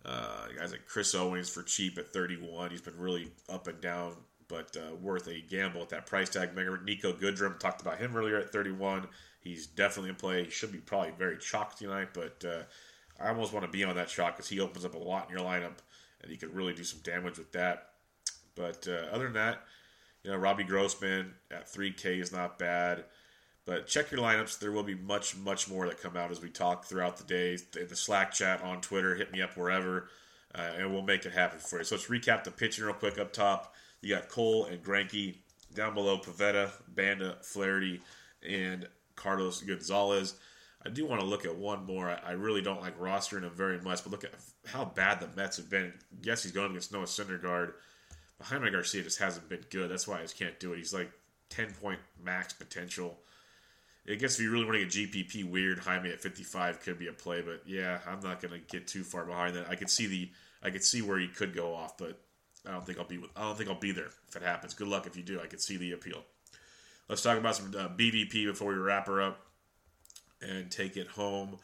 Uh, 0.05 0.47
guys 0.57 0.71
like 0.71 0.87
Chris 0.87 1.15
Owings 1.15 1.51
for 1.51 1.63
cheap 1.63 1.99
at 1.99 2.13
31. 2.13 2.71
He's 2.71 2.81
been 2.81 2.97
really 2.97 3.33
up 3.49 3.67
and 3.67 3.81
down, 3.81 4.15
but 4.49 4.77
uh, 4.77 4.95
worth 4.95 5.27
a 5.27 5.41
gamble 5.41 5.83
at 5.83 5.89
that 5.89 6.07
price 6.07 6.31
tag. 6.31 6.55
Niko 6.55 7.19
Goodrum, 7.19 7.59
talked 7.59 7.83
about 7.83 7.99
him 7.99 8.17
earlier 8.17 8.39
at 8.39 8.53
31. 8.53 9.09
He's 9.41 9.67
definitely 9.67 10.11
in 10.11 10.17
play. 10.17 10.45
He 10.45 10.51
should 10.51 10.73
be 10.73 10.79
probably 10.79 11.13
very 11.19 11.39
chalk 11.39 11.77
tonight, 11.77 12.09
but 12.15 12.45
uh, 12.45 12.63
I 13.21 13.29
almost 13.31 13.53
want 13.53 13.67
to 13.67 13.71
be 13.71 13.85
on 13.85 13.97
that 13.97 14.09
chalk 14.09 14.37
because 14.37 14.49
he 14.49 14.61
opens 14.61 14.85
up 14.85 14.95
a 14.95 14.99
lot 14.99 15.29
in 15.29 15.37
your 15.37 15.45
lineup, 15.45 15.79
and 16.23 16.31
you 16.31 16.39
could 16.39 16.55
really 16.55 16.73
do 16.73 16.85
some 16.85 17.01
damage 17.01 17.37
with 17.39 17.53
that. 17.53 17.91
But 18.55 18.87
uh, 18.89 19.13
other 19.13 19.25
than 19.25 19.35
that, 19.35 19.63
you 20.27 20.33
know, 20.33 20.39
Robbie 20.39 20.65
Grossman 20.65 21.35
at 21.53 21.73
3K 21.73 22.21
is 22.21 22.33
not 22.33 22.59
bad. 22.59 23.05
But 23.65 23.87
check 23.87 24.11
your 24.11 24.21
lineups. 24.21 24.59
There 24.59 24.73
will 24.73 24.83
be 24.83 24.97
much, 24.97 25.37
much 25.37 25.69
more 25.69 25.87
that 25.87 26.03
come 26.03 26.17
out 26.17 26.33
as 26.33 26.41
we 26.41 26.51
talk 26.51 26.85
throughout 26.85 27.17
the 27.17 27.25
day. 27.25 27.57
In 27.81 27.87
The 27.87 27.95
Slack 27.95 28.33
chat 28.33 28.61
on 28.63 28.81
Twitter, 28.81 29.15
hit 29.15 29.33
me 29.33 29.41
up 29.41 29.57
wherever, 29.57 30.09
uh, 30.53 30.73
and 30.79 30.93
we'll 30.93 31.03
make 31.03 31.27
it 31.27 31.33
happen 31.33 31.61
for 31.61 31.79
you. 31.79 31.85
So 31.85 31.95
let's 31.95 32.09
recap 32.09 32.43
the 32.43 32.51
pitching 32.51 32.85
real 32.85 32.95
quick 32.95 33.19
up 33.19 33.33
top. 33.33 33.75
You 34.03 34.15
got 34.17 34.29
Cole 34.29 34.65
and 34.65 34.83
Greinke. 34.83 35.37
Down 35.75 35.95
below, 35.95 36.19
Pivetta, 36.19 36.71
Banda, 36.89 37.37
Flaherty, 37.43 38.01
and 38.49 38.89
Carlos 39.15 39.61
Gonzalez. 39.61 40.35
I 40.85 40.89
do 40.89 41.05
want 41.07 41.21
to 41.21 41.27
look 41.27 41.45
at 41.45 41.55
one 41.55 41.85
more. 41.85 42.09
I, 42.09 42.31
I 42.31 42.33
really 42.33 42.63
don't 42.63 42.81
like 42.81 42.99
rostering 42.99 43.43
him 43.43 43.51
very 43.55 43.81
much, 43.81 44.03
but 44.03 44.11
look 44.11 44.25
at 44.25 44.33
how 44.65 44.87
bad 44.87 45.21
the 45.21 45.29
Mets 45.37 45.59
have 45.59 45.69
been. 45.69 45.93
Yes, 46.23 46.43
he's 46.43 46.53
going 46.53 46.71
against 46.71 46.93
Noah 46.93 47.05
Syndergaard. 47.05 47.73
Jaime 48.43 48.71
Garcia 48.71 49.03
just 49.03 49.19
hasn't 49.19 49.49
been 49.49 49.65
good. 49.71 49.91
That's 49.91 50.07
why 50.07 50.19
I 50.19 50.23
just 50.23 50.39
can't 50.39 50.59
do 50.61 50.73
it. 50.73 50.79
He's 50.79 50.95
like 50.95 51.11
10 51.51 51.73
point 51.81 52.01
max 52.23 52.53
potential. 52.53 53.19
I 54.09 54.15
guess 54.15 54.35
if 54.35 54.43
you 54.43 54.53
really 54.53 54.65
want 54.65 54.77
to 54.77 54.85
get 54.85 55.13
GPP 55.13 55.51
weird, 55.51 55.81
Jaime 55.81 56.11
at 56.11 56.21
55 56.21 56.81
could 56.81 56.99
be 56.99 57.09
a 57.09 57.13
play, 57.13 57.43
but 57.43 57.63
yeah, 57.67 57.99
I'm 58.07 58.21
not 58.21 58.41
going 58.41 58.53
to 58.53 58.61
get 58.61 58.87
too 58.87 59.03
far 59.03 59.25
behind 59.25 59.57
that. 59.57 59.69
I 59.69 59.75
could 59.75 59.91
see 59.91 60.07
the 60.07 60.31
I 60.63 60.71
could 60.71 60.85
see 60.85 61.03
where 61.03 61.19
he 61.19 61.29
could 61.29 61.55
go 61.55 61.75
off, 61.75 61.99
but 61.99 62.21
I 62.67 62.73
don't 62.73 62.85
think 62.85 62.99
I'll 62.99 63.07
be 63.07 63.21
I 63.37 63.43
don't 63.43 63.57
think 63.57 63.69
I'll 63.69 63.79
be 63.79 63.93
there 63.93 64.11
if 64.29 64.37
it 64.37 64.43
happens. 64.43 64.75
Good 64.75 64.89
luck 64.89 65.07
if 65.07 65.17
you 65.17 65.23
do. 65.23 65.41
I 65.41 65.47
could 65.47 65.61
see 65.61 65.77
the 65.77 65.93
appeal. 65.93 66.23
Let's 67.09 67.23
talk 67.23 67.39
about 67.39 67.57
some 67.57 67.75
uh, 67.77 67.89
BVP 67.89 68.47
before 68.47 68.69
we 68.69 68.75
wrap 68.75 69.07
her 69.07 69.21
up 69.23 69.41
and 70.41 70.71
take 70.71 70.97
it 70.97 71.09
home. 71.09 71.59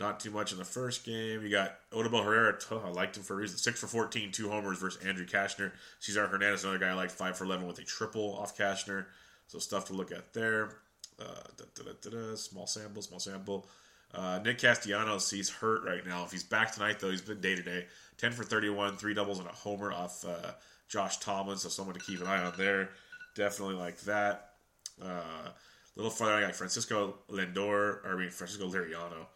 Not 0.00 0.20
too 0.20 0.30
much 0.30 0.52
in 0.52 0.58
the 0.58 0.64
first 0.64 1.04
game. 1.04 1.42
You 1.42 1.50
got 1.50 1.78
Odubel 1.90 2.24
Herrera. 2.24 2.58
I 2.84 2.90
liked 2.90 3.16
him 3.16 3.22
for 3.22 3.34
a 3.34 3.36
reason. 3.36 3.58
Six 3.58 3.78
for 3.78 3.86
14, 3.86 4.32
two 4.32 4.48
homers 4.48 4.78
versus 4.78 5.02
Andrew 5.04 5.26
Cashner. 5.26 5.72
Cesar 6.00 6.26
Hernandez, 6.26 6.64
another 6.64 6.78
guy 6.78 6.88
I 6.88 6.94
liked, 6.94 7.12
five 7.12 7.36
for 7.36 7.44
11 7.44 7.66
with 7.66 7.78
a 7.78 7.84
triple 7.84 8.36
off 8.40 8.56
Cashner. 8.56 9.06
So 9.48 9.58
stuff 9.58 9.86
to 9.86 9.92
look 9.92 10.10
at 10.10 10.32
there. 10.32 10.70
Uh, 11.20 11.24
da, 11.56 11.84
da, 11.84 12.10
da, 12.10 12.34
small 12.36 12.66
sample, 12.66 13.02
small 13.02 13.20
sample. 13.20 13.66
Uh, 14.14 14.40
Nick 14.44 14.58
Castellanos, 14.58 15.30
he's 15.30 15.48
hurt 15.48 15.84
right 15.84 16.06
now. 16.06 16.24
If 16.24 16.32
he's 16.32 16.42
back 16.42 16.72
tonight, 16.72 17.00
though, 17.00 17.10
he's 17.10 17.22
been 17.22 17.40
day 17.40 17.54
to 17.54 17.62
day. 17.62 17.86
10 18.18 18.32
for 18.32 18.44
31, 18.44 18.96
three 18.96 19.14
doubles 19.14 19.38
and 19.38 19.48
a 19.48 19.52
homer 19.52 19.92
off 19.92 20.24
uh, 20.24 20.52
Josh 20.88 21.18
Tomlin, 21.18 21.56
so 21.56 21.68
someone 21.68 21.94
to 21.94 22.00
keep 22.00 22.20
an 22.20 22.26
eye 22.26 22.42
on 22.42 22.52
there. 22.58 22.90
Definitely 23.34 23.76
like 23.76 23.98
that. 24.00 24.50
Uh, 25.02 25.06
a 25.06 25.52
little 25.96 26.10
farther, 26.10 26.34
I 26.34 26.42
got 26.42 26.54
Francisco 26.54 27.14
Lindor, 27.30 28.04
or 28.04 28.12
I 28.14 28.16
mean, 28.16 28.30
Francisco 28.30 28.68
Liriano. 28.68 29.26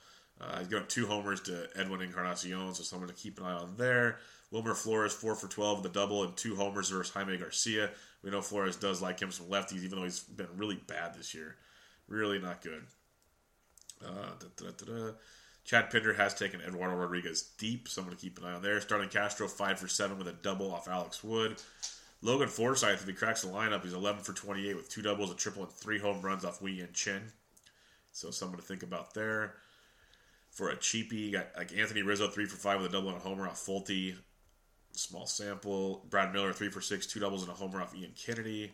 Uh, 0.40 0.58
he's 0.58 0.68
got 0.68 0.88
two 0.88 1.06
homers 1.06 1.40
to 1.42 1.68
Edwin 1.76 2.02
Encarnacion, 2.02 2.74
so 2.74 2.82
someone 2.82 3.08
to 3.08 3.14
keep 3.14 3.38
an 3.38 3.46
eye 3.46 3.52
on 3.52 3.76
there. 3.76 4.18
Wilmer 4.50 4.74
Flores, 4.74 5.12
4 5.12 5.34
for 5.34 5.48
12 5.48 5.82
with 5.82 5.90
a 5.90 5.94
double 5.94 6.22
and 6.22 6.36
two 6.36 6.54
homers 6.56 6.90
versus 6.90 7.12
Jaime 7.12 7.36
Garcia. 7.36 7.90
We 8.22 8.30
know 8.30 8.42
Flores 8.42 8.76
does 8.76 9.02
like 9.02 9.20
him 9.20 9.32
some 9.32 9.46
lefties, 9.46 9.82
even 9.82 9.98
though 9.98 10.04
he's 10.04 10.20
been 10.20 10.48
really 10.56 10.76
bad 10.76 11.14
this 11.14 11.34
year. 11.34 11.56
Really 12.08 12.38
not 12.38 12.62
good. 12.62 12.84
Uh, 14.04 15.12
Chad 15.64 15.90
Pinder 15.90 16.14
has 16.14 16.34
taken 16.34 16.60
Eduardo 16.60 16.94
Rodriguez 16.94 17.50
deep, 17.58 17.88
so 17.88 18.00
I'm 18.00 18.06
going 18.06 18.16
to 18.16 18.22
keep 18.22 18.38
an 18.38 18.44
eye 18.44 18.52
on 18.52 18.62
there. 18.62 18.80
Starlin 18.80 19.08
Castro, 19.08 19.48
5 19.48 19.78
for 19.78 19.88
7 19.88 20.16
with 20.16 20.28
a 20.28 20.32
double 20.32 20.72
off 20.72 20.86
Alex 20.86 21.24
Wood. 21.24 21.60
Logan 22.22 22.48
Forsythe, 22.48 22.94
if 22.94 23.06
he 23.06 23.12
cracks 23.12 23.42
the 23.42 23.48
lineup, 23.48 23.82
he's 23.82 23.92
11 23.92 24.22
for 24.22 24.32
28 24.32 24.76
with 24.76 24.88
two 24.88 25.02
doubles, 25.02 25.30
a 25.30 25.34
triple, 25.34 25.64
and 25.64 25.72
three 25.72 25.98
home 25.98 26.22
runs 26.22 26.44
off 26.44 26.62
Wei-Yin 26.62 26.90
Chen. 26.92 27.32
So 28.12 28.30
someone 28.30 28.58
to 28.58 28.64
think 28.64 28.82
about 28.82 29.12
there. 29.12 29.54
For 30.56 30.70
a 30.70 30.76
cheapie, 30.76 31.30
got 31.30 31.48
like 31.54 31.76
Anthony 31.76 32.00
Rizzo, 32.00 32.28
3 32.28 32.46
for 32.46 32.56
5 32.56 32.80
with 32.80 32.90
a 32.90 32.92
double 32.92 33.10
and 33.10 33.18
a 33.18 33.20
homer 33.20 33.46
off 33.46 33.58
Folty. 33.64 34.16
Small 34.92 35.26
sample. 35.26 36.06
Brad 36.08 36.32
Miller, 36.32 36.54
3 36.54 36.70
for 36.70 36.80
6, 36.80 37.06
two 37.06 37.20
doubles 37.20 37.42
and 37.42 37.52
a 37.52 37.54
homer 37.54 37.82
off 37.82 37.94
Ian 37.94 38.12
Kennedy. 38.16 38.72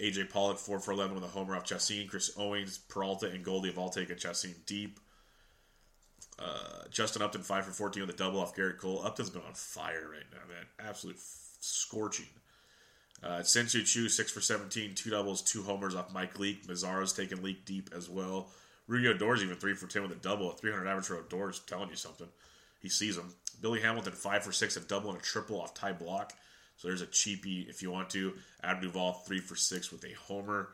AJ 0.00 0.28
Pollock, 0.28 0.58
4 0.58 0.80
for 0.80 0.92
11 0.92 1.14
with 1.14 1.24
a 1.24 1.28
homer 1.28 1.56
off 1.56 1.64
Chacin. 1.64 2.08
Chris 2.08 2.32
Owings, 2.36 2.76
Peralta, 2.76 3.30
and 3.30 3.42
Goldie 3.42 3.70
have 3.70 3.78
all 3.78 3.88
taken 3.88 4.18
Chacin 4.18 4.54
deep. 4.66 5.00
Uh, 6.38 6.84
Justin 6.90 7.22
Upton, 7.22 7.42
5 7.42 7.64
for 7.64 7.70
14 7.70 8.02
with 8.02 8.14
a 8.14 8.18
double 8.18 8.40
off 8.40 8.54
Gerrit 8.54 8.76
Cole. 8.76 9.02
Upton's 9.02 9.30
been 9.30 9.42
on 9.42 9.54
fire 9.54 10.10
right 10.12 10.26
now, 10.30 10.46
man. 10.54 10.66
Absolute 10.78 11.16
f- 11.16 11.56
scorching. 11.60 12.26
Uh, 13.22 13.42
Shin-Soo 13.42 13.84
Choo, 13.84 14.08
6 14.08 14.30
for 14.30 14.40
17, 14.40 14.94
two 14.94 15.10
doubles, 15.10 15.40
two 15.40 15.62
homers 15.62 15.94
off 15.94 16.12
Mike 16.12 16.38
Leake. 16.38 16.66
Mazara's 16.66 17.12
taken 17.14 17.42
Leake 17.42 17.64
deep 17.64 17.90
as 17.96 18.10
well. 18.10 18.50
Rudy 18.86 19.08
Odor's 19.08 19.42
even 19.42 19.56
3 19.56 19.74
for 19.74 19.86
10 19.86 20.02
with 20.02 20.12
a 20.12 20.16
double. 20.16 20.50
A 20.50 20.54
300 20.54 20.86
average 20.86 21.06
for 21.06 21.16
Odor's 21.16 21.60
telling 21.60 21.90
you 21.90 21.96
something. 21.96 22.28
He 22.80 22.88
sees 22.88 23.16
him. 23.16 23.34
Billy 23.60 23.80
Hamilton, 23.80 24.12
5 24.12 24.42
for 24.42 24.52
6, 24.52 24.76
a 24.76 24.80
double 24.80 25.10
and 25.10 25.18
a 25.18 25.22
triple 25.22 25.60
off 25.60 25.74
Ty 25.74 25.92
Blach. 25.92 26.30
So 26.76 26.88
there's 26.88 27.02
a 27.02 27.06
cheapie 27.06 27.68
if 27.68 27.80
you 27.80 27.90
want 27.90 28.10
to. 28.10 28.34
Adam 28.62 28.82
Duvall, 28.82 29.12
3 29.12 29.38
for 29.40 29.54
6 29.54 29.92
with 29.92 30.04
a 30.04 30.14
homer. 30.14 30.70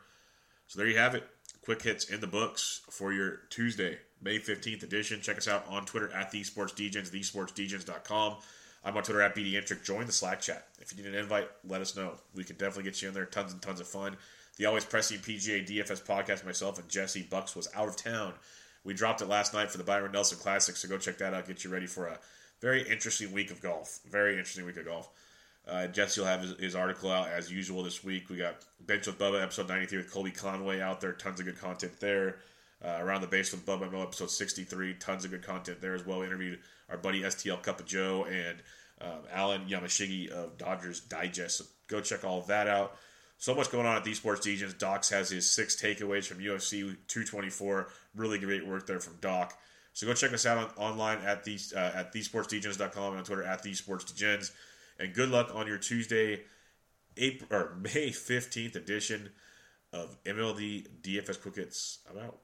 So 0.67 0.79
there 0.79 0.87
you 0.87 0.97
have 0.97 1.15
it. 1.15 1.27
Quick 1.63 1.81
hits 1.83 2.05
in 2.05 2.19
the 2.19 2.27
books 2.27 2.81
for 2.89 3.13
your 3.13 3.41
Tuesday, 3.49 3.97
May 4.21 4.39
15th 4.39 4.83
edition. 4.83 5.21
Check 5.21 5.37
us 5.37 5.47
out 5.47 5.65
on 5.69 5.85
Twitter 5.85 6.11
at 6.11 6.31
the 6.31 6.43
Sports 6.43 6.73
Degens, 6.73 7.09
thesportsdegens.com. 7.09 8.37
I'm 8.83 8.95
on 8.95 9.03
Twitter 9.03 9.21
at 9.21 9.35
BDintric. 9.35 9.83
Join 9.83 10.05
the 10.05 10.11
Slack 10.11 10.41
chat. 10.41 10.67
If 10.79 10.95
you 10.95 11.03
need 11.03 11.13
an 11.13 11.19
invite, 11.19 11.49
let 11.67 11.81
us 11.81 11.95
know. 11.95 12.13
We 12.35 12.43
can 12.43 12.55
definitely 12.55 12.83
get 12.83 13.01
you 13.01 13.09
in 13.09 13.13
there. 13.13 13.25
Tons 13.25 13.51
and 13.51 13.61
tons 13.61 13.79
of 13.79 13.87
fun. 13.87 14.15
The 14.57 14.65
Always 14.65 14.85
Pressing 14.85 15.19
PGA 15.19 15.65
DFS 15.65 16.05
podcast, 16.05 16.45
myself 16.45 16.79
and 16.79 16.89
Jesse 16.89 17.23
Bucks 17.29 17.55
was 17.55 17.69
out 17.75 17.87
of 17.87 17.95
town. 17.95 18.33
We 18.83 18.93
dropped 18.93 19.21
it 19.21 19.27
last 19.27 19.53
night 19.53 19.71
for 19.71 19.77
the 19.77 19.83
Byron 19.83 20.11
Nelson 20.11 20.37
Classic, 20.37 20.75
so 20.75 20.87
go 20.87 20.97
check 20.97 21.17
that 21.17 21.33
out. 21.33 21.47
Get 21.47 21.63
you 21.63 21.69
ready 21.69 21.87
for 21.87 22.07
a 22.07 22.19
very 22.61 22.81
interesting 22.89 23.31
week 23.31 23.51
of 23.51 23.61
golf. 23.61 23.99
Very 24.09 24.33
interesting 24.33 24.65
week 24.65 24.77
of 24.77 24.85
golf. 24.85 25.09
Uh, 25.67 25.87
Jesse 25.87 26.19
will 26.19 26.27
have 26.27 26.41
his, 26.41 26.59
his, 26.59 26.75
article 26.75 27.11
out 27.11 27.27
as 27.27 27.51
usual 27.51 27.83
this 27.83 28.03
week. 28.03 28.29
We 28.29 28.37
got 28.37 28.55
Bench 28.81 29.05
with 29.05 29.19
Bubba, 29.19 29.41
episode 29.41 29.69
93 29.69 29.99
with 29.99 30.11
Colby 30.11 30.31
Conway 30.31 30.81
out 30.81 30.99
there. 30.99 31.13
Tons 31.13 31.39
of 31.39 31.45
good 31.45 31.59
content 31.59 31.99
there. 31.99 32.37
Uh, 32.83 32.97
Around 32.99 33.21
the 33.21 33.27
Base 33.27 33.51
with 33.51 33.65
Bubba 33.65 33.91
Mo, 33.91 34.01
episode 34.01 34.31
63. 34.31 34.95
Tons 34.95 35.25
of 35.25 35.31
good 35.31 35.43
content 35.43 35.79
there 35.81 35.93
as 35.93 36.05
well. 36.05 36.19
We 36.19 36.25
interviewed 36.25 36.59
our 36.89 36.97
buddy 36.97 37.21
STL 37.21 37.61
Cup 37.61 37.79
of 37.79 37.85
Joe 37.85 38.25
and 38.25 38.59
um, 39.01 39.23
Alan 39.31 39.67
Yamashigi 39.67 40.29
of 40.29 40.57
Dodgers 40.57 40.99
Digest. 41.01 41.57
So 41.57 41.65
go 41.87 42.01
check 42.01 42.23
all 42.23 42.39
of 42.39 42.47
that 42.47 42.67
out. 42.67 42.97
So 43.37 43.55
much 43.55 43.71
going 43.71 43.85
on 43.85 43.95
at 43.95 44.03
the 44.03 44.13
Sports 44.13 44.45
Degens. 44.45 44.77
Docs 44.77 45.09
has 45.11 45.29
his 45.29 45.49
six 45.49 45.81
takeaways 45.81 46.25
from 46.25 46.39
UFC 46.39 46.81
224. 47.07 47.89
Really 48.15 48.37
great 48.37 48.67
work 48.67 48.85
there 48.85 48.99
from 48.99 49.15
Doc. 49.21 49.57
So 49.93 50.05
go 50.05 50.13
check 50.13 50.33
us 50.33 50.45
out 50.45 50.57
on, 50.57 50.69
online 50.77 51.19
at 51.19 51.45
the 51.45 51.57
uh, 51.75 51.91
at 51.99 52.13
thesportsdegens.com 52.13 53.11
and 53.11 53.19
on 53.19 53.23
Twitter 53.23 53.43
at 53.43 53.63
thesportsdegens. 53.63 54.51
And 54.99 55.13
good 55.13 55.29
luck 55.29 55.51
on 55.55 55.67
your 55.67 55.77
Tuesday, 55.77 56.41
April 57.15 57.47
or 57.51 57.75
May 57.81 58.09
15th 58.09 58.75
edition 58.75 59.29
of 59.93 60.21
MLB 60.25 60.87
DFS 61.01 61.41
Quick 61.41 61.55
Hits. 61.55 61.99
I'm 62.09 62.17
out. 62.17 62.39